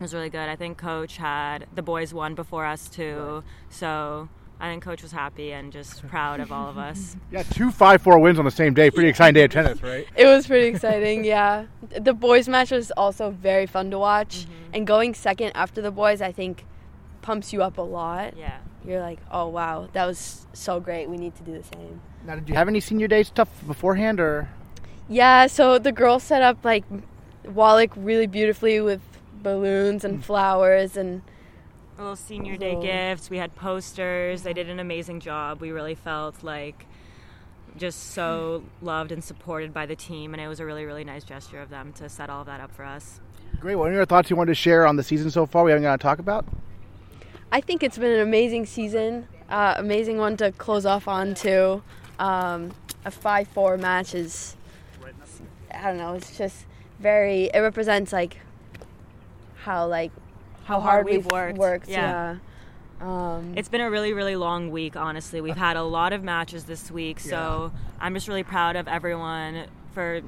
was 0.00 0.14
really 0.14 0.30
good. 0.30 0.48
I 0.48 0.56
think 0.56 0.78
coach 0.78 1.16
had 1.18 1.66
the 1.74 1.82
boys 1.82 2.14
won 2.14 2.34
before 2.34 2.64
us 2.64 2.88
too, 2.88 3.42
so 3.68 4.28
I 4.60 4.68
think 4.68 4.82
coach 4.82 5.02
was 5.02 5.12
happy 5.12 5.52
and 5.52 5.72
just 5.72 6.06
proud 6.08 6.40
of 6.40 6.50
all 6.50 6.68
of 6.68 6.78
us. 6.78 7.16
Yeah, 7.30 7.42
two 7.42 7.70
five 7.70 8.00
four 8.00 8.18
wins 8.18 8.38
on 8.38 8.44
the 8.44 8.50
same 8.50 8.74
day. 8.74 8.90
Pretty 8.90 9.10
exciting 9.10 9.34
day 9.34 9.44
of 9.44 9.50
tennis, 9.50 9.82
right? 9.82 10.06
It 10.16 10.26
was 10.26 10.46
pretty 10.46 10.66
exciting, 10.68 11.24
yeah. 11.24 11.66
The 11.82 12.14
boys' 12.14 12.48
match 12.48 12.70
was 12.70 12.90
also 12.92 13.30
very 13.30 13.66
fun 13.66 13.90
to 13.90 13.98
watch, 13.98 14.46
and 14.72 14.86
going 14.86 15.14
second 15.14 15.52
after 15.54 15.82
the 15.82 15.90
boys, 15.90 16.22
I 16.22 16.32
think, 16.32 16.64
pumps 17.22 17.52
you 17.52 17.62
up 17.62 17.78
a 17.78 17.82
lot. 17.82 18.36
Yeah. 18.36 18.58
You're 18.84 19.00
like, 19.00 19.18
oh 19.30 19.48
wow, 19.48 19.88
that 19.92 20.06
was 20.06 20.46
so 20.52 20.80
great. 20.80 21.08
We 21.08 21.16
need 21.16 21.34
to 21.36 21.42
do 21.42 21.52
the 21.52 21.64
same. 21.64 22.00
Now, 22.24 22.36
did 22.36 22.48
you 22.48 22.54
have 22.54 22.68
any 22.68 22.80
senior 22.80 23.08
day 23.08 23.22
stuff 23.22 23.48
beforehand, 23.66 24.20
or 24.20 24.48
Yeah, 25.08 25.46
so 25.46 25.78
the 25.78 25.92
girls 25.92 26.22
set 26.22 26.42
up 26.42 26.64
like 26.64 26.84
Wallach 27.44 27.90
really 27.96 28.26
beautifully 28.26 28.80
with 28.80 29.00
balloons 29.42 30.04
and 30.04 30.18
mm. 30.18 30.22
flowers 30.22 30.96
and 30.96 31.22
little 31.96 32.16
senior 32.16 32.56
day 32.56 32.76
Little- 32.76 32.82
gifts. 32.82 33.30
We 33.30 33.38
had 33.38 33.54
posters. 33.56 34.42
They 34.42 34.52
did 34.52 34.68
an 34.68 34.80
amazing 34.80 35.20
job. 35.20 35.60
We 35.60 35.70
really 35.70 35.94
felt 35.94 36.42
like 36.42 36.86
just 37.76 38.12
so 38.12 38.62
mm. 38.64 38.86
loved 38.86 39.12
and 39.12 39.22
supported 39.22 39.72
by 39.72 39.86
the 39.86 39.96
team, 39.96 40.34
and 40.34 40.42
it 40.42 40.48
was 40.48 40.60
a 40.60 40.64
really, 40.64 40.84
really 40.84 41.04
nice 41.04 41.24
gesture 41.24 41.60
of 41.60 41.70
them 41.70 41.92
to 41.94 42.08
set 42.08 42.30
all 42.30 42.40
of 42.40 42.46
that 42.46 42.60
up 42.60 42.72
for 42.74 42.84
us. 42.84 43.20
great? 43.60 43.76
What 43.76 43.90
are 43.90 43.94
your 43.94 44.06
thoughts 44.06 44.30
you 44.30 44.36
wanted 44.36 44.52
to 44.52 44.54
share 44.56 44.86
on 44.86 44.96
the 44.96 45.02
season 45.02 45.30
so 45.30 45.46
far? 45.46 45.64
We 45.64 45.70
haven't 45.70 45.84
got 45.84 45.96
to 45.96 46.02
talk 46.02 46.18
about. 46.18 46.46
I 47.50 47.60
think 47.60 47.82
it's 47.82 47.98
been 47.98 48.12
an 48.12 48.20
amazing 48.20 48.66
season, 48.66 49.26
uh, 49.48 49.74
amazing 49.76 50.18
one 50.18 50.36
to 50.38 50.52
close 50.52 50.84
off 50.84 51.08
on 51.08 51.34
to. 51.36 51.82
Um, 52.18 52.72
a 53.04 53.10
five-four 53.10 53.78
match 53.78 54.14
is, 54.14 54.56
I 55.72 55.82
don't 55.82 55.96
know, 55.96 56.14
it's 56.14 56.36
just 56.36 56.66
very. 56.98 57.44
It 57.54 57.60
represents 57.60 58.12
like 58.12 58.38
how 59.62 59.86
like 59.86 60.12
how, 60.64 60.80
hard 60.80 60.82
hard, 60.82 61.06
we've 61.06 61.24
we've 61.24 61.56
worked. 61.56 61.88
Yeah. 61.88 62.36
Yeah. 62.36 62.36
Um, 63.00 63.54
It's 63.56 63.68
been 63.68 63.80
a 63.80 63.90
really, 63.90 64.12
really 64.12 64.34
long 64.34 64.70
week, 64.70 64.96
honestly. 64.96 65.40
We've 65.40 65.56
had 65.56 65.76
a 65.76 65.84
lot 65.84 66.12
of 66.12 66.24
matches 66.24 66.64
this 66.64 66.90
week, 66.90 67.20
so 67.20 67.72
I'm 68.00 68.12
just 68.14 68.26
really 68.26 68.42
proud 68.42 68.74
of 68.74 68.88
everyone 68.88 69.66
for 69.94 70.22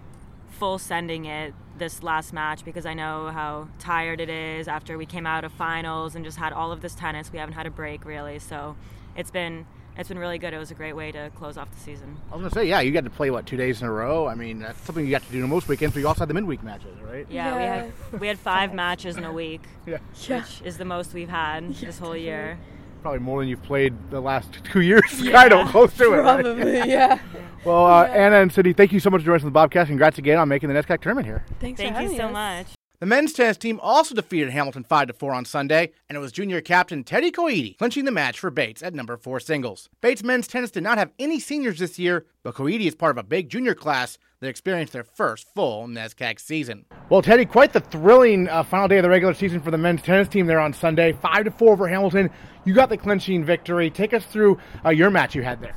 full 0.53 0.79
sending 0.79 1.25
it 1.25 1.53
this 1.81 2.05
last 2.05 2.33
match 2.33 2.65
because 2.65 2.87
I 2.87 2.95
know 2.95 3.31
how 3.31 3.67
tired 3.81 4.21
it 4.21 4.29
is 4.29 4.69
after 4.69 4.97
we 4.97 5.05
came 5.07 5.27
out 5.27 5.43
of 5.43 5.51
finals 5.53 6.15
and 6.15 6.25
just 6.25 6.37
had 6.39 6.53
all 6.53 6.71
of 6.71 6.81
this 6.81 6.95
tennis. 6.95 7.33
We 7.33 7.39
haven't 7.41 7.55
had 7.55 7.67
a 7.67 7.71
break 7.71 8.05
really, 8.05 8.39
so 8.39 8.77
it's 9.17 9.33
been 9.33 9.67
it's 9.99 10.09
been 10.09 10.19
really 10.21 10.39
good. 10.39 10.55
It 10.55 10.59
was 10.59 10.71
a 10.71 10.75
great 10.75 10.95
way 10.95 11.11
to 11.11 11.31
close 11.35 11.59
off 11.59 11.71
the 11.73 11.81
season. 11.81 12.17
I 12.31 12.37
was 12.37 12.43
gonna 12.43 12.55
say, 12.55 12.69
yeah, 12.69 12.81
you 12.81 12.93
got 12.93 13.03
to 13.05 13.11
play 13.11 13.31
what 13.31 13.45
two 13.47 13.57
days 13.57 13.83
in 13.83 13.89
a 13.89 13.93
row. 13.93 14.29
I 14.29 14.37
mean, 14.37 14.61
that's 14.61 14.81
something 14.83 15.05
you 15.05 15.11
got 15.11 15.23
to 15.25 15.33
do 15.33 15.45
most 15.49 15.67
weekends. 15.67 15.95
But 15.95 16.01
you 16.01 16.07
also 16.09 16.21
had 16.21 16.29
the 16.29 16.35
midweek 16.35 16.63
matches, 16.63 16.97
right? 17.01 17.27
Yeah, 17.29 17.57
we 17.57 17.63
had 17.65 18.21
we 18.21 18.27
had 18.29 18.39
five 18.39 18.73
matches 18.73 19.17
in 19.17 19.25
a 19.25 19.33
week, 19.33 19.63
Yeah, 19.87 19.99
yeah. 20.29 20.39
which 20.43 20.63
is 20.65 20.79
the 20.79 20.85
most 20.85 21.13
we've 21.13 21.29
had 21.29 21.75
this 21.75 21.99
whole 21.99 22.17
year. 22.17 22.57
probably 23.03 23.19
more 23.21 23.41
than 23.41 23.49
you've 23.49 23.63
played 23.65 23.95
the 24.11 24.21
last 24.21 24.63
two 24.73 24.81
years. 24.81 25.03
kind 25.33 25.53
of 25.53 25.69
close 25.69 25.93
to 25.97 26.13
it. 26.13 26.17
right? 26.19 26.45
Probably, 26.45 26.79
yeah. 26.89 27.19
Well, 27.65 27.85
uh, 27.85 28.05
Anna 28.07 28.37
and 28.37 28.51
Sydney, 28.51 28.73
thank 28.73 28.91
you 28.91 29.01
so 29.01 29.11
much 29.11 29.21
for 29.21 29.27
joining 29.27 29.43
us 29.43 29.45
on 29.45 29.53
the 29.53 29.59
Bobcast. 29.59 29.89
Congrats 29.89 30.17
again 30.17 30.39
on 30.39 30.49
making 30.49 30.71
the 30.71 30.75
NESCAC 30.75 31.03
tournament 31.03 31.27
here. 31.27 31.45
Thanks 31.61 31.81
for 31.81 31.91
Thank 31.91 32.11
you 32.11 32.17
so 32.17 32.27
us. 32.27 32.33
much. 32.33 32.67
The 33.01 33.07
men's 33.07 33.33
tennis 33.33 33.57
team 33.57 33.81
also 33.83 34.15
defeated 34.15 34.51
Hamilton 34.51 34.85
5 34.85 35.09
to 35.09 35.13
4 35.15 35.33
on 35.33 35.45
Sunday, 35.47 35.93
and 36.09 36.17
it 36.17 36.21
was 36.21 36.33
junior 36.33 36.61
captain 36.61 37.03
Teddy 37.03 37.31
Koide 37.31 37.79
clinching 37.79 38.05
the 38.05 38.11
match 38.11 38.39
for 38.39 38.51
Bates 38.51 38.83
at 38.83 38.95
number 38.95 39.17
4 39.17 39.41
singles. 39.41 39.89
Bates 40.03 40.23
men's 40.23 40.47
tennis 40.47 40.71
did 40.71 40.83
not 40.83 40.99
have 40.99 41.11
any 41.19 41.41
seniors 41.41 41.79
this 41.79 41.99
year, 41.99 42.27
but 42.43 42.55
Koide 42.55 42.81
is 42.81 42.95
part 42.95 43.13
of 43.13 43.19
a 43.19 43.23
big 43.23 43.49
junior 43.49 43.75
class 43.75 44.19
that 44.41 44.49
experienced 44.49 44.93
their 44.93 45.05
first 45.05 45.47
full 45.55 45.87
NESCAC 45.87 46.41
season. 46.41 46.85
Well, 47.09 47.23
Teddy, 47.23 47.47
quite 47.47 47.73
the 47.73 47.81
thrilling 47.81 48.49
uh, 48.49 48.63
final 48.65 48.89
day 48.89 48.99
of 48.99 49.03
the 49.03 49.11
regular 49.11 49.35
season 49.35 49.61
for 49.61 49.71
the 49.71 49.79
men's 49.79 50.03
tennis 50.03 50.29
team 50.29 50.47
there 50.47 50.61
on 50.61 50.75
Sunday. 50.75 51.13
Five 51.13 51.45
to 51.45 51.51
four 51.51 51.73
over 51.73 51.89
Hamilton. 51.89 52.31
You 52.65 52.75
got 52.75 52.91
the 52.91 52.99
clinching 52.99 53.45
victory. 53.45 53.89
Take 53.91 54.13
us 54.13 54.25
through 54.27 54.59
uh, 54.85 54.91
your 54.91 55.11
match 55.11 55.35
you 55.35 55.43
had 55.43 55.63
there. 55.63 55.75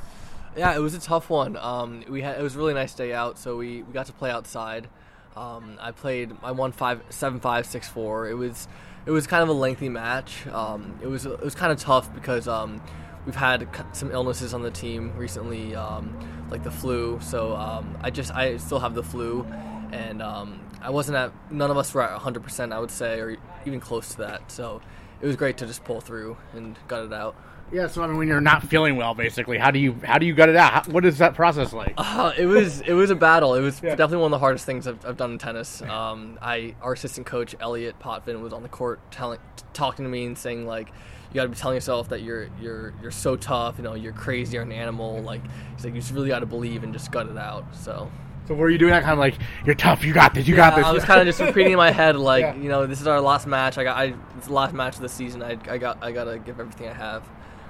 Yeah, 0.56 0.74
it 0.74 0.78
was 0.78 0.94
a 0.94 1.00
tough 1.00 1.30
one. 1.30 1.56
Um, 1.56 2.04
we 2.08 2.22
had 2.22 2.38
it 2.38 2.42
was 2.42 2.54
a 2.54 2.58
really 2.58 2.74
nice 2.74 2.94
day 2.94 3.12
out, 3.12 3.38
so 3.38 3.56
we, 3.56 3.82
we 3.82 3.92
got 3.92 4.06
to 4.06 4.12
play 4.12 4.30
outside. 4.30 4.88
Um, 5.36 5.78
I 5.80 5.90
played. 5.90 6.32
I 6.44 6.52
won 6.52 6.70
five, 6.70 7.02
seven, 7.10 7.40
five, 7.40 7.66
six, 7.66 7.88
four. 7.88 8.28
It 8.28 8.34
was 8.34 8.68
it 9.04 9.10
was 9.10 9.26
kind 9.26 9.42
of 9.42 9.48
a 9.48 9.52
lengthy 9.52 9.88
match. 9.88 10.46
Um, 10.46 10.98
it 11.02 11.08
was 11.08 11.26
it 11.26 11.40
was 11.40 11.56
kind 11.56 11.72
of 11.72 11.78
tough 11.80 12.12
because 12.14 12.46
um, 12.46 12.80
we've 13.26 13.34
had 13.34 13.68
some 13.92 14.12
illnesses 14.12 14.54
on 14.54 14.62
the 14.62 14.70
team 14.70 15.12
recently, 15.16 15.74
um, 15.74 16.16
like 16.50 16.62
the 16.62 16.70
flu. 16.70 17.18
So 17.20 17.56
um, 17.56 17.98
I 18.00 18.10
just 18.10 18.32
I 18.32 18.56
still 18.58 18.78
have 18.78 18.94
the 18.94 19.02
flu, 19.02 19.44
and 19.90 20.22
um, 20.22 20.60
I 20.80 20.90
wasn't 20.90 21.16
at. 21.16 21.32
None 21.50 21.72
of 21.72 21.76
us 21.76 21.92
were 21.92 22.02
at 22.02 22.12
100. 22.12 22.44
percent 22.44 22.72
I 22.72 22.78
would 22.78 22.92
say, 22.92 23.18
or 23.18 23.36
even 23.66 23.80
close 23.80 24.10
to 24.10 24.18
that. 24.18 24.52
So 24.52 24.80
it 25.20 25.26
was 25.26 25.34
great 25.34 25.56
to 25.58 25.66
just 25.66 25.82
pull 25.82 26.00
through 26.00 26.36
and 26.52 26.78
gut 26.86 27.06
it 27.06 27.12
out. 27.12 27.34
Yeah, 27.74 27.88
so 27.88 28.04
I 28.04 28.06
mean, 28.06 28.18
when 28.18 28.28
you're 28.28 28.40
not 28.40 28.62
feeling 28.62 28.94
well, 28.94 29.14
basically, 29.14 29.58
how 29.58 29.72
do 29.72 29.80
you 29.80 29.98
how 30.04 30.18
do 30.18 30.26
you 30.26 30.32
gut 30.32 30.48
it 30.48 30.54
out? 30.54 30.72
How, 30.72 30.92
what 30.92 31.04
is 31.04 31.18
that 31.18 31.34
process 31.34 31.72
like? 31.72 31.94
Uh, 31.96 32.32
it 32.38 32.46
was 32.46 32.80
it 32.82 32.92
was 32.92 33.10
a 33.10 33.16
battle. 33.16 33.54
It 33.56 33.62
was 33.62 33.82
yeah. 33.82 33.90
definitely 33.96 34.18
one 34.18 34.26
of 34.26 34.36
the 34.36 34.38
hardest 34.38 34.64
things 34.64 34.86
I've, 34.86 35.04
I've 35.04 35.16
done 35.16 35.32
in 35.32 35.38
tennis. 35.38 35.82
Um, 35.82 36.38
I 36.40 36.76
our 36.80 36.92
assistant 36.92 37.26
coach 37.26 37.56
Elliot 37.58 37.98
Potvin 37.98 38.40
was 38.40 38.52
on 38.52 38.62
the 38.62 38.68
court 38.68 39.00
telling 39.10 39.40
talking 39.72 40.04
to 40.04 40.08
me 40.08 40.24
and 40.24 40.38
saying 40.38 40.66
like 40.66 40.90
you 41.30 41.34
got 41.34 41.42
to 41.42 41.48
be 41.48 41.56
telling 41.56 41.74
yourself 41.74 42.10
that 42.10 42.22
you're 42.22 42.48
you're 42.60 42.94
you're 43.02 43.10
so 43.10 43.34
tough. 43.34 43.74
You 43.78 43.82
know, 43.82 43.94
you're 43.94 44.12
crazy. 44.12 44.54
You're 44.54 44.62
an 44.62 44.70
animal. 44.70 45.20
Like 45.22 45.42
he's 45.74 45.84
like 45.84 45.94
you 45.94 46.00
just 46.00 46.12
really 46.12 46.28
got 46.28 46.40
to 46.40 46.46
believe 46.46 46.84
and 46.84 46.92
just 46.92 47.10
gut 47.10 47.28
it 47.28 47.36
out. 47.36 47.74
So. 47.74 48.10
So 48.46 48.54
were 48.54 48.68
you 48.68 48.76
doing 48.76 48.90
that 48.90 49.02
kind 49.02 49.14
of 49.14 49.20
like 49.20 49.38
you're 49.64 49.74
tough, 49.74 50.04
you 50.04 50.12
got 50.12 50.34
this, 50.34 50.46
you 50.46 50.54
yeah, 50.54 50.68
got 50.68 50.76
this? 50.76 50.84
I 50.84 50.92
was 50.92 51.02
kind 51.02 51.18
of 51.18 51.26
just 51.26 51.40
repeating 51.40 51.72
in 51.72 51.78
my 51.78 51.90
head 51.90 52.14
like 52.14 52.42
yeah. 52.42 52.54
you 52.54 52.68
know 52.68 52.86
this 52.86 53.00
is 53.00 53.06
our 53.06 53.18
last 53.18 53.46
match. 53.46 53.78
I 53.78 53.84
got 53.84 53.96
I 53.96 54.14
it's 54.36 54.48
the 54.48 54.52
last 54.52 54.74
match 54.74 54.96
of 54.96 55.00
the 55.00 55.08
season. 55.08 55.42
I, 55.42 55.56
I 55.66 55.78
got 55.78 55.96
I 56.04 56.12
gotta 56.12 56.38
give 56.38 56.60
everything 56.60 56.86
I 56.86 56.92
have. 56.92 57.26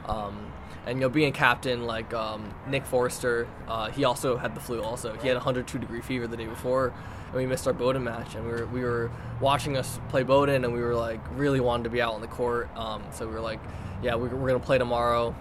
Um, 0.06 0.52
and 0.86 0.98
you 0.98 1.00
know, 1.02 1.08
being 1.08 1.32
captain 1.32 1.86
like 1.86 2.12
um, 2.12 2.54
Nick 2.68 2.84
Forrester, 2.84 3.48
uh, 3.68 3.90
he 3.90 4.04
also 4.04 4.36
had 4.36 4.54
the 4.54 4.60
flu. 4.60 4.82
Also, 4.82 5.14
he 5.16 5.28
had 5.28 5.36
102 5.36 5.78
degree 5.78 6.00
fever 6.00 6.26
the 6.26 6.36
day 6.36 6.46
before, 6.46 6.92
and 7.28 7.34
we 7.34 7.46
missed 7.46 7.66
our 7.66 7.72
Bowdoin 7.72 8.04
match. 8.04 8.34
And 8.34 8.44
we 8.44 8.52
were 8.52 8.66
we 8.66 8.80
were 8.82 9.10
watching 9.40 9.76
us 9.76 9.98
play 10.08 10.22
Bowdoin, 10.22 10.64
and 10.64 10.74
we 10.74 10.80
were 10.80 10.94
like 10.94 11.20
really 11.36 11.60
wanted 11.60 11.84
to 11.84 11.90
be 11.90 12.02
out 12.02 12.14
on 12.14 12.20
the 12.20 12.26
court. 12.26 12.68
Um, 12.76 13.02
so 13.12 13.26
we 13.26 13.32
were 13.32 13.40
like, 13.40 13.60
yeah, 14.02 14.14
we're, 14.14 14.28
we're 14.28 14.48
gonna 14.48 14.60
play 14.60 14.78
tomorrow. 14.78 15.34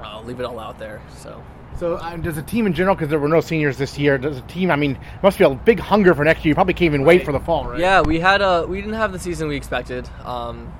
Uh, 0.00 0.22
leave 0.22 0.38
it 0.38 0.44
all 0.44 0.58
out 0.58 0.78
there. 0.78 1.02
So. 1.16 1.42
So 1.78 1.94
uh, 1.94 2.16
does 2.16 2.34
the 2.34 2.42
team 2.42 2.66
in 2.66 2.72
general, 2.72 2.96
because 2.96 3.08
there 3.08 3.20
were 3.20 3.28
no 3.28 3.40
seniors 3.40 3.78
this 3.78 3.96
year, 3.96 4.18
does 4.18 4.40
the 4.40 4.48
team? 4.48 4.68
I 4.68 4.74
mean, 4.74 4.98
must 5.22 5.38
be 5.38 5.44
a 5.44 5.50
big 5.50 5.78
hunger 5.78 6.12
for 6.12 6.24
next 6.24 6.44
year. 6.44 6.50
You 6.50 6.54
probably 6.56 6.74
can't 6.74 6.86
even 6.86 7.04
wait 7.04 7.24
for 7.24 7.30
the 7.30 7.38
fall, 7.38 7.68
right? 7.68 7.78
Yeah, 7.78 8.00
we 8.00 8.18
had 8.18 8.42
a 8.42 8.66
we 8.66 8.80
didn't 8.80 8.96
have 8.96 9.12
the 9.12 9.18
season 9.18 9.46
we 9.46 9.56
expected. 9.56 10.08
Um, 10.24 10.72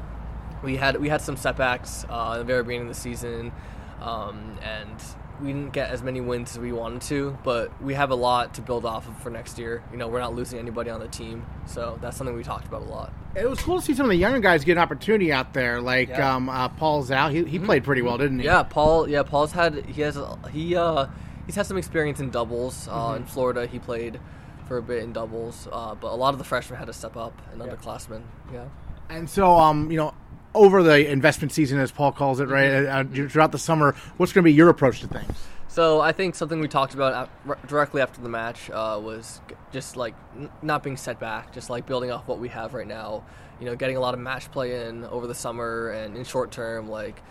we 0.62 0.76
had 0.76 0.96
we 1.00 1.08
had 1.08 1.20
some 1.20 1.36
setbacks 1.36 2.04
uh, 2.08 2.32
at 2.32 2.38
the 2.38 2.44
very 2.44 2.62
beginning 2.62 2.88
of 2.88 2.94
the 2.94 3.00
season 3.00 3.52
um, 4.00 4.58
and 4.62 4.96
we 5.40 5.48
didn't 5.48 5.72
get 5.72 5.90
as 5.90 6.02
many 6.02 6.20
wins 6.20 6.52
as 6.52 6.58
we 6.58 6.72
wanted 6.72 7.02
to, 7.02 7.38
but 7.44 7.80
we 7.82 7.94
have 7.94 8.10
a 8.10 8.14
lot 8.14 8.54
to 8.54 8.60
build 8.60 8.84
off 8.84 9.08
of 9.08 9.16
for 9.22 9.30
next 9.30 9.58
year. 9.58 9.82
You 9.92 9.98
know, 9.98 10.08
we're 10.08 10.20
not 10.20 10.34
losing 10.34 10.58
anybody 10.58 10.90
on 10.90 11.00
the 11.00 11.08
team, 11.08 11.46
so 11.66 11.98
that's 12.00 12.16
something 12.16 12.34
we 12.34 12.42
talked 12.42 12.66
about 12.66 12.82
a 12.82 12.86
lot. 12.86 13.12
It 13.36 13.48
was 13.48 13.60
cool 13.60 13.78
to 13.78 13.84
see 13.84 13.94
some 13.94 14.06
of 14.06 14.10
the 14.10 14.16
younger 14.16 14.40
guys 14.40 14.64
get 14.64 14.72
an 14.72 14.78
opportunity 14.78 15.32
out 15.32 15.54
there, 15.54 15.80
like 15.80 16.08
yeah. 16.08 16.34
um, 16.34 16.48
uh, 16.48 16.68
Paul 16.70 17.04
Zhao. 17.04 17.30
He, 17.30 17.44
he 17.44 17.56
mm-hmm. 17.58 17.66
played 17.66 17.84
pretty 17.84 18.02
well, 18.02 18.18
didn't 18.18 18.40
he? 18.40 18.46
Yeah, 18.46 18.64
Paul. 18.64 19.08
Yeah, 19.08 19.22
Paul's 19.22 19.52
had 19.52 19.86
he 19.86 20.02
has 20.02 20.18
he 20.50 20.74
uh, 20.74 21.06
he's 21.46 21.54
had 21.54 21.66
some 21.66 21.76
experience 21.76 22.20
in 22.20 22.30
doubles 22.30 22.88
uh, 22.88 22.92
mm-hmm. 22.92 23.16
in 23.18 23.24
Florida. 23.26 23.66
He 23.66 23.78
played 23.78 24.18
for 24.66 24.78
a 24.78 24.82
bit 24.82 25.02
in 25.04 25.12
doubles, 25.12 25.68
uh, 25.70 25.94
but 25.94 26.12
a 26.12 26.16
lot 26.16 26.34
of 26.34 26.38
the 26.38 26.44
freshmen 26.44 26.78
had 26.78 26.86
to 26.86 26.92
step 26.92 27.16
up 27.16 27.40
and 27.52 27.60
yeah. 27.60 27.68
underclassmen. 27.68 28.22
Yeah. 28.52 28.64
And 29.08 29.30
so, 29.30 29.56
um, 29.56 29.90
you 29.90 29.96
know, 29.96 30.12
over 30.54 30.82
the 30.82 31.10
investment 31.10 31.52
season, 31.52 31.78
as 31.78 31.92
Paul 31.92 32.12
calls 32.12 32.40
it, 32.40 32.48
right? 32.48 32.70
Mm-hmm. 32.70 33.24
Uh, 33.24 33.28
throughout 33.28 33.52
the 33.52 33.58
summer, 33.58 33.94
what's 34.16 34.32
going 34.32 34.42
to 34.42 34.48
be 34.48 34.54
your 34.54 34.68
approach 34.68 35.00
to 35.00 35.06
things? 35.06 35.36
So 35.68 36.00
I 36.00 36.12
think 36.12 36.34
something 36.34 36.60
we 36.60 36.68
talked 36.68 36.94
about 36.94 37.30
directly 37.68 38.00
after 38.00 38.20
the 38.20 38.28
match 38.28 38.70
uh, 38.70 38.98
was 39.00 39.40
just 39.70 39.96
like 39.96 40.14
n- 40.36 40.50
not 40.62 40.82
being 40.82 40.96
set 40.96 41.20
back, 41.20 41.52
just 41.52 41.70
like 41.70 41.86
building 41.86 42.10
off 42.10 42.26
what 42.26 42.38
we 42.38 42.48
have 42.48 42.74
right 42.74 42.86
now. 42.86 43.24
You 43.60 43.66
know, 43.66 43.76
getting 43.76 43.96
a 43.96 44.00
lot 44.00 44.14
of 44.14 44.20
match 44.20 44.50
play 44.50 44.86
in 44.86 45.04
over 45.04 45.26
the 45.26 45.34
summer 45.34 45.90
and 45.90 46.16
in 46.16 46.24
short 46.24 46.50
term, 46.50 46.88
like 46.88 47.22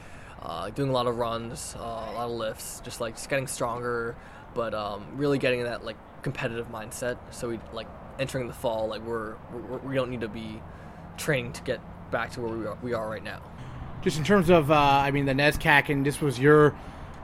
uh, 0.42 0.70
doing 0.70 0.90
a 0.90 0.94
lot 0.94 1.08
of 1.08 1.18
runs, 1.18 1.76
uh, 1.78 1.82
a 1.82 2.14
lot 2.14 2.26
of 2.26 2.32
lifts, 2.32 2.82
just 2.86 3.02
like 3.02 3.16
just 3.16 3.30
getting 3.30 3.48
stronger, 3.48 4.16
but 4.54 4.74
um, 4.74 5.06
really 5.16 5.40
getting 5.40 5.64
that 5.64 5.84
like 5.84 5.98
competitive 6.22 6.70
mindset. 6.72 7.18
So 7.32 7.50
we 7.50 7.60
like 7.74 7.88
entering 8.20 8.48
the 8.48 8.54
fall, 8.54 8.88
like 8.88 9.02
we're, 9.02 9.36
we're 9.52 9.78
we 9.80 9.96
don't 9.96 10.10
need 10.10 10.22
to 10.22 10.30
be 10.30 10.62
training 11.18 11.54
to 11.54 11.64
get 11.64 11.82
back 12.12 12.32
to 12.32 12.42
where 12.42 12.56
we 12.56 12.66
are, 12.66 12.78
we 12.82 12.94
are 12.94 13.10
right 13.10 13.24
now. 13.24 13.42
Just 14.02 14.18
in 14.18 14.24
terms 14.24 14.50
of, 14.50 14.72
uh, 14.72 14.76
I 14.76 15.12
mean, 15.12 15.26
the 15.26 15.34
NESCAC, 15.34 15.90
and 15.90 16.06
this 16.06 16.22
was 16.22 16.40
your, 16.40 16.76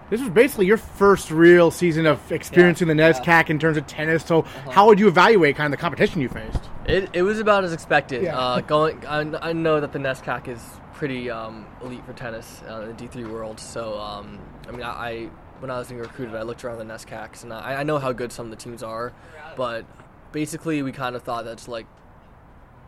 this 0.09 0.19
was 0.19 0.29
basically 0.29 0.65
your 0.65 0.77
first 0.77 1.31
real 1.31 1.71
season 1.71 2.05
of 2.05 2.31
experiencing 2.31 2.87
yeah, 2.87 2.93
the 2.93 3.01
NESCAC 3.01 3.25
yeah. 3.25 3.51
in 3.51 3.59
terms 3.59 3.77
of 3.77 3.87
tennis. 3.87 4.25
So, 4.25 4.39
uh-huh. 4.39 4.71
how 4.71 4.87
would 4.87 4.99
you 4.99 5.07
evaluate 5.07 5.55
kind 5.55 5.73
of 5.73 5.79
the 5.79 5.81
competition 5.81 6.21
you 6.21 6.29
faced? 6.29 6.69
It, 6.85 7.09
it 7.13 7.21
was 7.21 7.39
about 7.39 7.63
as 7.63 7.73
expected. 7.73 8.23
Yeah. 8.23 8.37
Uh, 8.37 8.61
going, 8.61 9.05
I, 9.05 9.19
I, 9.49 9.53
know 9.53 9.79
that 9.79 9.93
the 9.93 9.99
NESCAC 9.99 10.47
is 10.47 10.61
pretty 10.93 11.29
um, 11.29 11.65
elite 11.81 12.05
for 12.05 12.13
tennis 12.13 12.61
uh, 12.69 12.81
in 12.81 12.87
the 12.89 12.93
D 12.93 13.07
three 13.07 13.25
world. 13.25 13.59
So, 13.59 13.97
um, 13.99 14.39
I 14.67 14.71
mean, 14.71 14.83
I, 14.83 14.89
I, 14.89 15.29
when 15.59 15.71
I 15.71 15.77
was 15.77 15.87
being 15.87 16.01
recruited, 16.01 16.35
I 16.35 16.41
looked 16.41 16.65
around 16.65 16.79
the 16.79 16.93
NESCACs, 16.93 17.43
and 17.43 17.53
I, 17.53 17.75
I 17.75 17.83
know 17.83 17.99
how 17.99 18.11
good 18.11 18.31
some 18.31 18.47
of 18.47 18.49
the 18.49 18.57
teams 18.57 18.83
are, 18.83 19.13
but 19.55 19.85
basically, 20.31 20.81
we 20.81 20.91
kind 20.91 21.15
of 21.15 21.23
thought 21.23 21.45
that's 21.45 21.67
like 21.67 21.85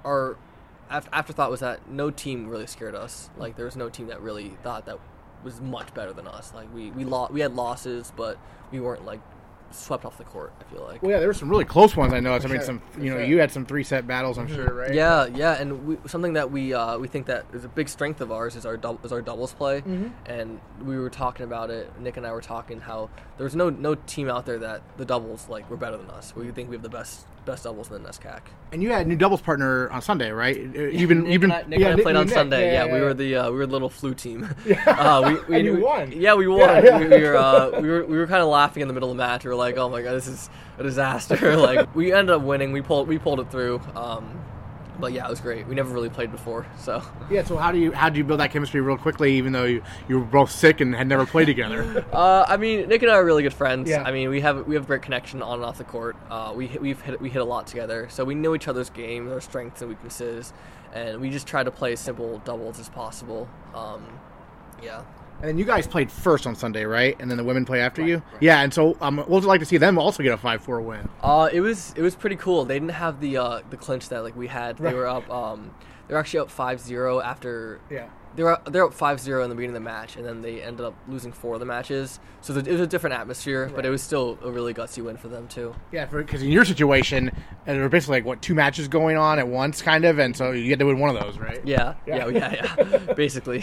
our 0.04 0.38
afterthought 0.89 1.52
was 1.52 1.62
that 1.62 1.89
no 1.89 2.12
team 2.12 2.48
really 2.48 2.67
scared 2.67 2.95
us. 2.95 3.30
Like 3.38 3.56
there 3.56 3.65
was 3.65 3.76
no 3.76 3.89
team 3.89 4.08
that 4.08 4.21
really 4.21 4.50
thought 4.63 4.86
that 4.86 5.00
was 5.43 5.62
much 5.62 5.93
better 5.93 6.13
than 6.13 6.28
us. 6.28 6.54
Like 6.54 6.74
we 6.74 6.91
we 6.91 7.06
lost, 7.06 7.32
we 7.32 7.41
had 7.41 7.56
losses, 7.56 8.12
but 8.15 8.38
we 8.71 8.80
weren't 8.80 9.06
like 9.06 9.21
swept 9.71 10.06
off 10.06 10.17
the 10.17 10.24
court. 10.24 10.54
I 10.60 10.74
feel 10.74 10.84
like. 10.84 11.02
Well, 11.02 11.12
yeah, 11.12 11.19
there 11.19 11.28
were 11.28 11.34
some 11.34 11.50
really 11.50 11.65
close 11.65 11.95
ones. 11.95 12.13
I 12.13 12.19
know. 12.19 12.34
I 12.34 12.48
mean, 12.48 12.62
some 12.62 12.82
you 13.00 13.13
know, 13.13 13.19
you 13.19 13.39
had 13.39 13.52
some 13.52 13.65
three 13.65 13.84
set 13.84 14.08
battles. 14.08 14.38
I'm 14.38 14.48
sure, 14.48 14.74
right? 14.74 14.93
Yeah, 14.93 15.28
yeah, 15.28 15.60
and 15.60 15.86
we, 15.88 15.98
something 16.08 16.34
that 16.34 16.52
we 16.52 16.74
uh, 16.74 16.98
we 16.98 17.08
think 17.08 17.28
that 17.28 17.45
is 17.54 17.65
a 17.65 17.69
big 17.69 17.89
strength 17.89 18.21
of 18.21 18.32
ours 18.32 18.56
is 18.56 18.65
our 18.65 18.78
dub- 18.78 19.04
is 19.06 19.12
our 19.12 19.21
doubles 19.21 19.54
play, 19.54 19.82
mm-hmm. 19.82 20.08
and 20.26 20.60
we 20.84 20.98
were 20.98 21.10
talking 21.10 21.45
about 21.45 21.69
it. 21.69 21.91
Nick 22.00 22.17
and 22.17 22.26
I 22.26 22.32
were 22.32 22.41
talking 22.41 22.80
how 22.80 23.10
there 23.38 23.43
was 23.43 23.56
no 23.56 23.69
no 23.69 23.95
team 23.95 24.30
out 24.30 24.45
there 24.45 24.60
that 24.60 24.82
the 24.98 25.06
doubles 25.06 25.50
like 25.50 25.69
we're 25.69 25.78
better 25.78 25.98
than 25.98 26.10
us. 26.10 26.36
We 26.36 26.50
think 26.52 26.69
we 26.69 26.76
have 26.76 26.84
the 26.84 26.89
best 26.89 27.26
best 27.46 27.64
doubles 27.64 27.92
in 27.92 28.02
the 28.02 28.10
NESCAC. 28.10 28.42
And 28.72 28.82
you 28.82 28.92
had 28.92 29.06
a 29.06 29.10
new 29.10 29.16
doubles 29.16 29.42
partner 29.42 29.90
on 29.90 30.02
Sunday, 30.02 30.32
right? 30.32 30.58
Even 30.76 31.24
Nick 31.24 31.34
even 31.34 31.52
and 31.52 31.66
I, 31.66 31.70
Nick 31.70 31.80
yeah, 31.80 31.90
and 31.90 32.00
I 32.00 32.04
played 32.04 32.14
Nick, 32.14 32.22
on 32.22 32.28
Sunday. 32.30 32.74
Yeah, 32.74 32.86
yeah, 32.86 32.94
we 32.94 33.02
were 33.02 33.14
the 33.14 33.36
uh, 33.36 33.52
we 33.52 33.58
were 33.58 33.66
the 33.66 33.72
little 33.72 33.90
flu 33.90 34.14
team. 34.14 34.54
Yeah, 34.66 34.84
uh, 34.88 35.38
we, 35.48 35.56
we, 35.56 35.64
you 35.64 35.82
won. 35.82 36.12
Yeah, 36.12 36.34
we 36.34 36.48
won. 36.48 36.84
We, 36.84 37.08
we, 37.08 37.24
were 37.24 37.38
uh, 37.38 37.82
we 37.82 37.90
were 37.90 38.06
we 38.06 38.18
were 38.18 38.28
kind 38.28 38.42
of 38.42 38.50
laughing 38.50 38.82
in 38.82 38.88
the 38.88 38.94
middle 38.94 39.12
of 39.12 39.18
the 39.18 39.24
match. 39.24 39.44
We 39.44 39.50
were 39.50 39.56
like, 39.56 39.78
oh 39.78 39.90
my 39.90 40.02
god, 40.02 40.14
this 40.14 40.28
is 40.28 40.50
a 40.78 40.84
disaster. 40.84 41.56
like 41.58 41.94
we 41.96 42.12
ended 42.12 42.36
up 42.36 42.42
winning. 42.42 42.72
We 42.72 42.82
pulled 42.82 43.08
we 43.08 43.18
pulled 43.18 43.40
it 43.40 43.52
through. 43.52 43.82
Um, 43.96 44.44
but 45.00 45.14
yeah, 45.14 45.26
it 45.26 45.30
was 45.30 45.40
great. 45.40 45.68
We 45.68 45.76
never 45.76 45.94
really 45.94 46.10
played 46.10 46.32
before, 46.32 46.66
so 46.78 47.02
yeah. 47.30 47.44
So 47.44 47.58
how 47.58 47.72
do 47.72 47.78
you 47.78 47.92
how 47.92 48.10
do 48.10 48.18
you 48.18 48.24
build 48.24 48.40
that 48.40 48.52
chemistry 48.52 48.82
real 48.82 48.98
quickly, 48.98 49.36
even 49.38 49.52
though 49.52 49.66
you, 49.66 49.84
you 50.08 50.20
were 50.20 50.26
both 50.26 50.52
sick 50.52 50.82
and 50.82 50.96
had 50.96 51.08
never 51.08 51.26
played 51.26 51.46
together? 51.46 52.06
uh, 52.14 52.46
I 52.48 52.58
mean, 52.58 52.88
Nick 52.88 53.02
and 53.02 53.12
I 53.12 53.16
are 53.16 53.26
really 53.26 53.44
good 53.44 53.54
friends. 53.54 53.90
Yeah. 53.90 54.04
I 54.04 54.12
mean, 54.12 54.30
we 54.30 54.42
have 54.42 54.66
we 54.68 54.76
have 54.76 54.88
great 54.88 55.02
connection 55.02 55.42
on 55.42 55.56
and 55.56 55.66
off 55.66 55.78
the 55.78 55.84
court. 55.84 56.16
Uh, 56.30 56.54
we 56.56 56.68
we've 56.80 57.02
hit 57.02 57.20
we 57.22 57.30
hit 57.30 57.42
a 57.42 57.46
lot 57.46 57.68
together, 57.68 58.08
so 58.10 58.24
we 58.24 58.36
know 58.36 58.56
each 58.56 58.68
other's 58.68 58.90
games, 58.90 59.32
our 59.32 59.42
strengths 59.42 59.82
and 59.82 59.90
weaknesses, 59.90 60.54
and 60.94 61.20
we 61.20 61.30
just 61.30 61.48
try 61.48 61.64
to 61.64 61.72
play 61.72 61.94
as 61.94 62.00
simple 62.00 62.40
doubles 62.40 62.80
as 62.80 62.90
possible. 62.90 63.50
Um, 63.74 64.20
yeah. 64.82 65.04
And 65.39 65.50
then 65.50 65.58
you 65.58 65.65
guys 65.65 65.86
played 65.86 66.12
first 66.12 66.48
on 66.48 66.56
Sunday, 66.56 66.86
right? 66.86 67.15
And 67.19 67.30
then 67.30 67.38
the 67.38 67.43
women 67.43 67.65
play 67.65 67.82
after 67.82 68.02
right, 68.02 68.10
you. 68.10 68.15
Right. 68.34 68.41
Yeah. 68.41 68.62
And 68.62 68.74
so, 68.74 68.98
um, 69.02 69.19
it 69.19 69.30
like 69.30 69.60
to 69.60 69.65
see 69.65 69.78
them 69.78 69.98
also 69.98 70.24
get 70.24 70.34
a 70.34 70.38
five-four 70.38 70.82
win? 70.82 71.08
Uh, 71.21 71.50
it 71.52 71.62
was 71.62 71.93
it 71.95 72.02
was 72.02 72.15
pretty 72.15 72.36
cool. 72.38 72.65
They 72.65 72.76
didn't 72.76 72.91
have 72.91 73.19
the 73.19 73.38
uh, 73.38 73.62
the 73.69 73.78
clinch 73.78 74.10
that 74.10 74.24
like 74.24 74.36
we 74.36 74.48
had. 74.48 74.78
They 74.78 74.86
right. 74.86 74.95
were 74.95 75.08
up. 75.08 75.30
Um, 75.30 75.71
they 76.08 76.13
were 76.13 76.19
actually 76.19 76.41
up 76.41 76.52
5-0 76.52 77.24
after. 77.24 77.80
Yeah 77.89 78.08
they 78.36 78.43
were 78.43 78.60
they're 78.65 78.86
up 78.86 78.93
5-0 78.93 79.43
in 79.43 79.50
the 79.50 79.56
beginning 79.56 79.76
of 79.76 79.82
the 79.82 79.89
match, 79.89 80.15
and 80.15 80.26
then 80.26 80.41
they 80.41 80.62
ended 80.62 80.86
up 80.86 80.95
losing 81.08 81.32
four 81.32 81.56
of 81.56 81.60
the 81.60 81.65
matches. 81.65 82.19
So 82.41 82.56
it 82.56 82.67
was 82.67 82.82
a 82.82 82.88
different 82.88 83.15
atmosphere, 83.15 83.65
right. 83.65 83.76
but 83.76 83.86
it 83.86 83.89
was 83.89 84.02
still 84.02 84.38
a 84.43 84.52
really 84.52 84.74
gutsy 84.74 85.04
win 85.04 85.17
for 85.17 85.28
them 85.28 85.48
too. 85.48 85.76
Yeah, 85.91 86.06
because 86.06 86.41
in 86.41 86.50
your 86.50 86.65
situation, 86.65 87.32
there 87.65 87.80
were 87.80 87.89
basically 87.89 88.17
like 88.17 88.26
what 88.26 88.41
two 88.41 88.54
matches 88.54 88.88
going 88.88 89.17
on 89.17 89.39
at 89.39 89.48
once, 89.48 89.82
kind 89.82 90.06
of, 90.06 90.19
and 90.19 90.36
so 90.36 90.52
you 90.52 90.69
had 90.69 90.80
to 90.80 90.86
win 90.86 91.00
one 91.00 91.15
of 91.15 91.21
those, 91.21 91.38
right? 91.38 91.62
Yeah, 91.65 91.95
yeah, 92.06 92.28
yeah, 92.28 92.54
yeah. 92.54 92.76
yeah. 92.78 93.13
basically. 93.15 93.62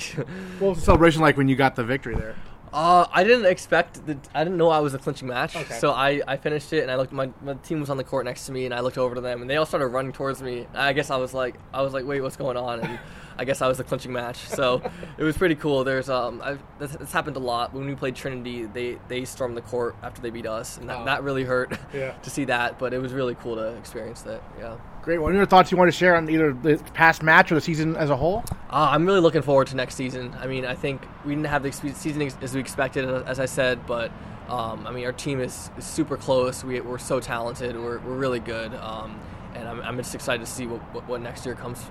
What 0.58 0.70
was 0.70 0.78
the 0.78 0.85
celebration 0.85 1.22
like 1.22 1.37
when 1.37 1.48
you 1.48 1.56
got 1.56 1.76
the 1.76 1.85
victory 1.85 2.14
there? 2.14 2.37
Uh, 2.72 3.07
I 3.12 3.22
didn't 3.22 3.44
expect 3.44 4.07
the. 4.07 4.16
I 4.34 4.44
didn't 4.44 4.57
know 4.57 4.70
I 4.70 4.80
was 4.80 4.94
a 4.94 4.99
clinching 4.99 5.28
match. 5.28 5.55
Okay. 5.55 5.74
So 5.74 5.90
I, 5.90 6.22
I 6.26 6.38
finished 6.38 6.72
it 6.72 6.80
and 6.80 6.90
I 6.90 6.97
looked. 6.97 7.12
My, 7.12 7.30
my 7.42 7.53
team 7.55 7.80
was 7.80 7.90
on 7.90 7.99
the 7.99 8.05
court 8.05 8.24
next 8.24 8.47
to 8.47 8.53
me 8.53 8.64
and 8.64 8.72
I 8.72 8.80
looked 8.80 8.97
over 8.97 9.14
to 9.14 9.20
them 9.20 9.42
and 9.42 9.51
they 9.51 9.57
all 9.57 9.66
started 9.66 9.88
running 9.88 10.12
towards 10.12 10.42
me. 10.42 10.66
I 10.72 10.94
guess 10.94 11.11
I 11.11 11.16
was 11.16 11.34
like 11.34 11.57
I 11.74 11.82
was 11.82 11.92
like 11.92 12.07
wait 12.07 12.22
what's 12.22 12.38
going 12.38 12.57
on 12.57 12.80
and 12.80 12.99
I 13.39 13.45
guess 13.45 13.62
I 13.62 13.68
was 13.68 13.78
the 13.78 13.85
clinching 13.85 14.12
match. 14.12 14.37
So 14.37 14.83
it 15.18 15.22
was 15.24 15.37
pretty 15.37 15.55
cool. 15.55 15.85
There's 15.85 16.09
um, 16.11 16.41
I've, 16.45 16.62
this, 16.78 16.93
this 16.93 17.12
happened 17.12 17.37
a 17.37 17.41
lot 17.41 17.72
when 17.74 17.87
we 17.87 17.95
played 17.95 18.14
Trinity. 18.16 18.64
They 18.66 18.99
they 19.09 19.24
stormed 19.24 19.57
the 19.57 19.62
court 19.62 19.97
after 20.03 20.20
they 20.22 20.30
beat 20.30 20.47
us, 20.47 20.78
and 20.78 20.89
that, 20.89 20.99
Oh. 21.01 21.05
that 21.05 21.22
really 21.22 21.45
hurt 21.45 21.76
Yeah. 21.95 22.12
to 22.12 22.30
see 22.30 22.45
that. 22.47 22.78
But 22.78 22.93
it 22.95 22.99
was 22.99 23.12
really 23.12 23.35
cool 23.37 23.57
to 23.57 23.68
experience 23.76 24.22
that. 24.22 24.43
Yeah. 24.59 24.76
Great. 25.03 25.18
What 25.20 25.33
are 25.33 25.37
your 25.37 25.47
thoughts 25.47 25.72
you 25.72 25.76
want 25.76 25.89
to 25.91 25.97
share 25.97 26.14
on 26.14 26.30
either 26.30 26.53
the 26.53 26.76
past 26.95 27.22
match 27.24 27.51
or 27.51 27.57
the 27.57 27.61
season 27.61 27.97
as 27.97 28.09
a 28.11 28.16
whole? 28.16 28.45
Uh, 28.70 28.89
I'm 28.93 29.05
really 29.05 29.18
looking 29.20 29.43
forward 29.43 29.66
to 29.68 29.76
next 29.76 29.97
season. 29.97 30.33
I 30.39 30.47
mean, 30.47 30.64
I 30.64 30.76
think 30.76 31.03
we 31.24 31.35
didn't 31.35 31.49
have 31.49 31.64
the 31.64 31.72
season 31.72 32.22
as 32.41 32.55
we 32.55 32.61
expected, 32.61 33.05
uh, 33.07 33.24
as 33.26 33.41
I 33.41 33.47
said, 33.47 33.85
but 33.87 34.12
um, 34.49 34.87
I 34.87 34.93
mean, 34.93 35.05
our 35.05 35.12
team 35.12 35.41
is, 35.41 35.70
is 35.76 35.85
super 35.85 36.16
close. 36.16 36.62
We, 36.62 36.80
we're 36.80 36.99
so 36.99 37.18
talented. 37.18 37.74
We're, 37.74 37.99
we're 37.99 38.14
really 38.16 38.39
good. 38.39 38.72
Um, 38.74 39.18
and 39.55 39.66
I'm, 39.68 39.80
I'm 39.80 39.97
just 39.97 40.14
excited 40.14 40.47
to 40.47 40.51
see 40.51 40.66
what, 40.68 40.80
what, 40.95 41.09
what 41.09 41.20
next 41.20 41.45
year 41.47 41.57
comes. 41.57 41.83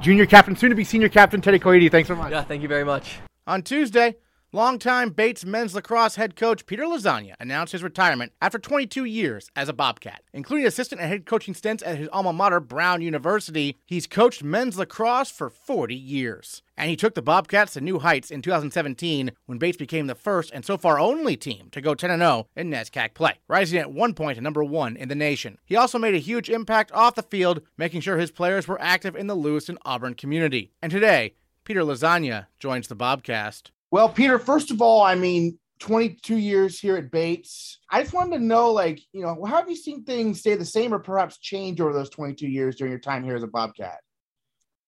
Junior 0.00 0.24
captain, 0.24 0.56
soon 0.56 0.70
to 0.70 0.76
be 0.76 0.84
senior 0.84 1.10
captain, 1.10 1.42
Teddy 1.42 1.58
Koide. 1.58 1.90
Thanks 1.90 2.08
so 2.08 2.16
much. 2.16 2.30
Yeah, 2.30 2.42
thank 2.42 2.62
you 2.62 2.68
very 2.68 2.84
much. 2.84 3.18
On 3.46 3.62
Tuesday, 3.62 4.16
longtime 4.50 5.10
Bates 5.10 5.44
men's 5.44 5.74
lacrosse 5.74 6.16
head 6.16 6.36
coach 6.36 6.64
Peter 6.64 6.84
Lasagna 6.84 7.34
announced 7.38 7.72
his 7.72 7.82
retirement 7.82 8.32
after 8.40 8.58
22 8.58 9.04
years 9.04 9.50
as 9.54 9.68
a 9.68 9.74
Bobcat, 9.74 10.22
including 10.32 10.66
assistant 10.66 11.02
and 11.02 11.10
head 11.10 11.26
coaching 11.26 11.52
stints 11.52 11.82
at 11.82 11.98
his 11.98 12.08
alma 12.12 12.32
mater, 12.32 12.60
Brown 12.60 13.02
University. 13.02 13.76
He's 13.84 14.06
coached 14.06 14.42
men's 14.42 14.78
lacrosse 14.78 15.30
for 15.30 15.50
40 15.50 15.94
years. 15.94 16.62
And 16.80 16.88
he 16.88 16.96
took 16.96 17.14
the 17.14 17.20
Bobcats 17.20 17.74
to 17.74 17.82
new 17.82 17.98
heights 17.98 18.30
in 18.30 18.40
2017 18.40 19.32
when 19.44 19.58
Bates 19.58 19.76
became 19.76 20.06
the 20.06 20.14
first 20.14 20.50
and 20.50 20.64
so 20.64 20.78
far 20.78 20.98
only 20.98 21.36
team 21.36 21.68
to 21.72 21.82
go 21.82 21.94
10 21.94 22.18
0 22.18 22.46
in 22.56 22.70
NESCAC 22.70 23.12
play, 23.12 23.34
rising 23.48 23.78
at 23.78 23.92
one 23.92 24.14
point 24.14 24.36
to 24.36 24.40
number 24.40 24.64
one 24.64 24.96
in 24.96 25.10
the 25.10 25.14
nation. 25.14 25.58
He 25.66 25.76
also 25.76 25.98
made 25.98 26.14
a 26.14 26.18
huge 26.18 26.48
impact 26.48 26.90
off 26.92 27.16
the 27.16 27.22
field, 27.22 27.60
making 27.76 28.00
sure 28.00 28.16
his 28.16 28.30
players 28.30 28.66
were 28.66 28.80
active 28.80 29.14
in 29.14 29.26
the 29.26 29.34
Lewiston 29.34 29.76
Auburn 29.84 30.14
community. 30.14 30.72
And 30.80 30.90
today, 30.90 31.34
Peter 31.64 31.82
Lasagna 31.82 32.46
joins 32.58 32.88
the 32.88 32.96
Bobcast. 32.96 33.72
Well, 33.90 34.08
Peter, 34.08 34.38
first 34.38 34.70
of 34.70 34.80
all, 34.80 35.02
I 35.02 35.16
mean, 35.16 35.58
22 35.80 36.38
years 36.38 36.80
here 36.80 36.96
at 36.96 37.10
Bates. 37.10 37.78
I 37.90 38.00
just 38.00 38.14
wanted 38.14 38.38
to 38.38 38.42
know, 38.42 38.72
like, 38.72 39.02
you 39.12 39.20
know, 39.20 39.44
how 39.44 39.56
have 39.56 39.68
you 39.68 39.76
seen 39.76 40.02
things 40.04 40.40
stay 40.40 40.54
the 40.54 40.64
same 40.64 40.94
or 40.94 40.98
perhaps 40.98 41.36
change 41.36 41.78
over 41.78 41.92
those 41.92 42.08
22 42.08 42.48
years 42.48 42.76
during 42.76 42.90
your 42.90 43.00
time 43.00 43.22
here 43.22 43.36
as 43.36 43.42
a 43.42 43.48
Bobcat? 43.48 43.98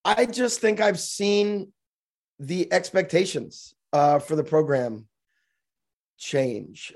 I 0.06 0.24
just 0.24 0.60
think 0.60 0.80
I've 0.80 0.98
seen 0.98 1.70
the 2.42 2.70
expectations 2.72 3.72
uh, 3.92 4.18
for 4.18 4.34
the 4.36 4.42
program 4.44 5.06
change, 6.18 6.92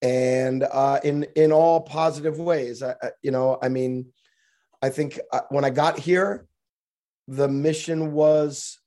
and 0.00 0.62
uh, 0.62 1.00
in 1.02 1.24
in 1.34 1.50
all 1.52 1.80
positive 1.80 2.38
ways. 2.38 2.82
I, 2.82 2.92
I- 3.02 3.10
you 3.22 3.32
know, 3.32 3.58
I 3.60 3.68
mean, 3.68 4.06
I 4.80 4.88
think 4.90 5.18
uh, 5.32 5.40
when 5.50 5.64
I 5.64 5.70
got 5.70 5.98
here, 5.98 6.46
the 7.26 7.48
mission 7.48 8.12
was 8.12 8.78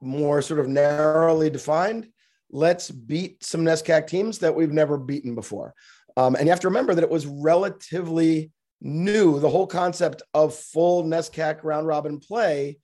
more 0.00 0.40
sort 0.40 0.60
of 0.60 0.68
narrowly 0.68 1.50
defined. 1.50 2.08
Let's 2.50 2.90
beat 2.90 3.42
some 3.42 3.62
NESCAC 3.64 4.06
teams 4.06 4.38
that 4.38 4.54
we've 4.54 4.72
never 4.72 4.96
beaten 4.98 5.34
before. 5.34 5.74
Um, 6.16 6.36
and 6.36 6.44
you 6.44 6.50
have 6.50 6.60
to 6.60 6.68
remember 6.68 6.94
that 6.94 7.02
it 7.02 7.10
was 7.10 7.26
relatively 7.26 8.52
new. 8.80 9.40
The 9.40 9.50
whole 9.50 9.66
concept 9.66 10.22
of 10.32 10.54
full 10.54 11.02
NESCAC 11.04 11.64
round 11.64 11.86
robin 11.88 12.20
play 12.20 12.78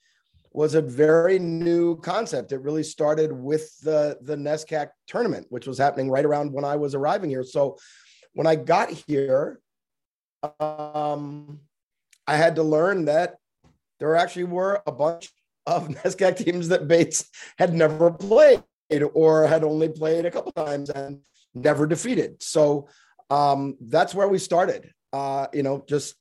was 0.55 0.75
a 0.75 0.83
very 0.83 1.39
new 1.39 1.97
concept. 2.01 2.53
It 2.53 2.61
really 2.61 2.83
started 2.83 3.33
with 3.33 3.79
the, 3.81 4.19
the 4.21 4.37
NESCAC 4.37 4.89
tournament, 5.07 5.47
which 5.51 5.67
was 5.67 5.79
happening 5.79 6.11
right 6.11 6.25
around 6.25 6.53
when 6.53 6.65
I 6.65 6.77
was 6.77 6.95
arriving 6.95 7.31
here. 7.31 7.45
So 7.45 7.79
when 8.35 8.47
I 8.47 8.57
got 8.57 8.91
here, 8.91 9.61
um, 10.61 11.61
I 12.27 12.37
had 12.37 12.57
to 12.57 12.63
learn 12.63 13.07
that 13.07 13.37
there 13.99 14.17
actually 14.17 14.45
were 14.45 14.83
a 14.87 14.93
bunch 14.93 15.31
of 15.67 15.89
NESCAC 16.05 16.45
teams 16.45 16.69
that 16.69 16.89
Bates 16.89 17.29
had 17.59 17.73
never 17.73 18.11
played 18.11 18.63
or 19.15 19.47
had 19.47 19.65
only 19.65 19.89
played 19.89 20.27
a 20.27 20.31
couple 20.31 20.53
times 20.53 20.91
and 20.91 21.21
never 21.55 21.87
defeated. 21.87 22.43
So 22.43 22.89
um, 23.31 23.77
that's 23.81 24.15
where 24.15 24.29
we 24.29 24.39
started. 24.39 24.93
Uh, 25.13 25.47
you 25.53 25.63
know, 25.63 25.85
just 25.89 26.15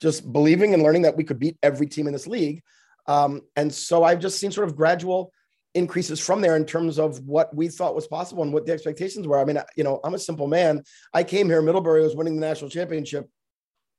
just 0.00 0.32
believing 0.32 0.74
and 0.74 0.82
learning 0.82 1.02
that 1.02 1.16
we 1.16 1.24
could 1.24 1.38
beat 1.38 1.58
every 1.62 1.86
team 1.86 2.06
in 2.06 2.12
this 2.12 2.26
league. 2.26 2.62
Um, 3.08 3.40
and 3.56 3.74
so 3.74 4.04
I've 4.04 4.20
just 4.20 4.38
seen 4.38 4.52
sort 4.52 4.68
of 4.68 4.76
gradual 4.76 5.32
increases 5.74 6.20
from 6.20 6.40
there 6.40 6.56
in 6.56 6.64
terms 6.64 6.98
of 6.98 7.18
what 7.26 7.54
we 7.54 7.68
thought 7.68 7.94
was 7.94 8.06
possible 8.06 8.42
and 8.42 8.52
what 8.52 8.66
the 8.66 8.72
expectations 8.72 9.26
were. 9.26 9.38
I 9.38 9.44
mean, 9.44 9.58
you 9.76 9.84
know, 9.84 9.98
I'm 10.04 10.14
a 10.14 10.18
simple 10.18 10.46
man. 10.46 10.82
I 11.12 11.24
came 11.24 11.48
here, 11.48 11.62
Middlebury 11.62 12.02
was 12.02 12.14
winning 12.14 12.36
the 12.36 12.46
national 12.46 12.70
championship. 12.70 13.28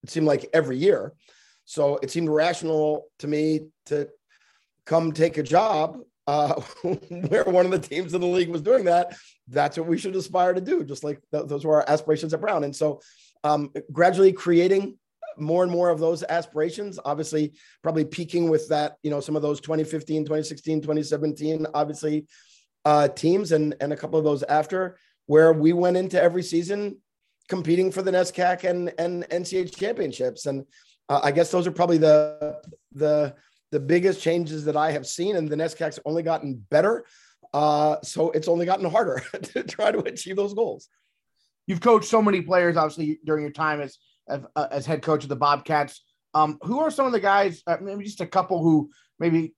It 0.03 0.11
seemed 0.11 0.27
like 0.27 0.49
every 0.53 0.77
year. 0.77 1.13
So 1.65 1.99
it 2.01 2.11
seemed 2.11 2.29
rational 2.29 3.07
to 3.19 3.27
me 3.27 3.67
to 3.87 4.09
come 4.85 5.11
take 5.11 5.37
a 5.37 5.43
job 5.43 5.99
uh, 6.27 6.53
where 7.09 7.43
one 7.45 7.65
of 7.65 7.71
the 7.71 7.79
teams 7.79 8.13
in 8.13 8.21
the 8.21 8.27
league 8.27 8.49
was 8.49 8.61
doing 8.61 8.85
that. 8.85 9.15
That's 9.47 9.77
what 9.77 9.87
we 9.87 9.97
should 9.97 10.15
aspire 10.15 10.53
to 10.53 10.61
do, 10.61 10.83
just 10.83 11.03
like 11.03 11.19
th- 11.31 11.47
those 11.47 11.65
were 11.65 11.77
our 11.77 11.89
aspirations 11.89 12.33
at 12.33 12.41
Brown. 12.41 12.63
And 12.63 12.75
so 12.75 13.01
um, 13.43 13.71
gradually 13.91 14.33
creating 14.33 14.98
more 15.37 15.63
and 15.63 15.71
more 15.71 15.89
of 15.89 15.99
those 15.99 16.23
aspirations, 16.23 16.99
obviously, 17.03 17.53
probably 17.81 18.05
peaking 18.05 18.49
with 18.49 18.67
that, 18.69 18.97
you 19.03 19.09
know, 19.09 19.19
some 19.19 19.35
of 19.35 19.41
those 19.41 19.61
2015, 19.61 20.23
2016, 20.23 20.81
2017, 20.81 21.67
obviously, 21.73 22.27
uh, 22.85 23.07
teams 23.07 23.51
and, 23.51 23.75
and 23.81 23.93
a 23.93 23.97
couple 23.97 24.17
of 24.17 24.25
those 24.25 24.43
after, 24.43 24.97
where 25.25 25.53
we 25.53 25.73
went 25.73 25.97
into 25.97 26.21
every 26.21 26.43
season 26.43 26.97
competing 27.47 27.91
for 27.91 28.01
the 28.01 28.11
NESCAC 28.11 28.63
and, 28.63 28.93
and 28.97 29.23
NCAA 29.29 29.75
championships. 29.75 30.45
And 30.45 30.65
uh, 31.09 31.19
I 31.23 31.31
guess 31.31 31.51
those 31.51 31.67
are 31.67 31.71
probably 31.71 31.97
the, 31.97 32.61
the, 32.93 33.35
the 33.71 33.79
biggest 33.79 34.21
changes 34.21 34.65
that 34.65 34.77
I 34.77 34.91
have 34.91 35.05
seen. 35.05 35.35
And 35.35 35.49
the 35.49 35.55
NESCAC's 35.55 35.99
only 36.05 36.23
gotten 36.23 36.55
better. 36.69 37.05
Uh, 37.53 37.97
so 38.03 38.29
it's 38.31 38.47
only 38.47 38.65
gotten 38.65 38.89
harder 38.89 39.21
to 39.43 39.63
try 39.63 39.91
to 39.91 39.99
achieve 39.99 40.35
those 40.35 40.53
goals. 40.53 40.87
You've 41.67 41.81
coached 41.81 42.05
so 42.05 42.21
many 42.21 42.41
players, 42.41 42.77
obviously, 42.77 43.19
during 43.25 43.43
your 43.43 43.51
time 43.51 43.81
as 43.81 43.97
as, 44.29 44.41
uh, 44.55 44.67
as 44.71 44.85
head 44.85 45.01
coach 45.01 45.23
of 45.23 45.29
the 45.29 45.35
Bobcats. 45.35 46.03
Um, 46.33 46.59
who 46.61 46.79
are 46.79 46.91
some 46.91 47.05
of 47.05 47.11
the 47.11 47.19
guys? 47.19 47.63
Uh, 47.65 47.77
maybe 47.81 48.03
just 48.03 48.21
a 48.21 48.27
couple 48.27 48.61
who 48.61 48.91
maybe 49.19 49.55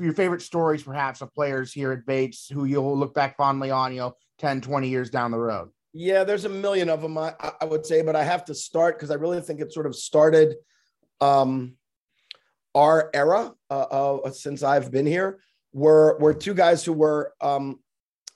your 0.00 0.14
favorite 0.14 0.42
stories, 0.42 0.82
perhaps, 0.82 1.20
of 1.20 1.32
players 1.34 1.72
here 1.72 1.92
at 1.92 2.06
Bates 2.06 2.48
who 2.48 2.64
you'll 2.64 2.96
look 2.96 3.14
back 3.14 3.36
fondly 3.36 3.70
on, 3.70 3.92
you 3.92 3.98
know, 3.98 4.16
10, 4.38 4.60
20 4.60 4.88
years 4.88 5.10
down 5.10 5.30
the 5.30 5.38
road. 5.38 5.68
Yeah, 5.92 6.24
there's 6.24 6.44
a 6.44 6.48
million 6.48 6.88
of 6.88 7.02
them, 7.02 7.16
I, 7.16 7.34
I 7.60 7.64
would 7.64 7.86
say, 7.86 8.02
but 8.02 8.16
I 8.16 8.24
have 8.24 8.44
to 8.46 8.54
start 8.54 8.96
because 8.96 9.10
I 9.10 9.14
really 9.14 9.40
think 9.40 9.60
it 9.60 9.72
sort 9.72 9.86
of 9.86 9.94
started 9.94 10.56
um, 11.20 11.76
our 12.74 13.10
era 13.14 13.52
uh, 13.70 13.74
uh, 13.74 14.30
since 14.30 14.62
I've 14.62 14.90
been 14.90 15.06
here. 15.06 15.40
Were 15.72 16.16
were 16.18 16.34
two 16.34 16.54
guys 16.54 16.84
who 16.84 16.92
were 16.92 17.32
um, 17.40 17.80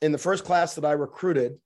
in 0.03 0.13
the 0.13 0.19
first 0.19 0.45
class 0.45 0.75
that 0.75 0.85
I 0.85 0.93
recruited 0.93 1.59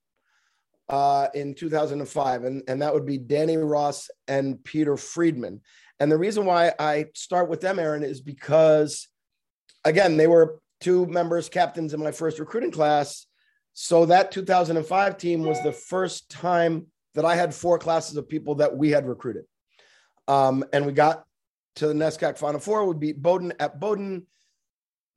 uh, 0.89 1.29
in 1.35 1.55
2005, 1.55 2.45
and, 2.45 2.63
and 2.69 2.83
that 2.83 2.93
would 2.93 3.07
be 3.07 3.19
Danny 3.19 3.57
Ross 3.57 4.11
and 4.29 4.63
Peter 4.63 4.97
Friedman. 4.97 5.61
And 6.01 6.11
the 6.11 6.19
reason 6.19 6.45
why 6.45 6.73
I 6.79 7.07
start 7.15 7.49
with 7.49 7.61
them, 7.61 7.79
Aaron, 7.79 8.03
is 8.03 8.21
because, 8.21 9.09
again, 9.85 10.17
they 10.17 10.27
were 10.27 10.61
two 10.81 11.07
members, 11.07 11.49
captains 11.49 11.95
in 11.95 12.01
my 12.03 12.11
first 12.11 12.39
recruiting 12.39 12.73
class. 12.73 13.27
So 13.73 14.07
that 14.07 14.33
2005 14.33 15.17
team 15.17 15.45
was 15.45 15.63
the 15.63 15.73
first 15.73 16.29
time 16.29 16.89
that 17.15 17.25
I 17.25 17.37
had 17.37 17.55
four 17.55 17.79
classes 17.79 18.17
of 18.17 18.29
people 18.29 18.57
that 18.57 18.77
we 18.77 18.91
had 18.91 19.07
recruited. 19.07 19.45
Um, 20.29 20.65
and 20.73 20.85
we 20.87 20.93
got 20.93 21.25
to 21.77 21.87
the 21.87 21.95
NESCAC 21.95 22.39
Final 22.39 22.61
Four. 22.61 22.87
We 22.87 22.95
beat 22.95 23.23
Bowdoin 23.23 23.53
at 23.59 23.81
Bowdoin, 23.81 24.27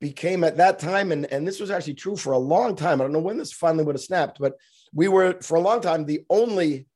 became 0.00 0.44
at 0.44 0.56
that 0.58 0.78
time, 0.78 1.12
and, 1.12 1.26
and 1.26 1.46
this 1.46 1.60
was 1.60 1.70
actually 1.70 1.94
true 1.94 2.16
for 2.16 2.32
a 2.32 2.38
long 2.38 2.76
time. 2.76 3.00
I 3.00 3.04
don't 3.04 3.12
know 3.12 3.20
when 3.20 3.38
this 3.38 3.52
finally 3.52 3.84
would 3.84 3.94
have 3.94 4.02
snapped, 4.02 4.38
but 4.38 4.54
we 4.96 5.08
were 5.08 5.36
for 5.42 5.56
a 5.56 5.60
long 5.60 5.80
time 5.80 6.04
the 6.04 6.24
only 6.30 6.86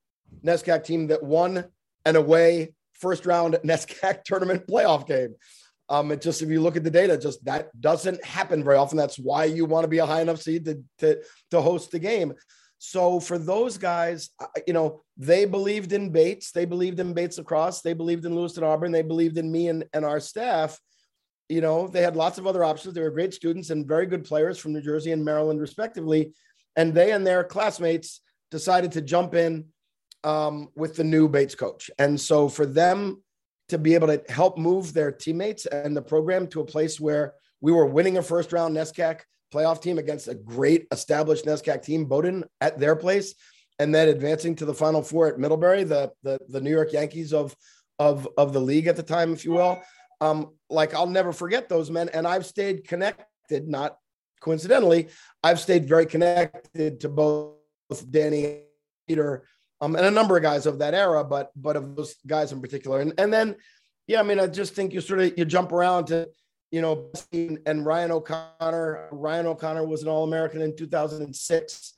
NESCAC 0.42 0.84
team 0.84 1.08
that 1.08 1.22
won 1.22 1.66
an 2.06 2.16
away 2.16 2.74
first 2.94 3.26
round 3.26 3.54
NESCAC 3.64 4.24
tournament 4.24 4.66
playoff 4.66 5.06
game. 5.06 5.34
Um, 5.90 6.10
it 6.12 6.22
just 6.22 6.40
if 6.40 6.48
you 6.48 6.60
look 6.60 6.76
at 6.76 6.84
the 6.84 6.90
data, 6.90 7.18
just 7.18 7.44
that 7.44 7.68
doesn't 7.78 8.24
happen 8.24 8.64
very 8.64 8.76
often. 8.76 8.96
That's 8.96 9.18
why 9.18 9.44
you 9.44 9.66
want 9.66 9.84
to 9.84 9.88
be 9.88 9.98
a 9.98 10.06
high 10.06 10.22
enough 10.22 10.40
seed 10.40 10.64
to 10.64 10.82
to, 10.98 11.20
to 11.50 11.60
host 11.60 11.90
the 11.90 11.98
game. 11.98 12.32
So 12.78 13.20
for 13.20 13.36
those 13.36 13.76
guys, 13.76 14.30
you 14.66 14.72
know, 14.72 15.02
they 15.18 15.44
believed 15.44 15.92
in 15.92 16.08
Bates, 16.10 16.52
they 16.52 16.64
believed 16.64 16.98
in 17.00 17.12
Bates 17.12 17.36
lacrosse, 17.36 17.82
they 17.82 17.92
believed 17.92 18.24
in 18.24 18.34
Lewiston 18.34 18.64
Auburn, 18.64 18.92
they 18.92 19.02
believed 19.02 19.36
in 19.36 19.52
me 19.52 19.68
and, 19.68 19.84
and 19.92 20.02
our 20.02 20.20
staff. 20.20 20.80
You 21.50 21.60
know, 21.60 21.88
they 21.88 22.00
had 22.00 22.16
lots 22.16 22.38
of 22.38 22.46
other 22.46 22.64
options. 22.64 22.94
They 22.94 23.02
were 23.02 23.10
great 23.10 23.34
students 23.34 23.68
and 23.68 23.86
very 23.86 24.06
good 24.06 24.24
players 24.24 24.56
from 24.56 24.72
New 24.72 24.80
Jersey 24.80 25.12
and 25.12 25.22
Maryland, 25.22 25.60
respectively. 25.60 26.32
And 26.76 26.94
they 26.94 27.12
and 27.12 27.26
their 27.26 27.44
classmates 27.44 28.20
decided 28.50 28.92
to 28.92 29.02
jump 29.02 29.34
in 29.34 29.66
um, 30.24 30.68
with 30.74 30.96
the 30.96 31.04
new 31.04 31.28
Bates 31.28 31.54
coach. 31.54 31.90
And 31.98 32.20
so 32.20 32.48
for 32.48 32.66
them 32.66 33.22
to 33.68 33.78
be 33.78 33.94
able 33.94 34.08
to 34.08 34.22
help 34.28 34.58
move 34.58 34.92
their 34.92 35.12
teammates 35.12 35.66
and 35.66 35.96
the 35.96 36.02
program 36.02 36.46
to 36.48 36.60
a 36.60 36.66
place 36.66 37.00
where 37.00 37.34
we 37.60 37.72
were 37.72 37.86
winning 37.86 38.18
a 38.18 38.22
first 38.22 38.52
round 38.52 38.76
NESCAC 38.76 39.20
playoff 39.52 39.80
team 39.80 39.98
against 39.98 40.28
a 40.28 40.34
great 40.34 40.86
established 40.92 41.44
NESCAC 41.44 41.82
team, 41.82 42.04
Bowdoin 42.04 42.44
at 42.60 42.78
their 42.78 42.96
place, 42.96 43.34
and 43.78 43.94
then 43.94 44.08
advancing 44.08 44.54
to 44.56 44.64
the 44.64 44.74
Final 44.74 45.02
Four 45.02 45.28
at 45.28 45.38
Middlebury, 45.38 45.84
the 45.84 46.12
the, 46.22 46.38
the 46.48 46.60
New 46.60 46.70
York 46.70 46.92
Yankees 46.92 47.32
of 47.32 47.54
of 47.98 48.28
of 48.36 48.52
the 48.52 48.60
league 48.60 48.86
at 48.86 48.96
the 48.96 49.02
time, 49.02 49.32
if 49.32 49.44
you 49.44 49.52
will. 49.52 49.80
Um, 50.20 50.52
like 50.68 50.94
I'll 50.94 51.06
never 51.06 51.32
forget 51.32 51.68
those 51.68 51.90
men, 51.90 52.08
and 52.10 52.26
I've 52.26 52.46
stayed 52.46 52.86
connected. 52.86 53.68
Not 53.68 53.96
coincidentally, 54.40 55.08
I've 55.42 55.60
stayed 55.60 55.88
very 55.88 56.06
connected 56.06 57.00
to 57.00 57.08
both 57.08 57.56
Danny 58.10 58.62
Peter, 59.06 59.44
um, 59.80 59.96
and 59.96 60.04
a 60.04 60.10
number 60.10 60.36
of 60.36 60.42
guys 60.42 60.66
of 60.66 60.78
that 60.78 60.94
era, 60.94 61.24
but 61.24 61.50
but 61.56 61.76
of 61.76 61.96
those 61.96 62.16
guys 62.26 62.52
in 62.52 62.60
particular. 62.60 63.00
And 63.00 63.14
and 63.18 63.32
then, 63.32 63.56
yeah, 64.06 64.20
I 64.20 64.22
mean, 64.22 64.40
I 64.40 64.46
just 64.46 64.74
think 64.74 64.92
you 64.92 65.00
sort 65.00 65.20
of 65.20 65.38
you 65.38 65.44
jump 65.44 65.72
around 65.72 66.06
to, 66.06 66.28
you 66.70 66.80
know, 66.80 67.10
and 67.32 67.86
Ryan 67.86 68.12
O'Connor. 68.12 69.08
Ryan 69.12 69.46
O'Connor 69.46 69.86
was 69.86 70.02
an 70.02 70.08
All 70.08 70.24
American 70.24 70.62
in 70.62 70.76
2006 70.76 71.94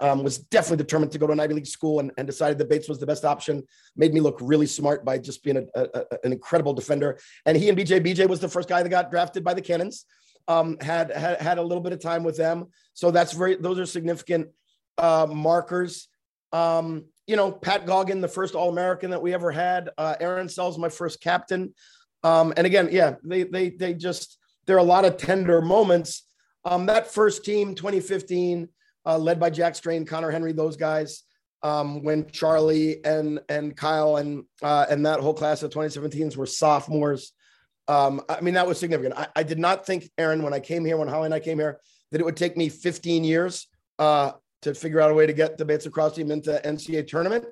um, 0.00 0.22
was 0.22 0.38
definitely 0.38 0.78
determined 0.78 1.12
to 1.12 1.18
go 1.18 1.26
to 1.26 1.32
an 1.32 1.40
Ivy 1.40 1.54
League 1.54 1.66
school 1.66 2.00
and, 2.00 2.10
and, 2.18 2.26
decided 2.26 2.58
that 2.58 2.68
Bates 2.68 2.88
was 2.88 2.98
the 2.98 3.06
best 3.06 3.24
option. 3.24 3.62
Made 3.96 4.12
me 4.12 4.20
look 4.20 4.38
really 4.40 4.66
smart 4.66 5.04
by 5.04 5.18
just 5.18 5.42
being 5.42 5.56
a, 5.56 5.66
a, 5.74 6.04
an 6.24 6.32
incredible 6.32 6.72
defender. 6.72 7.18
And 7.46 7.56
he 7.56 7.68
and 7.68 7.78
BJ, 7.78 8.04
BJ 8.04 8.28
was 8.28 8.40
the 8.40 8.48
first 8.48 8.68
guy 8.68 8.82
that 8.82 8.88
got 8.88 9.10
drafted 9.10 9.44
by 9.44 9.54
the 9.54 9.62
Cannons. 9.62 10.04
Um, 10.46 10.76
had, 10.80 11.10
had 11.10 11.40
had 11.40 11.58
a 11.58 11.62
little 11.62 11.82
bit 11.82 11.92
of 11.92 12.00
time 12.00 12.22
with 12.22 12.36
them, 12.36 12.66
so 12.92 13.10
that's 13.10 13.32
very. 13.32 13.54
Those 13.56 13.78
are 13.78 13.86
significant 13.86 14.48
uh, 14.98 15.26
markers. 15.30 16.08
Um, 16.52 17.06
you 17.26 17.36
know, 17.36 17.50
Pat 17.50 17.86
Goggin, 17.86 18.20
the 18.20 18.28
first 18.28 18.54
All 18.54 18.68
American 18.68 19.10
that 19.10 19.22
we 19.22 19.32
ever 19.32 19.50
had. 19.50 19.90
Uh, 19.96 20.14
Aaron 20.20 20.48
Sells, 20.48 20.78
my 20.78 20.88
first 20.90 21.20
captain. 21.20 21.74
Um, 22.22 22.52
and 22.56 22.66
again, 22.66 22.88
yeah, 22.92 23.14
they 23.24 23.44
they 23.44 23.70
they 23.70 23.94
just 23.94 24.38
there 24.66 24.76
are 24.76 24.80
a 24.80 24.82
lot 24.82 25.04
of 25.04 25.16
tender 25.16 25.60
moments. 25.60 26.26
Um, 26.64 26.86
that 26.86 27.12
first 27.12 27.44
team, 27.44 27.74
2015 27.74 28.68
uh, 29.06 29.18
led 29.18 29.38
by 29.38 29.50
Jack 29.50 29.74
Strain, 29.74 30.06
Connor 30.06 30.30
Henry, 30.30 30.52
those 30.52 30.76
guys. 30.76 31.22
Um, 31.62 32.02
when 32.02 32.30
Charlie 32.30 33.02
and 33.06 33.40
and 33.48 33.74
Kyle 33.74 34.16
and 34.16 34.44
uh, 34.62 34.84
and 34.90 35.06
that 35.06 35.20
whole 35.20 35.32
class 35.32 35.62
of 35.62 35.70
2017s 35.70 36.36
were 36.36 36.46
sophomores. 36.46 37.32
Um, 37.88 38.22
I 38.28 38.40
mean, 38.40 38.54
that 38.54 38.66
was 38.66 38.78
significant. 38.78 39.14
I, 39.16 39.26
I, 39.36 39.42
did 39.42 39.58
not 39.58 39.84
think, 39.84 40.10
Aaron, 40.16 40.42
when 40.42 40.54
I 40.54 40.60
came 40.60 40.84
here, 40.84 40.96
when 40.96 41.08
Holly 41.08 41.26
and 41.26 41.34
I 41.34 41.40
came 41.40 41.58
here, 41.58 41.80
that 42.10 42.20
it 42.20 42.24
would 42.24 42.36
take 42.36 42.56
me 42.56 42.68
15 42.68 43.24
years 43.24 43.66
uh, 43.98 44.32
to 44.62 44.74
figure 44.74 45.00
out 45.00 45.10
a 45.10 45.14
way 45.14 45.26
to 45.26 45.34
get 45.34 45.58
the 45.58 45.64
Bates 45.64 45.84
Lacrosse 45.84 46.14
team 46.14 46.30
into 46.30 46.58
NCAA 46.64 47.06
tournament. 47.06 47.44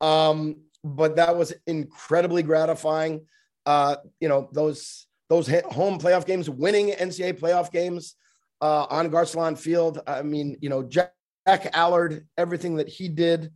Um, 0.00 0.56
but 0.84 1.16
that 1.16 1.36
was 1.36 1.54
incredibly 1.66 2.42
gratifying. 2.42 3.26
Uh, 3.64 3.96
you 4.20 4.28
know, 4.28 4.50
those 4.52 5.06
those 5.28 5.48
home 5.48 5.98
playoff 5.98 6.26
games, 6.26 6.50
winning 6.50 6.90
NCAA 6.90 7.40
playoff 7.40 7.70
games, 7.72 8.16
uh, 8.62 8.86
on 8.88 9.10
Garcelon 9.10 9.58
Field. 9.58 10.00
I 10.06 10.22
mean, 10.22 10.56
you 10.60 10.70
know, 10.70 10.82
Jack, 10.82 11.12
Jack 11.46 11.76
Allard, 11.76 12.26
everything 12.38 12.76
that 12.76 12.88
he 12.88 13.08
did 13.08 13.52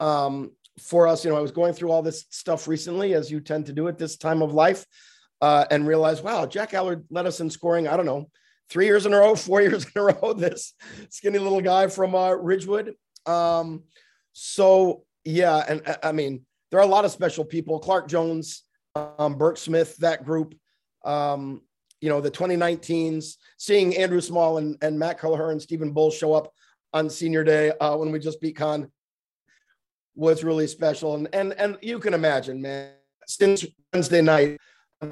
um, 0.00 0.50
for 0.80 1.06
us. 1.06 1.24
You 1.24 1.30
know, 1.30 1.36
I 1.36 1.40
was 1.40 1.52
going 1.52 1.72
through 1.72 1.92
all 1.92 2.02
this 2.02 2.26
stuff 2.30 2.68
recently, 2.68 3.14
as 3.14 3.30
you 3.30 3.40
tend 3.40 3.66
to 3.66 3.72
do 3.72 3.88
at 3.88 3.98
this 3.98 4.16
time 4.16 4.42
of 4.42 4.52
life, 4.52 4.84
uh, 5.40 5.64
and 5.70 5.86
realized, 5.86 6.24
wow, 6.24 6.46
Jack 6.46 6.74
Allard 6.74 7.04
led 7.10 7.26
us 7.26 7.40
in 7.40 7.50
scoring. 7.50 7.88
I 7.88 7.96
don't 7.96 8.06
know, 8.06 8.30
three 8.68 8.86
years 8.86 9.06
in 9.06 9.12
a 9.12 9.18
row, 9.18 9.34
four 9.36 9.60
years 9.60 9.84
in 9.84 9.90
a 10.00 10.04
row. 10.04 10.32
This 10.32 10.74
skinny 11.10 11.38
little 11.38 11.60
guy 11.60 11.86
from 11.88 12.14
uh, 12.14 12.32
Ridgewood. 12.32 12.94
Um, 13.26 13.84
so 14.32 15.04
yeah, 15.24 15.64
and 15.68 15.86
uh, 15.86 15.96
I 16.02 16.12
mean, 16.12 16.44
there 16.70 16.80
are 16.80 16.84
a 16.84 16.86
lot 16.86 17.04
of 17.04 17.10
special 17.10 17.44
people. 17.44 17.78
Clark 17.78 18.08
Jones, 18.08 18.64
um, 18.94 19.36
Burke 19.36 19.58
Smith, 19.58 19.96
that 19.98 20.24
group. 20.24 20.54
Um, 21.04 21.62
you 22.00 22.08
know, 22.08 22.20
the 22.20 22.30
2019s, 22.30 23.34
seeing 23.56 23.96
Andrew 23.96 24.20
Small 24.20 24.58
and, 24.58 24.76
and 24.82 24.98
Matt 24.98 25.20
Kelleher 25.20 25.50
and 25.50 25.60
Stephen 25.60 25.92
Bull 25.92 26.10
show 26.10 26.32
up 26.32 26.52
on 26.92 27.10
senior 27.10 27.42
day 27.42 27.72
uh, 27.80 27.96
when 27.96 28.12
we 28.12 28.18
just 28.18 28.40
beat 28.40 28.56
Conn 28.56 28.90
was 30.14 30.44
really 30.44 30.66
special. 30.66 31.14
And, 31.14 31.28
and, 31.32 31.52
and 31.54 31.76
you 31.82 31.98
can 31.98 32.14
imagine, 32.14 32.62
man, 32.62 32.92
since 33.26 33.64
Wednesday 33.92 34.22
night, 34.22 34.58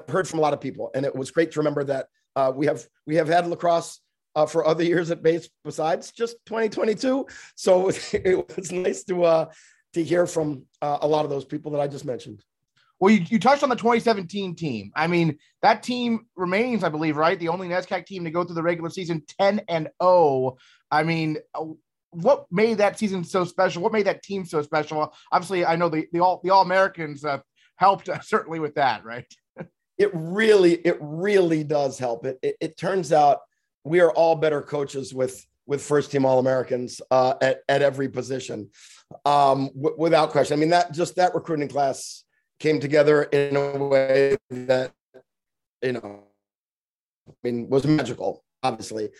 heard 0.08 0.28
from 0.28 0.38
a 0.38 0.42
lot 0.42 0.52
of 0.52 0.60
people, 0.60 0.90
and 0.94 1.04
it 1.04 1.14
was 1.14 1.30
great 1.30 1.52
to 1.52 1.60
remember 1.60 1.84
that 1.84 2.06
uh, 2.34 2.52
we 2.54 2.66
have 2.66 2.86
we 3.06 3.16
have 3.16 3.28
had 3.28 3.46
lacrosse 3.46 4.00
uh, 4.34 4.46
for 4.46 4.66
other 4.66 4.84
years 4.84 5.10
at 5.10 5.22
Bates 5.22 5.48
besides 5.64 6.12
just 6.12 6.36
2022. 6.46 7.26
So 7.54 7.80
it 7.80 7.86
was, 7.86 8.14
it 8.14 8.56
was 8.56 8.72
nice 8.72 9.04
to 9.04 9.24
uh, 9.24 9.46
to 9.94 10.04
hear 10.04 10.26
from 10.26 10.64
uh, 10.82 10.98
a 11.00 11.08
lot 11.08 11.24
of 11.24 11.30
those 11.30 11.44
people 11.44 11.72
that 11.72 11.80
I 11.80 11.88
just 11.88 12.04
mentioned. 12.04 12.44
Well, 12.98 13.12
you, 13.12 13.24
you 13.28 13.38
touched 13.38 13.62
on 13.62 13.68
the 13.68 13.76
2017 13.76 14.54
team. 14.54 14.90
I 14.96 15.06
mean, 15.06 15.38
that 15.60 15.82
team 15.82 16.26
remains, 16.34 16.82
I 16.82 16.88
believe, 16.88 17.16
right? 17.16 17.38
The 17.38 17.48
only 17.48 17.68
NESCAC 17.68 18.06
team 18.06 18.24
to 18.24 18.30
go 18.30 18.42
through 18.42 18.54
the 18.54 18.62
regular 18.62 18.88
season 18.88 19.22
10 19.38 19.62
and 19.68 19.88
0. 20.02 20.56
I 20.90 21.02
mean, 21.02 21.36
uh, 21.54 21.64
what 22.10 22.46
made 22.50 22.78
that 22.78 22.98
season 22.98 23.24
so 23.24 23.44
special? 23.44 23.82
What 23.82 23.92
made 23.92 24.06
that 24.06 24.22
team 24.22 24.46
so 24.46 24.62
special? 24.62 25.12
Obviously, 25.30 25.66
I 25.66 25.76
know 25.76 25.88
the 25.88 26.06
the 26.12 26.20
all 26.20 26.40
the 26.42 26.50
All 26.50 26.62
Americans 26.62 27.24
uh, 27.24 27.40
helped 27.76 28.08
uh, 28.08 28.20
certainly 28.22 28.60
with 28.60 28.74
that, 28.76 29.04
right? 29.04 29.26
It 29.98 30.10
really, 30.12 30.74
it 30.74 30.98
really 31.00 31.64
does 31.64 31.98
help. 31.98 32.26
It, 32.26 32.38
it, 32.42 32.56
it 32.60 32.76
turns 32.76 33.12
out 33.12 33.40
we 33.84 34.00
are 34.00 34.10
all 34.12 34.36
better 34.36 34.62
coaches 34.62 35.14
with 35.14 35.44
with 35.68 35.82
first 35.82 36.12
team 36.12 36.24
All 36.24 36.38
Americans 36.38 37.00
uh, 37.10 37.34
at 37.40 37.60
at 37.68 37.82
every 37.82 38.08
position, 38.08 38.70
um, 39.24 39.70
w- 39.74 39.96
without 39.98 40.30
question. 40.30 40.56
I 40.56 40.60
mean 40.60 40.70
that 40.70 40.92
just 40.92 41.16
that 41.16 41.34
recruiting 41.34 41.68
class 41.68 42.24
came 42.58 42.80
together 42.80 43.24
in 43.24 43.56
a 43.56 43.76
way 43.76 44.36
that 44.50 44.92
you 45.82 45.92
know 45.92 46.24
i 47.28 47.32
mean 47.42 47.68
was 47.68 47.86
magical 47.86 48.44
obviously 48.62 49.10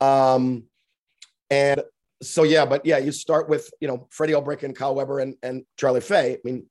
um 0.00 0.64
and 1.50 1.82
so 2.22 2.42
yeah 2.42 2.64
but 2.64 2.84
yeah 2.86 2.98
you 2.98 3.12
start 3.12 3.48
with 3.48 3.70
you 3.80 3.88
know 3.88 4.06
freddie 4.10 4.32
ulbrich 4.32 4.62
and 4.62 4.76
kyle 4.76 4.94
weber 4.94 5.20
and, 5.20 5.34
and 5.42 5.64
charlie 5.76 6.00
fay 6.00 6.32
i 6.32 6.38
mean 6.44 6.66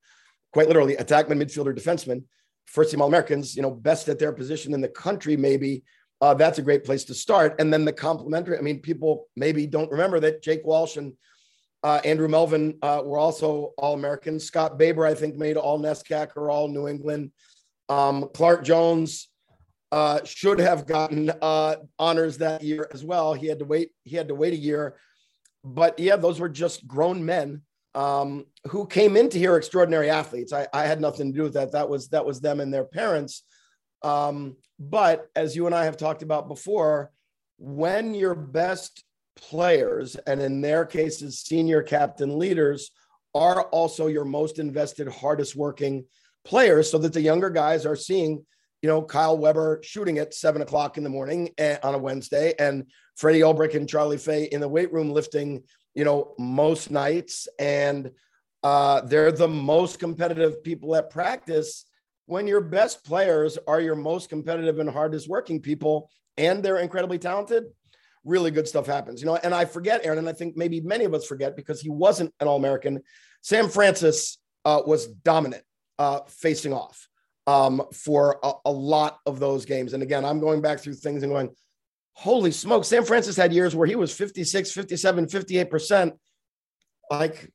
quite 0.51 0.67
literally 0.67 0.95
attackman 0.95 1.41
midfielder 1.41 1.77
defenseman 1.77 2.23
first 2.67 2.91
team 2.91 3.01
all 3.01 3.07
americans 3.07 3.55
you 3.55 3.61
know 3.61 3.71
best 3.71 4.07
at 4.09 4.19
their 4.19 4.31
position 4.31 4.73
in 4.73 4.81
the 4.81 4.87
country 4.87 5.35
maybe 5.35 5.83
uh, 6.19 6.33
that's 6.33 6.57
a 6.57 6.63
great 6.63 6.83
place 6.83 7.03
to 7.03 7.13
start 7.13 7.55
and 7.59 7.71
then 7.71 7.85
the 7.85 7.93
complementary 7.93 8.57
i 8.57 8.61
mean 8.61 8.79
people 8.79 9.27
maybe 9.35 9.65
don't 9.67 9.91
remember 9.91 10.19
that 10.19 10.41
jake 10.41 10.65
walsh 10.65 10.97
and 10.97 11.13
uh, 11.83 12.01
Andrew 12.03 12.27
Melvin 12.27 12.77
uh, 12.81 13.01
were 13.05 13.19
also 13.19 13.73
All 13.77 13.93
Americans. 13.93 14.43
Scott 14.43 14.77
Baber, 14.77 15.05
I 15.05 15.13
think, 15.13 15.35
made 15.35 15.57
All 15.57 15.79
NESCAC 15.79 16.29
or 16.35 16.49
All 16.49 16.67
New 16.67 16.87
England. 16.87 17.31
Um, 17.87 18.29
Clark 18.33 18.63
Jones 18.63 19.29
uh, 19.91 20.19
should 20.23 20.59
have 20.59 20.85
gotten 20.85 21.31
uh, 21.41 21.77
honors 21.97 22.39
that 22.39 22.63
year 22.63 22.89
as 22.93 23.03
well. 23.03 23.33
He 23.33 23.47
had 23.47 23.59
to 23.59 23.65
wait. 23.65 23.91
He 24.03 24.15
had 24.15 24.27
to 24.27 24.35
wait 24.35 24.53
a 24.53 24.57
year, 24.57 24.97
but 25.63 25.97
yeah, 25.99 26.17
those 26.17 26.39
were 26.39 26.49
just 26.49 26.87
grown 26.87 27.25
men 27.25 27.61
um, 27.97 28.45
who 28.67 28.85
came 28.85 29.17
into 29.17 29.39
here 29.39 29.57
extraordinary 29.57 30.11
athletes. 30.11 30.53
I, 30.53 30.67
I, 30.71 30.85
had 30.85 31.01
nothing 31.01 31.31
to 31.31 31.37
do 31.37 31.43
with 31.43 31.55
that. 31.55 31.71
That 31.71 31.89
was 31.89 32.09
that 32.09 32.23
was 32.23 32.39
them 32.39 32.59
and 32.59 32.71
their 32.71 32.85
parents. 32.85 33.41
Um, 34.03 34.55
but 34.77 35.25
as 35.35 35.55
you 35.55 35.65
and 35.65 35.73
I 35.73 35.85
have 35.85 35.97
talked 35.97 36.21
about 36.21 36.47
before, 36.47 37.11
when 37.57 38.13
your 38.13 38.35
best 38.35 39.03
players, 39.35 40.15
and 40.27 40.39
in 40.39 40.61
their 40.61 40.85
cases, 40.85 41.39
senior 41.39 41.81
captain 41.81 42.37
leaders, 42.37 42.91
are 43.33 43.63
also 43.63 44.05
your 44.05 44.25
most 44.25 44.59
invested, 44.59 45.07
hardest 45.07 45.55
working 45.55 46.05
players 46.45 46.91
so 46.91 46.99
that 46.99 47.13
the 47.13 47.21
younger 47.21 47.49
guys 47.49 47.83
are 47.83 47.95
seeing, 47.95 48.45
you 48.83 48.89
know, 48.89 49.01
Kyle 49.01 49.39
Weber 49.39 49.79
shooting 49.83 50.19
at 50.19 50.35
seven 50.35 50.61
o'clock 50.61 50.97
in 50.97 51.03
the 51.03 51.09
morning 51.09 51.49
eh, 51.57 51.77
on 51.81 51.95
a 51.95 51.99
Wednesday 51.99 52.53
and 52.59 52.85
Freddie 53.15 53.41
Ulbrich 53.41 53.73
and 53.73 53.89
Charlie 53.89 54.19
Fay 54.19 54.43
in 54.43 54.61
the 54.61 54.69
weight 54.69 54.93
room 54.93 55.09
lifting, 55.09 55.63
you 55.97 56.05
know, 56.05 56.33
most 56.39 56.91
nights. 56.91 57.47
And 57.59 58.11
uh, 58.63 59.01
they're 59.01 59.31
the 59.31 59.47
most 59.47 59.99
competitive 59.99 60.63
people 60.63 60.95
at 60.95 61.09
practice 61.09 61.85
when 62.25 62.47
your 62.47 62.61
best 62.61 63.03
players 63.03 63.57
are 63.67 63.81
your 63.81 63.95
most 63.95 64.29
competitive 64.29 64.79
and 64.79 64.89
hardest 64.89 65.27
working 65.27 65.61
people 65.61 66.09
and 66.37 66.63
they're 66.63 66.77
incredibly 66.77 67.17
talented 67.17 67.65
really 68.27 68.51
good 68.51 68.67
stuff 68.67 68.85
happens. 68.85 69.21
You 69.21 69.27
know, 69.27 69.37
and 69.37 69.55
I 69.55 69.65
forget, 69.65 70.01
Aaron, 70.03 70.19
and 70.19 70.29
I 70.29 70.33
think 70.33 70.57
maybe 70.57 70.81
many 70.81 71.05
of 71.05 71.13
us 71.13 71.25
forget 71.25 71.55
because 71.55 71.81
he 71.81 71.89
wasn't 71.89 72.33
an 72.39 72.47
All 72.47 72.57
American. 72.57 73.01
Sam 73.41 73.69
Francis 73.69 74.37
uh, 74.65 74.81
was 74.85 75.07
dominant 75.07 75.63
uh, 75.97 76.19
facing 76.27 76.73
off 76.73 77.07
um, 77.47 77.81
for 77.93 78.39
a, 78.43 78.51
a, 78.65 78.71
lot 78.71 79.19
of 79.25 79.39
those 79.39 79.65
games. 79.65 79.93
And 79.93 80.03
again, 80.03 80.25
I'm 80.25 80.39
going 80.39 80.61
back 80.61 80.79
through 80.79 80.95
things 80.95 81.23
and 81.23 81.31
going, 81.31 81.49
holy 82.17 82.51
smoke, 82.51 82.83
Sam 82.83 83.05
Francis 83.05 83.37
had 83.37 83.53
years 83.53 83.75
where 83.75 83.87
he 83.87 83.95
was 83.95 84.11
56, 84.11 84.71
57, 84.71 85.27
58%. 85.27 86.13
Like, 87.11 87.51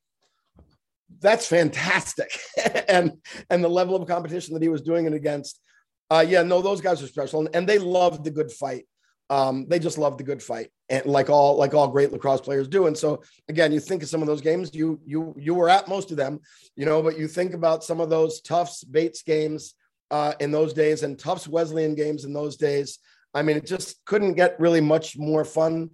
that's 1.21 1.49
fantastic. 1.49 2.31
and 2.89 3.13
and 3.51 3.63
the 3.63 3.69
level 3.69 3.97
of 3.97 4.07
competition 4.09 4.55
that 4.55 4.63
he 4.63 4.69
was 4.69 4.81
doing 4.81 5.07
it 5.07 5.13
against. 5.13 5.61
Uh, 6.11 6.25
yeah, 6.27 6.43
no, 6.43 6.63
those 6.63 6.81
guys 6.81 7.03
are 7.03 7.09
special. 7.09 7.41
And, 7.41 7.57
and 7.57 7.69
they 7.69 7.79
loved 7.79 8.23
the 8.25 8.31
good 8.31 8.53
fight. 8.53 8.87
Um, 9.31 9.67
they 9.69 9.79
just 9.79 9.99
love 9.99 10.17
the 10.17 10.25
good 10.25 10.43
fight, 10.43 10.71
and 10.91 11.07
like 11.07 11.31
all 11.31 11.57
like 11.57 11.75
all 11.75 11.89
great 11.89 12.13
lacrosse 12.13 12.41
players 12.41 12.69
do. 12.69 12.87
And 12.87 12.97
so 12.97 13.23
again, 13.49 13.73
you 13.73 13.81
think 13.81 14.03
of 14.03 14.09
some 14.09 14.21
of 14.21 14.29
those 14.29 14.43
games. 14.43 14.75
You 14.75 15.01
you 15.05 15.35
you 15.39 15.55
were 15.55 15.71
at 15.71 15.89
most 15.89 16.11
of 16.11 16.17
them, 16.17 16.41
you 16.77 16.85
know, 16.85 17.03
but 17.03 17.19
you 17.19 17.27
think 17.27 17.55
about 17.55 17.83
some 17.83 18.01
of 18.01 18.11
those 18.11 18.43
Tufts 18.43 18.85
Bates 18.85 19.23
games 19.23 19.75
uh, 20.11 20.35
in 20.39 20.51
those 20.51 20.73
days 20.75 21.03
and 21.03 21.19
Tufts 21.19 21.49
Wesleyan 21.49 21.95
games 21.95 22.25
in 22.25 22.33
those 22.33 22.57
days. 22.57 22.99
I 23.35 23.43
mean, 23.43 23.57
it 23.57 23.67
just 23.67 24.05
couldn't 24.05 24.35
get 24.35 24.61
really 24.61 24.81
much 24.81 25.17
more 25.17 25.45
fun 25.45 25.91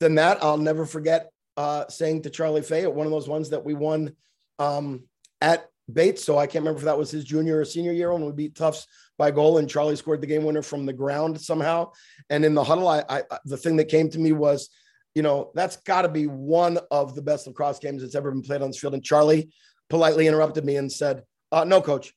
than 0.00 0.16
that. 0.16 0.42
I'll 0.42 0.58
never 0.58 0.86
forget 0.86 1.30
uh, 1.56 1.86
saying 1.88 2.22
to 2.22 2.30
Charlie 2.30 2.62
Fay 2.62 2.82
at 2.82 2.94
one 2.94 3.06
of 3.06 3.12
those 3.12 3.28
ones 3.28 3.50
that 3.50 3.64
we 3.64 3.74
won 3.74 4.14
um, 4.58 5.04
at 5.40 5.68
Bates. 5.92 6.24
So 6.24 6.38
I 6.38 6.46
can't 6.46 6.62
remember 6.62 6.78
if 6.78 6.84
that 6.84 6.98
was 6.98 7.10
his 7.10 7.24
junior 7.24 7.60
or 7.60 7.64
senior 7.64 7.92
year 7.92 8.12
when 8.12 8.24
we 8.24 8.32
beat 8.32 8.54
Tufts 8.54 8.86
by 9.18 9.30
goal 9.30 9.58
and 9.58 9.68
Charlie 9.68 9.96
scored 9.96 10.20
the 10.20 10.26
game 10.26 10.44
winner 10.44 10.62
from 10.62 10.86
the 10.86 10.92
ground 10.92 11.40
somehow. 11.40 11.92
And 12.30 12.44
in 12.44 12.54
the 12.54 12.64
huddle, 12.64 12.88
I, 12.88 13.04
I 13.08 13.22
the 13.44 13.56
thing 13.56 13.76
that 13.76 13.88
came 13.88 14.08
to 14.10 14.18
me 14.18 14.32
was, 14.32 14.70
you 15.14 15.22
know, 15.22 15.50
that's 15.54 15.76
got 15.76 16.02
to 16.02 16.08
be 16.08 16.26
one 16.26 16.78
of 16.90 17.14
the 17.14 17.22
best 17.22 17.46
lacrosse 17.46 17.78
games 17.78 18.02
that's 18.02 18.14
ever 18.14 18.30
been 18.30 18.42
played 18.42 18.62
on 18.62 18.70
this 18.70 18.78
field. 18.78 18.94
And 18.94 19.04
Charlie 19.04 19.50
politely 19.88 20.26
interrupted 20.26 20.64
me 20.64 20.76
and 20.76 20.90
said, 20.90 21.24
uh, 21.52 21.64
"No, 21.64 21.82
coach, 21.82 22.14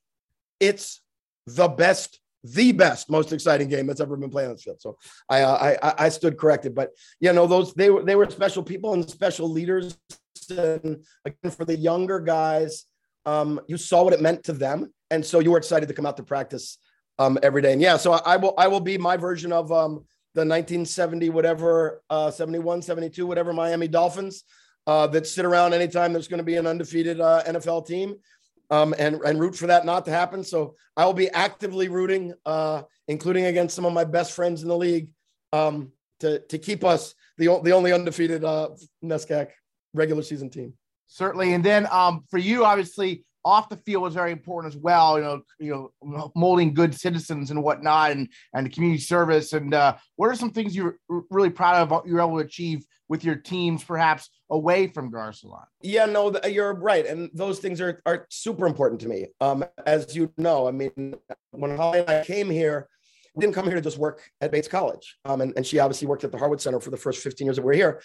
it's 0.59 1.01
the 1.47 1.67
best." 1.67 2.19
The 2.44 2.74
best, 2.74 3.10
most 3.10 3.32
exciting 3.32 3.70
game 3.70 3.88
that's 3.88 4.02
ever 4.02 4.18
been 4.18 4.30
played 4.30 4.46
on 4.46 4.52
this 4.52 4.64
field. 4.64 4.82
So 4.82 4.98
I, 5.30 5.41
uh, 5.41 5.78
I, 5.82 6.06
I 6.06 6.10
stood 6.10 6.38
corrected, 6.38 6.76
but 6.76 6.89
you 7.20 7.32
know 7.32 7.48
those 7.48 7.74
they 7.74 7.89
were 7.89 8.04
they 8.04 8.16
were 8.16 8.30
special 8.30 8.64
people 8.64 8.94
and 8.94 9.10
special 9.10 9.50
leaders, 9.50 9.98
and 10.50 11.04
again 11.26 11.52
for 11.52 11.64
the 11.64 11.78
younger 11.78 12.20
guys, 12.20 12.86
um, 13.26 13.62
you 13.68 13.78
saw 13.78 14.04
what 14.04 14.14
it 14.14 14.22
meant 14.22 14.44
to 14.46 14.54
them, 14.54 14.91
and 15.10 15.26
so 15.26 15.39
you 15.39 15.52
were 15.52 15.58
excited 15.58 15.88
to 15.88 15.94
come 15.94 16.06
out 16.06 16.18
to 16.18 16.24
practice 16.24 16.80
um, 17.20 17.38
every 17.41 17.62
day. 17.62 17.74
And 17.74 17.82
yeah, 17.82 17.98
so 17.98 18.14
I, 18.14 18.34
I 18.34 18.38
will 18.38 18.54
I 18.58 18.68
will 18.68 18.82
be 18.82 18.98
my 18.98 19.18
version 19.18 19.54
of 19.54 19.72
um, 19.72 20.06
the 20.36 20.41
1970 20.41 21.30
whatever 21.30 22.02
uh, 22.10 22.32
71 22.32 22.82
72 22.82 23.26
whatever 23.26 23.54
Miami 23.54 23.88
Dolphins 23.88 24.44
uh, 24.88 25.08
that 25.08 25.28
sit 25.28 25.46
around 25.46 25.74
anytime 25.74 26.12
there's 26.12 26.28
going 26.28 26.39
to 26.39 26.44
be 26.44 26.56
an 26.56 26.68
undefeated 26.68 27.22
uh, 27.22 27.44
NFL 27.48 27.88
team 27.88 28.16
um, 28.74 28.95
and 28.97 29.21
and 29.21 29.39
root 29.39 29.55
for 29.55 29.67
that 29.67 29.86
not 29.86 30.05
to 30.05 30.11
happen. 30.11 30.43
So 30.43 30.76
I 30.97 31.05
will 31.05 31.13
be 31.13 31.30
actively 31.30 31.89
rooting, 31.89 32.34
uh, 32.45 32.84
including 33.07 33.45
against 33.45 33.76
some 33.76 33.86
of 33.86 33.93
my 33.93 34.03
best 34.03 34.32
friends 34.32 34.63
in 34.63 34.67
the 34.67 34.78
league, 34.78 35.09
um, 35.51 35.91
to 36.21 36.39
to 36.39 36.57
keep 36.57 36.84
us 36.84 37.13
the 37.38 37.59
the 37.63 37.71
only 37.71 37.93
undefeated 37.93 38.43
uh, 38.43 38.69
NESCAC 39.03 39.49
regular 39.93 40.24
season 40.24 40.49
team. 40.49 40.74
Certainly, 41.07 41.53
and 41.53 41.63
then 41.63 41.88
um, 41.91 42.24
for 42.32 42.39
you, 42.39 42.65
obviously, 42.65 43.24
off 43.46 43.70
the 43.70 43.78
field 43.78 44.04
was 44.04 44.14
very 44.14 44.32
important 44.32 44.74
as 44.74 44.80
well. 44.80 45.18
You 45.18 45.24
know, 45.24 45.41
you 45.60 45.91
know, 46.02 46.32
molding 46.36 46.74
good 46.74 46.96
citizens 46.96 47.52
and 47.52 47.64
whatnot, 47.64 48.12
and 48.12 48.30
and 48.54 48.72
community 48.72 49.02
service. 49.02 49.54
And 49.54 49.74
uh, 49.74 49.96
what 50.16 50.30
are 50.30 50.36
some 50.36 50.52
things 50.52 50.76
you're 50.76 50.98
really 51.30 51.50
proud 51.50 51.91
of 51.91 52.06
you're 52.08 52.22
able 52.22 52.39
to 52.39 52.46
achieve 52.46 52.86
with 53.10 53.24
your 53.24 53.36
teams, 53.36 53.84
perhaps 53.84 54.30
away 54.50 54.88
from 54.88 55.12
Garcelon? 55.12 55.66
Yeah, 55.82 56.06
no, 56.06 56.34
you're 56.48 56.74
right, 56.74 57.06
and 57.06 57.30
those 57.34 57.60
things 57.60 57.82
are 57.82 58.02
are 58.06 58.28
super 58.30 58.66
important 58.66 59.02
to 59.02 59.08
me. 59.08 59.28
Um, 59.41 59.66
as 59.86 60.16
you 60.16 60.32
know, 60.38 60.68
I 60.68 60.72
mean, 60.72 61.16
when 61.52 61.78
Holly 61.78 62.00
and 62.00 62.10
I 62.10 62.24
came 62.24 62.50
here. 62.50 62.88
We 63.36 63.41
didn't 63.41 63.56
come 63.56 63.66
here 63.66 63.74
to 63.74 63.82
just 63.82 63.98
work 63.98 64.22
at 64.41 64.52
Bates 64.52 64.68
College. 64.68 65.18
Um, 65.26 65.41
and, 65.41 65.54
and 65.56 65.66
she 65.66 65.80
obviously 65.80 66.08
worked 66.08 66.24
at 66.24 66.32
the 66.32 66.38
Harward 66.38 66.62
Center 66.62 66.80
for 66.80 66.91
the 66.91 66.98
first 66.98 67.24
15 67.24 67.48
years 67.48 67.56
that 67.56 67.64
we 67.64 67.66
we're 67.66 67.74
here 67.74 68.00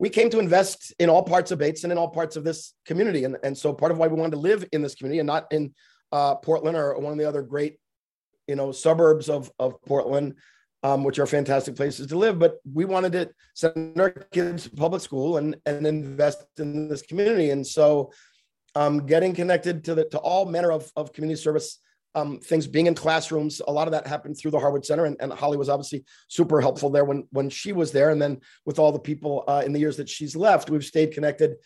we 0.00 0.08
came 0.08 0.30
to 0.30 0.38
invest 0.38 0.94
in 0.98 1.10
all 1.10 1.22
parts 1.22 1.50
of 1.50 1.58
Bates 1.58 1.84
and 1.84 1.92
in 1.92 1.98
all 1.98 2.08
parts 2.08 2.34
of 2.34 2.42
this 2.42 2.72
community. 2.86 3.24
And, 3.24 3.36
and 3.44 3.56
so 3.56 3.74
part 3.74 3.92
of 3.92 3.98
why 3.98 4.06
we 4.06 4.18
wanted 4.18 4.32
to 4.32 4.38
live 4.38 4.66
in 4.72 4.80
this 4.80 4.94
community 4.94 5.20
and 5.20 5.26
not 5.26 5.52
in 5.52 5.74
uh, 6.10 6.36
Portland 6.36 6.74
or 6.74 6.98
one 6.98 7.12
of 7.12 7.18
the 7.18 7.28
other 7.28 7.42
great, 7.42 7.78
you 8.48 8.56
know, 8.56 8.72
suburbs 8.72 9.28
of, 9.28 9.52
of 9.58 9.74
Portland, 9.82 10.36
um, 10.82 11.04
which 11.04 11.18
are 11.18 11.26
fantastic 11.26 11.76
places 11.76 12.06
to 12.06 12.16
live. 12.16 12.38
But 12.38 12.56
we 12.72 12.86
wanted 12.86 13.12
to 13.12 13.30
send 13.52 14.00
our 14.00 14.08
kids 14.08 14.64
to 14.64 14.70
public 14.70 15.02
school 15.02 15.36
and, 15.36 15.56
and 15.66 15.86
invest 15.86 16.46
in 16.58 16.88
this 16.88 17.02
community. 17.02 17.50
And 17.50 17.64
so 17.64 18.10
um, 18.74 19.04
getting 19.04 19.34
connected 19.34 19.84
to 19.84 19.94
the, 19.94 20.04
to 20.06 20.18
all 20.18 20.46
manner 20.46 20.72
of, 20.72 20.90
of 20.96 21.12
community 21.12 21.38
service 21.38 21.78
um, 22.14 22.38
things 22.40 22.66
being 22.66 22.86
in 22.86 22.94
classrooms. 22.94 23.60
A 23.66 23.72
lot 23.72 23.86
of 23.86 23.92
that 23.92 24.06
happened 24.06 24.36
through 24.38 24.50
the 24.50 24.58
Harward 24.58 24.84
Center, 24.84 25.04
and, 25.04 25.16
and, 25.20 25.32
Holly 25.32 25.56
was 25.56 25.68
obviously 25.68 26.04
super 26.28 26.60
helpful 26.60 26.90
there 26.90 27.04
when 27.04 27.26
when 27.30 27.50
she 27.50 27.72
was 27.72 27.92
there. 27.92 28.10
And 28.10 28.20
then 28.20 28.40
with 28.66 28.78
all 28.78 28.92
the 28.92 28.98
people 28.98 29.44
uh, 29.46 29.62
in 29.64 29.72
the 29.72 29.80
years 29.80 29.96
that 29.98 30.08
she's 30.08 30.34
left, 30.34 30.70
we've 30.70 30.84
stayed 30.84 31.12
connected. 31.12 31.56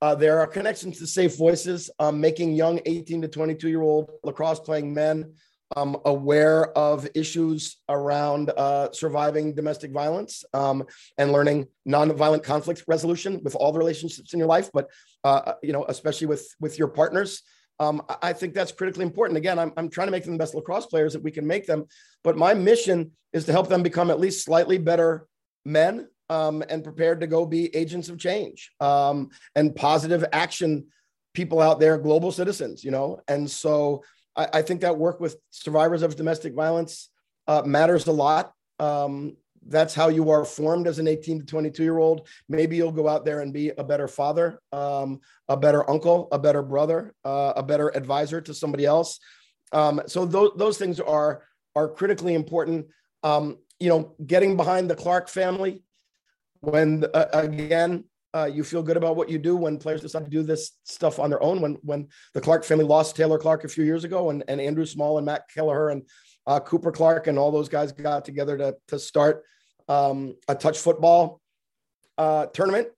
Uh, 0.00 0.14
there 0.14 0.40
are 0.40 0.46
connections 0.46 0.98
to 0.98 1.06
Safe 1.06 1.36
Voices, 1.36 1.90
um, 1.98 2.20
making 2.20 2.54
young 2.54 2.80
18 2.86 3.22
to 3.22 3.28
22 3.28 3.68
year 3.68 3.82
old 3.82 4.10
lacrosse 4.24 4.60
playing 4.60 4.92
men 4.92 5.32
um, 5.76 5.96
aware 6.04 6.76
of 6.76 7.08
issues 7.14 7.78
around 7.88 8.50
uh, 8.56 8.90
surviving 8.92 9.54
domestic 9.54 9.92
violence 9.92 10.44
um, 10.54 10.84
and 11.18 11.32
learning 11.32 11.66
nonviolent 11.88 12.42
conflict 12.42 12.84
resolution 12.86 13.40
with 13.42 13.54
all 13.54 13.72
the 13.72 13.78
relationships 13.78 14.32
in 14.32 14.38
your 14.38 14.48
life, 14.48 14.70
but 14.72 14.90
uh, 15.24 15.54
you 15.62 15.72
know, 15.72 15.84
especially 15.88 16.26
with 16.26 16.54
with 16.60 16.78
your 16.78 16.88
partners. 16.88 17.42
Um, 17.80 18.02
I 18.22 18.32
think 18.32 18.54
that's 18.54 18.72
critically 18.72 19.04
important. 19.04 19.36
Again, 19.36 19.58
I'm, 19.58 19.72
I'm 19.76 19.88
trying 19.88 20.06
to 20.06 20.12
make 20.12 20.24
them 20.24 20.34
the 20.34 20.38
best 20.38 20.54
lacrosse 20.54 20.86
players 20.86 21.12
that 21.14 21.22
we 21.22 21.30
can 21.30 21.46
make 21.46 21.66
them, 21.66 21.86
but 22.22 22.36
my 22.36 22.54
mission 22.54 23.12
is 23.32 23.44
to 23.46 23.52
help 23.52 23.68
them 23.68 23.82
become 23.82 24.10
at 24.10 24.20
least 24.20 24.44
slightly 24.44 24.78
better 24.78 25.26
men 25.64 26.08
um, 26.30 26.62
and 26.68 26.84
prepared 26.84 27.20
to 27.20 27.26
go 27.26 27.44
be 27.44 27.74
agents 27.74 28.08
of 28.08 28.18
change 28.18 28.70
um, 28.80 29.30
and 29.54 29.74
positive 29.74 30.24
action 30.32 30.86
people 31.34 31.60
out 31.60 31.80
there, 31.80 31.98
global 31.98 32.30
citizens, 32.30 32.84
you 32.84 32.90
know? 32.90 33.20
And 33.26 33.50
so 33.50 34.04
I, 34.36 34.48
I 34.54 34.62
think 34.62 34.82
that 34.82 34.96
work 34.96 35.20
with 35.20 35.36
survivors 35.50 36.02
of 36.02 36.16
domestic 36.16 36.54
violence 36.54 37.08
uh, 37.48 37.62
matters 37.64 38.06
a 38.06 38.12
lot. 38.12 38.52
Um, 38.78 39.36
that's 39.68 39.94
how 39.94 40.08
you 40.08 40.30
are 40.30 40.44
formed 40.44 40.86
as 40.86 40.98
an 40.98 41.06
18 41.06 41.40
to 41.40 41.46
22 41.46 41.82
year 41.82 41.98
old. 41.98 42.26
Maybe 42.48 42.76
you'll 42.76 42.92
go 42.92 43.08
out 43.08 43.24
there 43.24 43.40
and 43.40 43.52
be 43.52 43.70
a 43.70 43.84
better 43.84 44.08
father, 44.08 44.60
um, 44.72 45.20
a 45.48 45.56
better 45.56 45.88
uncle, 45.88 46.28
a 46.32 46.38
better 46.38 46.62
brother, 46.62 47.14
uh, 47.24 47.52
a 47.56 47.62
better 47.62 47.94
advisor 47.96 48.40
to 48.40 48.54
somebody 48.54 48.84
else. 48.84 49.20
Um, 49.72 50.02
so 50.06 50.24
those, 50.24 50.50
those 50.56 50.78
things 50.78 51.00
are 51.00 51.44
are 51.74 51.88
critically 51.88 52.34
important. 52.34 52.86
Um, 53.22 53.58
you 53.80 53.88
know, 53.88 54.14
getting 54.26 54.56
behind 54.56 54.90
the 54.90 54.94
Clark 54.94 55.28
family 55.28 55.82
when 56.60 57.04
uh, 57.14 57.26
again 57.32 58.04
uh, 58.34 58.48
you 58.52 58.64
feel 58.64 58.82
good 58.82 58.96
about 58.96 59.16
what 59.16 59.28
you 59.28 59.38
do 59.38 59.56
when 59.56 59.78
players 59.78 60.00
decide 60.00 60.24
to 60.24 60.30
do 60.30 60.42
this 60.42 60.72
stuff 60.84 61.18
on 61.18 61.30
their 61.30 61.42
own. 61.42 61.60
When 61.60 61.74
when 61.82 62.08
the 62.34 62.40
Clark 62.40 62.64
family 62.64 62.84
lost 62.84 63.16
Taylor 63.16 63.38
Clark 63.38 63.64
a 63.64 63.68
few 63.68 63.84
years 63.84 64.04
ago, 64.04 64.30
and, 64.30 64.44
and 64.48 64.60
Andrew 64.60 64.86
Small 64.86 65.18
and 65.18 65.26
Matt 65.26 65.48
Kelleher 65.52 65.90
and 65.90 66.02
uh, 66.46 66.60
Cooper 66.60 66.92
Clark 66.92 67.26
and 67.26 67.38
all 67.38 67.50
those 67.50 67.68
guys 67.68 67.92
got 67.92 68.24
together 68.24 68.56
to, 68.58 68.76
to 68.88 68.98
start 68.98 69.44
um, 69.88 70.36
a 70.48 70.54
touch 70.54 70.78
football 70.78 71.40
uh, 72.18 72.46
tournament 72.46 72.88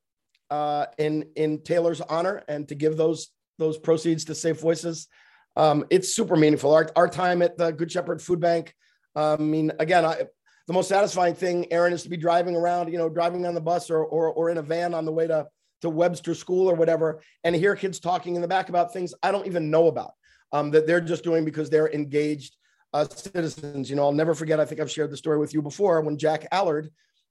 uh, 0.51 0.87
in 0.99 1.27
in 1.37 1.63
Taylor's 1.63 2.01
honor 2.01 2.43
and 2.49 2.69
to 2.69 2.75
give 2.75 2.97
those 2.97 3.31
those 3.59 3.79
proceeds 3.79 4.25
to 4.27 4.35
Safe 4.35 4.61
Voices. 4.61 5.09
Um, 5.57 5.85
it's 5.91 6.15
super 6.15 6.37
meaningful. 6.37 6.75
Our, 6.75 6.91
our 6.97 7.09
time 7.09 7.43
at 7.43 7.57
the 7.57 7.71
Good 7.71 7.91
Shepherd 7.91 8.21
Food 8.21 8.41
Bank. 8.41 8.75
Um, 9.15 9.41
I 9.41 9.45
mean, 9.45 9.73
again, 9.79 10.05
I, 10.05 10.23
the 10.67 10.73
most 10.73 10.89
satisfying 10.89 11.35
thing, 11.35 11.73
Aaron, 11.73 11.93
is 11.93 12.03
to 12.03 12.09
be 12.09 12.17
driving 12.17 12.57
around, 12.57 12.91
you 12.91 12.99
know, 12.99 13.09
driving 13.09 13.47
on 13.47 13.55
the 13.55 13.61
bus 13.61 13.91
or, 13.91 14.05
or, 14.05 14.33
or 14.33 14.51
in 14.51 14.59
a 14.59 14.63
van 14.63 14.95
on 14.95 15.05
the 15.05 15.13
way 15.13 15.27
to, 15.29 15.47
to 15.83 15.91
Webster 15.91 16.35
School 16.35 16.69
or 16.69 16.75
whatever, 16.75 17.21
and 17.45 17.55
hear 17.55 17.77
kids 17.77 18.01
talking 18.01 18.35
in 18.35 18.43
the 18.43 18.49
back 18.49 18.69
about 18.69 18.93
things 18.93 19.15
I 19.23 19.31
don't 19.31 19.47
even 19.47 19.71
know 19.71 19.87
about 19.87 20.13
um, 20.53 20.71
that 20.73 20.87
they're 20.87 21.01
just 21.01 21.23
doing 21.23 21.45
because 21.45 21.71
they're 21.71 21.93
engaged 21.93 22.57
uh, 22.95 23.07
citizens. 23.09 23.91
You 23.91 23.97
know, 23.97 24.05
I'll 24.05 24.13
never 24.13 24.35
forget. 24.35 24.61
I 24.61 24.65
think 24.65 24.81
I've 24.81 24.91
shared 24.91 25.11
the 25.11 25.17
story 25.17 25.39
with 25.39 25.53
you 25.53 25.61
before 25.61 26.01
when 26.01 26.17
Jack 26.17 26.47
Allard 26.53 26.91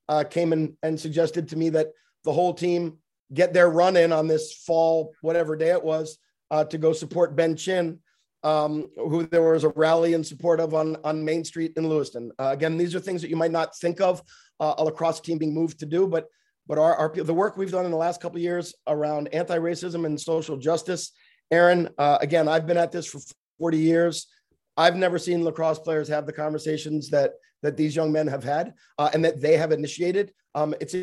uh, 0.10 0.24
came 0.24 0.54
in 0.54 0.78
and 0.84 1.00
suggested 1.00 1.48
to 1.48 1.56
me 1.56 1.70
that 1.70 1.88
the 2.26 2.34
whole 2.34 2.54
team 2.54 2.98
get 3.34 3.54
their 3.54 3.70
run 3.70 3.98
in 3.98 4.12
on 4.12 4.28
this 4.28 4.54
fall, 4.54 5.14
whatever 5.22 5.56
day 5.56 5.72
it 5.72 5.84
was, 5.84 6.20
uh, 6.52 6.66
to 6.66 6.78
go 6.78 6.94
support 6.94 7.36
Ben 7.36 7.56
Chin, 7.56 8.00
um, 8.44 8.90
who 8.98 9.26
there 9.26 9.52
was 9.52 9.64
a 9.64 9.70
rally 9.70 10.14
in 10.14 10.24
support 10.24 10.60
of 10.60 10.74
on, 10.74 10.98
on 11.04 11.24
Main 11.24 11.46
Street 11.46 11.74
in 11.78 11.88
Lewiston. 11.88 12.32
Uh, 12.38 12.50
again, 12.50 12.78
these 12.78 12.94
are 12.94 13.00
things 13.00 13.22
that 13.22 13.30
you 13.30 13.38
might 13.38 13.52
not 13.52 13.76
think 13.78 14.02
of 14.02 14.22
uh, 14.60 14.76
a 14.78 14.84
lacrosse 14.84 15.22
team 15.22 15.38
being 15.38 15.54
moved 15.54 15.80
to 15.80 15.86
do, 15.86 16.08
but 16.08 16.28
but 16.66 16.78
our, 16.78 16.96
our 16.96 17.10
the 17.14 17.34
work 17.34 17.58
we've 17.58 17.72
done 17.72 17.84
in 17.84 17.92
the 17.92 17.98
last 17.98 18.22
couple 18.22 18.40
years 18.40 18.74
around 18.88 19.28
anti-racism 19.34 20.06
and 20.06 20.20
social 20.20 20.56
justice. 20.56 21.12
Aaron, 21.52 21.90
uh, 21.98 22.18
again, 22.22 22.48
I've 22.48 22.66
been 22.66 22.78
at 22.78 22.92
this 22.92 23.06
for 23.06 23.20
40 23.60 23.78
years. 23.78 24.28
I've 24.76 24.96
never 24.96 25.18
seen 25.18 25.44
lacrosse 25.44 25.80
players 25.80 26.08
have 26.10 26.26
the 26.26 26.34
conversations 26.34 27.10
that 27.10 27.34
that 27.62 27.78
these 27.78 27.96
young 27.96 28.12
men 28.12 28.28
have 28.28 28.44
had 28.44 28.74
uh, 28.98 29.10
and 29.14 29.24
that 29.24 29.42
they 29.42 29.56
have 29.58 29.72
initiated. 29.72 30.34
Um, 30.54 30.76
it's 30.82 30.96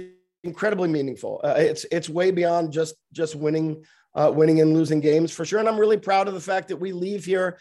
incredibly 0.44 0.88
meaningful. 0.88 1.40
Uh, 1.42 1.54
it's 1.56 1.84
it's 1.90 2.08
way 2.08 2.30
beyond 2.30 2.72
just 2.72 2.94
just 3.12 3.34
winning 3.34 3.84
uh, 4.14 4.30
winning 4.34 4.60
and 4.60 4.74
losing 4.74 5.00
games 5.00 5.32
for 5.32 5.44
sure. 5.44 5.60
And 5.60 5.68
I'm 5.68 5.78
really 5.78 5.96
proud 5.96 6.28
of 6.28 6.34
the 6.34 6.40
fact 6.40 6.68
that 6.68 6.76
we 6.76 6.92
leave 6.92 7.24
here. 7.24 7.58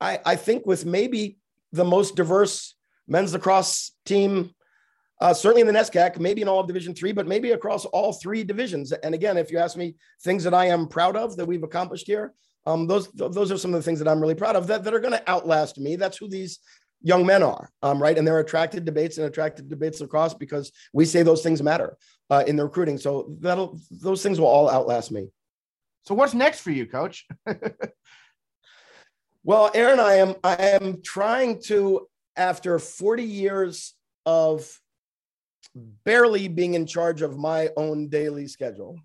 I, 0.00 0.18
I 0.26 0.36
think 0.36 0.66
with 0.66 0.84
maybe 0.84 1.38
the 1.72 1.84
most 1.84 2.16
diverse 2.16 2.74
men's 3.06 3.32
lacrosse 3.32 3.92
team, 4.04 4.50
uh, 5.20 5.32
certainly 5.32 5.60
in 5.60 5.66
the 5.66 5.72
NESCAC, 5.72 6.18
maybe 6.18 6.42
in 6.42 6.48
all 6.48 6.60
of 6.60 6.66
Division 6.66 6.94
three, 6.94 7.12
but 7.12 7.26
maybe 7.26 7.52
across 7.52 7.84
all 7.86 8.12
three 8.12 8.44
divisions. 8.44 8.92
And 8.92 9.14
again, 9.14 9.36
if 9.36 9.50
you 9.50 9.58
ask 9.58 9.76
me 9.76 9.94
things 10.22 10.44
that 10.44 10.54
I 10.54 10.66
am 10.66 10.88
proud 10.88 11.16
of 11.16 11.36
that 11.36 11.46
we've 11.46 11.62
accomplished 11.62 12.06
here, 12.06 12.34
um, 12.66 12.86
those 12.86 13.08
those 13.12 13.52
are 13.52 13.58
some 13.58 13.74
of 13.74 13.78
the 13.78 13.84
things 13.84 13.98
that 13.98 14.08
I'm 14.08 14.20
really 14.20 14.34
proud 14.34 14.56
of 14.56 14.66
that, 14.68 14.84
that 14.84 14.94
are 14.94 15.00
going 15.00 15.12
to 15.12 15.30
outlast 15.30 15.78
me. 15.78 15.96
That's 15.96 16.16
who 16.16 16.28
these 16.28 16.60
young 17.02 17.26
men 17.26 17.42
are, 17.42 17.70
um, 17.82 18.02
right? 18.02 18.16
And 18.16 18.26
they're 18.26 18.40
attracted 18.40 18.86
to 18.86 18.92
Bates 18.92 19.18
and 19.18 19.26
attracted 19.26 19.68
debates 19.68 20.00
across 20.00 20.32
because 20.34 20.72
we 20.92 21.04
say 21.04 21.22
those 21.22 21.42
things 21.42 21.62
matter 21.62 21.96
uh, 22.30 22.44
in 22.46 22.56
the 22.56 22.64
recruiting. 22.64 22.98
So 22.98 23.36
that'll 23.40 23.78
those 23.90 24.22
things 24.22 24.40
will 24.40 24.46
all 24.46 24.70
outlast 24.70 25.12
me. 25.12 25.28
So 26.04 26.14
what's 26.14 26.34
next 26.34 26.60
for 26.60 26.70
you, 26.70 26.86
Coach? 26.86 27.26
well, 29.44 29.70
Aaron, 29.74 30.00
I 30.00 30.14
am 30.14 30.34
I 30.42 30.54
am 30.54 31.02
trying 31.02 31.60
to 31.66 32.08
after 32.36 32.78
40 32.78 33.22
years 33.22 33.94
of 34.26 34.80
barely 36.04 36.48
being 36.48 36.74
in 36.74 36.86
charge 36.86 37.22
of 37.22 37.36
my 37.36 37.70
own 37.76 38.08
daily 38.08 38.46
schedule. 38.46 38.98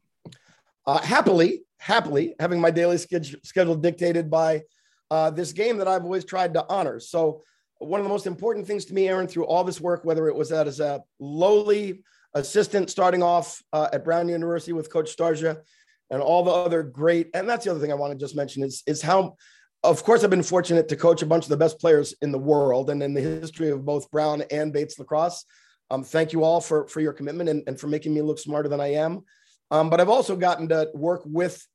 Uh, 0.86 0.99
happily, 0.99 1.62
happily 1.80 2.36
having 2.40 2.62
my 2.62 2.70
daily 2.70 2.98
schedule 2.98 3.76
dictated 3.76 4.30
by 4.30 4.62
uh, 5.10 5.32
this 5.32 5.54
game 5.54 5.78
that 5.78 5.88
I've 5.88 6.04
always 6.04 6.26
tried 6.26 6.54
to 6.54 6.66
honor. 6.70 7.00
So, 7.00 7.42
one 7.80 8.02
of 8.02 8.04
the 8.04 8.10
most 8.10 8.28
important 8.28 8.68
things 8.68 8.84
to 8.86 8.94
me, 8.94 9.08
Aaron, 9.08 9.26
through 9.26 9.46
all 9.46 9.64
this 9.64 9.80
work, 9.80 10.04
whether 10.04 10.28
it 10.28 10.36
was 10.36 10.50
that 10.50 10.68
as 10.68 10.82
a 10.82 11.02
lowly 11.18 12.04
assistant 12.34 12.90
starting 12.90 13.24
off 13.24 13.64
uh, 13.72 13.88
at 13.94 14.04
Brown 14.04 14.28
University 14.28 14.74
with 14.74 14.92
Coach 14.92 15.16
Starsia 15.16 15.62
and 16.10 16.22
all 16.22 16.44
the 16.44 16.52
other 16.52 16.84
great, 16.84 17.30
and 17.34 17.50
that's 17.50 17.64
the 17.64 17.72
other 17.72 17.80
thing 17.80 17.92
I 17.92 17.96
want 17.96 18.12
to 18.12 18.20
just 18.20 18.36
mention 18.36 18.64
is, 18.64 18.84
is 18.86 19.02
how, 19.02 19.38
of 19.84 20.04
course, 20.04 20.26
I've 20.26 20.30
been 20.30 20.44
fortunate 20.44 20.90
to 20.90 20.98
coach 20.98 21.22
a 21.22 21.26
bunch 21.26 21.46
of 21.46 21.50
the 21.50 21.58
best 21.58 21.80
players 21.80 22.14
in 22.22 22.34
the 22.34 22.38
world 22.38 22.90
and 22.90 23.02
in 23.02 23.14
the 23.14 23.22
history 23.22 23.70
of 23.70 23.86
both 23.86 24.12
Brown 24.12 24.44
and 24.52 24.74
Bates 24.74 25.00
lacrosse. 25.00 25.46
Um, 25.90 26.04
thank 26.04 26.34
you 26.34 26.44
all 26.44 26.60
for, 26.60 26.86
for 26.90 27.00
your 27.00 27.14
commitment 27.14 27.50
and, 27.50 27.64
and 27.66 27.80
for 27.80 27.88
making 27.88 28.14
me 28.14 28.22
look 28.22 28.40
smarter 28.40 28.68
than 28.68 28.82
I 28.82 28.94
am. 28.96 29.24
Um, 29.72 29.90
but 29.90 30.02
I've 30.02 30.10
also 30.10 30.36
gotten 30.36 30.68
to 30.70 30.90
work 30.94 31.22
with 31.26 31.66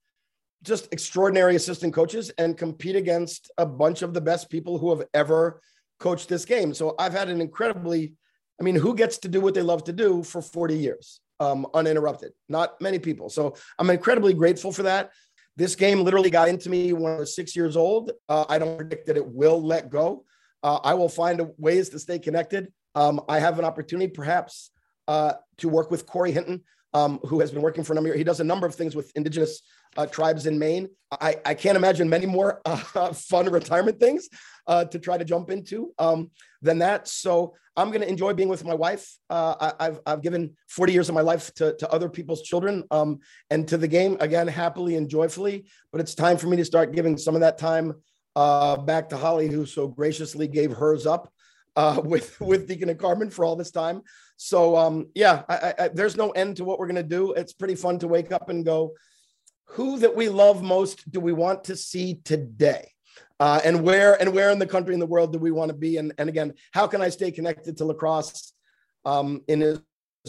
just 0.63 0.89
extraordinary 0.93 1.57
assistant 1.57 1.93
coaches 1.93 2.31
and 2.39 2.57
compete 2.57 2.97
against 2.97 3.51
a 3.59 3.67
bunch 3.67 4.03
of 4.03 4.15
the 4.15 4.21
best 4.21 4.51
people 4.51 4.79
who 4.79 4.91
have 4.97 5.07
ever 5.13 5.61
coached 6.01 6.29
this 6.29 6.45
game. 6.45 6.75
So 6.75 6.95
I've 6.99 7.13
had 7.13 7.29
an 7.29 7.41
incredibly, 7.41 8.15
I 8.61 8.65
mean, 8.65 8.75
who 8.75 8.95
gets 8.95 9.19
to 9.19 9.29
do 9.29 9.41
what 9.41 9.55
they 9.55 9.63
love 9.63 9.85
to 9.85 9.93
do 9.93 10.23
for 10.23 10.41
40 10.41 10.77
years 10.77 11.21
um, 11.39 11.67
uninterrupted? 11.75 12.33
Not 12.49 12.81
many 12.81 12.99
people. 12.99 13.29
So 13.29 13.55
I'm 13.79 13.91
incredibly 13.91 14.35
grateful 14.35 14.73
for 14.73 14.85
that. 14.85 15.13
This 15.57 15.77
game 15.77 16.03
literally 16.03 16.31
got 16.31 16.49
into 16.49 16.69
me 16.69 16.93
when 16.93 17.13
I 17.13 17.17
was 17.17 17.37
six 17.37 17.55
years 17.55 17.77
old. 17.77 18.11
Uh, 18.29 18.45
I 18.49 18.59
don't 18.59 18.77
predict 18.77 19.07
that 19.07 19.17
it 19.17 19.27
will 19.27 19.63
let 19.63 19.89
go. 19.89 20.25
Uh, 20.63 20.81
I 20.83 20.95
will 20.95 21.09
find 21.09 21.43
ways 21.59 21.91
to 21.91 21.99
stay 21.99 22.19
connected. 22.19 22.73
Um, 22.95 23.21
I 23.29 23.39
have 23.39 23.59
an 23.59 23.65
opportunity, 23.65 24.11
perhaps, 24.11 24.71
uh, 25.07 25.35
to 25.59 25.69
work 25.69 25.91
with 25.91 26.07
Corey 26.07 26.33
Hinton, 26.33 26.63
um, 26.95 27.19
who 27.27 27.41
has 27.41 27.51
been 27.51 27.61
working 27.61 27.85
for 27.85 27.93
a 27.93 27.95
number 27.95 28.09
of 28.09 28.15
years. 28.15 28.21
He 28.21 28.25
does 28.25 28.41
a 28.41 28.45
number 28.45 28.67
of 28.67 28.75
things 28.75 28.97
with 28.97 29.13
indigenous 29.17 29.61
uh, 29.97 30.07
tribes 30.07 30.47
in 30.47 30.59
Maine. 30.59 30.89
I, 31.11 31.37
I 31.45 31.55
can't 31.55 31.77
imagine 31.77 32.09
many 32.09 32.27
more 32.27 32.63
uh, 32.65 33.13
fun 33.13 33.51
retirement 33.51 34.01
things 34.01 34.29
uh, 34.67 34.85
to 34.87 34.99
try 34.99 35.19
to 35.19 35.25
jump 35.25 35.51
into 35.51 35.93
um, 35.99 36.31
than 36.63 36.79
that. 36.79 37.09
So 37.09 37.55
I'm 37.77 37.89
going 37.89 38.01
to 38.03 38.09
enjoy 38.09 38.33
being 38.35 38.49
with 38.49 38.65
my 38.65 38.75
wife. 38.75 39.17
Uh, 39.29 39.73
I, 39.79 39.85
have 39.85 40.01
I've 40.07 40.23
given 40.23 40.57
40 40.69 40.93
years 40.93 41.09
of 41.09 41.15
my 41.15 41.21
life 41.21 41.53
to, 41.55 41.75
to 41.77 41.91
other 41.91 42.09
people's 42.09 42.43
children 42.43 42.85
um, 42.91 43.19
and 43.51 43.67
to 43.69 43.77
the 43.77 43.89
game 43.89 44.17
again, 44.21 44.47
happily 44.47 44.97
and 44.97 45.09
joyfully. 45.09 45.67
But 45.91 46.01
it's 46.01 46.15
time 46.15 46.37
for 46.37 46.47
me 46.47 46.57
to 46.59 46.65
start 46.65 46.95
giving 46.95 47.19
some 47.19 47.35
of 47.35 47.41
that 47.41 47.59
time 47.59 47.95
uh, 48.37 48.77
back 48.77 49.09
to 49.09 49.17
Holly, 49.17 49.49
who 49.49 49.67
so 49.67 49.89
graciously 49.89 50.47
gave 50.47 50.73
hers 50.73 51.07
up 51.07 51.33
uh, 51.77 52.01
with 52.05 52.41
with 52.41 52.69
Deacon 52.69 52.89
and 52.89 52.99
Carmen 52.99 53.31
for 53.31 53.45
all 53.45 53.57
this 53.57 53.71
time. 53.71 54.03
So 54.37 54.77
um, 54.77 55.09
yeah, 55.15 55.43
I, 55.49 55.75
I, 55.79 55.89
there's 55.89 56.17
no 56.17 56.31
end 56.31 56.57
to 56.57 56.65
what 56.65 56.79
we're 56.79 56.87
gonna 56.87 57.03
do. 57.03 57.33
It's 57.33 57.53
pretty 57.53 57.75
fun 57.75 57.99
to 58.01 58.09
wake 58.09 58.33
up 58.33 58.49
and 58.49 58.65
go, 58.65 58.95
who 59.67 59.99
that 59.99 60.15
we 60.15 60.29
love 60.29 60.63
most 60.63 61.11
do 61.11 61.21
we 61.21 61.33
want 61.33 61.65
to 61.65 61.77
see 61.77 62.21
today? 62.25 62.91
Uh, 63.41 63.61
and 63.65 63.83
where 63.83 64.21
and 64.21 64.33
where 64.33 64.51
in 64.51 64.59
the 64.59 64.67
country 64.67 64.95
in 64.95 65.01
the 65.01 65.07
world 65.07 65.33
do 65.33 65.39
we 65.39 65.51
want 65.51 65.69
to 65.69 65.77
be? 65.77 65.97
And 65.97 66.13
and 66.19 66.29
again, 66.29 66.55
how 66.73 66.87
can 66.87 67.03
I 67.03 67.09
stay 67.09 67.31
connected 67.31 67.77
to 67.79 67.85
lacrosse 67.85 68.53
um, 69.05 69.43
in 69.49 69.63
as, 69.63 69.81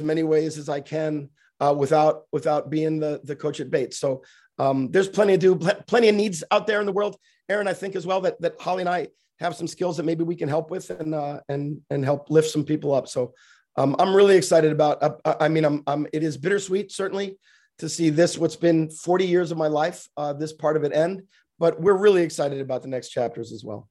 many 0.01 0.23
ways 0.23 0.57
as 0.57 0.67
I 0.67 0.81
can 0.81 1.29
uh, 1.59 1.73
without 1.77 2.23
without 2.31 2.69
being 2.69 2.99
the 2.99 3.21
the 3.23 3.35
coach 3.35 3.59
at 3.59 3.69
Bates? 3.69 3.99
So 3.99 4.23
um, 4.57 4.91
there's 4.91 5.07
plenty 5.07 5.37
to 5.37 5.55
do, 5.55 5.55
plenty 5.87 6.09
of 6.09 6.15
needs 6.15 6.43
out 6.51 6.67
there 6.67 6.79
in 6.79 6.85
the 6.85 6.91
world. 6.91 7.15
Aaron, 7.47 7.67
I 7.67 7.73
think 7.73 7.95
as 7.95 8.05
well 8.05 8.21
that 8.21 8.41
that 8.41 8.59
Holly 8.59 8.81
and 8.81 8.89
I 8.89 9.09
have 9.39 9.55
some 9.55 9.67
skills 9.67 9.97
that 9.97 10.05
maybe 10.05 10.23
we 10.23 10.35
can 10.35 10.49
help 10.49 10.71
with 10.71 10.89
and 10.89 11.13
uh, 11.13 11.41
and 11.47 11.81
and 11.89 12.03
help 12.03 12.29
lift 12.29 12.49
some 12.49 12.63
people 12.63 12.93
up. 12.93 13.07
So 13.07 13.33
um, 13.77 13.95
I'm 13.99 14.15
really 14.15 14.37
excited 14.37 14.71
about. 14.71 15.01
Uh, 15.01 15.35
I 15.39 15.47
mean, 15.47 15.65
I'm, 15.65 15.83
I'm, 15.87 16.07
it 16.13 16.23
is 16.23 16.37
bittersweet 16.37 16.91
certainly 16.91 17.37
to 17.79 17.89
see 17.89 18.09
this 18.09 18.37
what's 18.37 18.55
been 18.55 18.89
40 18.89 19.27
years 19.27 19.51
of 19.51 19.57
my 19.57 19.67
life, 19.67 20.07
uh, 20.15 20.33
this 20.33 20.53
part 20.53 20.77
of 20.77 20.83
it 20.83 20.93
end. 20.93 21.23
But 21.59 21.79
we're 21.81 21.97
really 21.97 22.23
excited 22.23 22.59
about 22.59 22.81
the 22.81 22.87
next 22.87 23.09
chapters 23.09 23.51
as 23.51 23.63
well. 23.63 23.89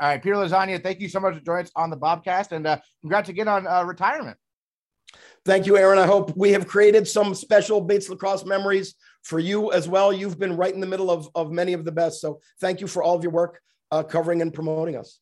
All 0.00 0.08
right, 0.08 0.22
Peter 0.22 0.36
Lasagna, 0.36 0.82
thank 0.82 1.00
you 1.00 1.08
so 1.08 1.20
much 1.20 1.34
for 1.34 1.40
joining 1.40 1.66
us 1.66 1.72
on 1.76 1.90
the 1.90 1.96
Bobcast, 1.96 2.52
and 2.52 2.66
uh, 2.66 2.78
congrats 3.02 3.28
again 3.28 3.48
on 3.48 3.66
uh, 3.66 3.84
retirement. 3.84 4.38
Thank 5.44 5.66
you, 5.66 5.76
Aaron. 5.76 5.98
I 5.98 6.06
hope 6.06 6.34
we 6.36 6.52
have 6.52 6.66
created 6.66 7.06
some 7.06 7.34
special 7.34 7.80
Bates 7.80 8.08
lacrosse 8.08 8.44
memories 8.44 8.94
for 9.22 9.38
you 9.38 9.72
as 9.72 9.88
well. 9.88 10.12
You've 10.12 10.38
been 10.38 10.56
right 10.56 10.72
in 10.72 10.80
the 10.80 10.86
middle 10.86 11.10
of, 11.10 11.28
of 11.34 11.50
many 11.50 11.72
of 11.72 11.84
the 11.84 11.92
best. 11.92 12.20
So 12.20 12.40
thank 12.60 12.80
you 12.80 12.86
for 12.86 13.02
all 13.02 13.16
of 13.16 13.22
your 13.22 13.32
work 13.32 13.60
uh, 13.90 14.02
covering 14.02 14.42
and 14.42 14.52
promoting 14.52 14.96
us. 14.96 15.18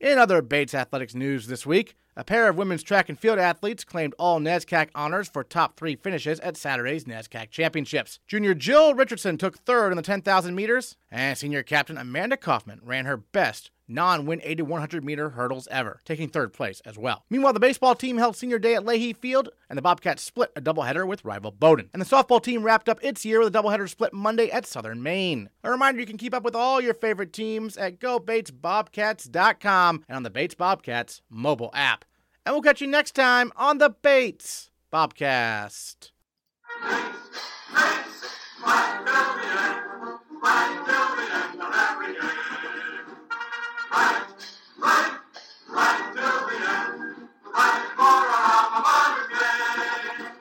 In 0.00 0.18
other 0.18 0.42
Bates 0.42 0.74
athletics 0.74 1.14
news 1.14 1.46
this 1.46 1.66
week, 1.66 1.96
a 2.18 2.24
pair 2.24 2.48
of 2.48 2.56
women's 2.56 2.82
track 2.82 3.08
and 3.08 3.16
field 3.16 3.38
athletes 3.38 3.84
claimed 3.84 4.12
all 4.18 4.40
NESCAC 4.40 4.88
honors 4.92 5.28
for 5.28 5.44
top 5.44 5.76
three 5.76 5.94
finishes 5.94 6.40
at 6.40 6.56
Saturday's 6.56 7.04
NESCAC 7.04 7.50
Championships. 7.50 8.18
Junior 8.26 8.54
Jill 8.54 8.92
Richardson 8.92 9.38
took 9.38 9.58
third 9.58 9.92
in 9.92 9.96
the 9.96 10.02
10,000 10.02 10.52
meters, 10.52 10.96
and 11.12 11.38
senior 11.38 11.62
captain 11.62 11.96
Amanda 11.96 12.36
Kaufman 12.36 12.80
ran 12.82 13.04
her 13.04 13.16
best 13.16 13.70
non 13.86 14.26
win 14.26 14.40
80 14.44 14.62
100 14.62 15.04
meter 15.04 15.30
hurdles 15.30 15.68
ever, 15.70 16.00
taking 16.04 16.28
third 16.28 16.52
place 16.52 16.82
as 16.84 16.98
well. 16.98 17.24
Meanwhile, 17.30 17.54
the 17.54 17.60
baseball 17.60 17.94
team 17.94 18.18
held 18.18 18.36
senior 18.36 18.58
day 18.58 18.74
at 18.74 18.84
Leahey 18.84 19.16
Field, 19.16 19.48
and 19.70 19.78
the 19.78 19.82
Bobcats 19.82 20.22
split 20.22 20.50
a 20.56 20.60
doubleheader 20.60 21.06
with 21.06 21.24
rival 21.24 21.52
Bowdoin. 21.52 21.88
And 21.92 22.02
the 22.02 22.06
softball 22.06 22.42
team 22.42 22.64
wrapped 22.64 22.88
up 22.88 22.98
its 23.02 23.24
year 23.24 23.38
with 23.38 23.54
a 23.54 23.62
doubleheader 23.62 23.88
split 23.88 24.12
Monday 24.12 24.50
at 24.50 24.66
Southern 24.66 25.02
Maine. 25.02 25.50
A 25.64 25.70
reminder 25.70 26.00
you 26.00 26.06
can 26.06 26.18
keep 26.18 26.34
up 26.34 26.42
with 26.42 26.56
all 26.56 26.80
your 26.80 26.94
favorite 26.94 27.32
teams 27.32 27.76
at 27.76 28.00
GoBatesBobcats.com 28.00 30.04
and 30.08 30.16
on 30.16 30.24
the 30.24 30.30
Bates 30.30 30.56
Bobcats 30.56 31.22
mobile 31.30 31.70
app 31.74 32.04
and 32.48 32.54
we'll 32.54 32.62
catch 32.62 32.80
you 32.80 32.86
next 32.86 33.14
time 33.14 33.52
on 33.56 33.76
the 33.76 33.90
Bates 33.90 34.70
Bobcast. 34.90 36.12
Right, 43.90 44.24
right. 44.78 45.07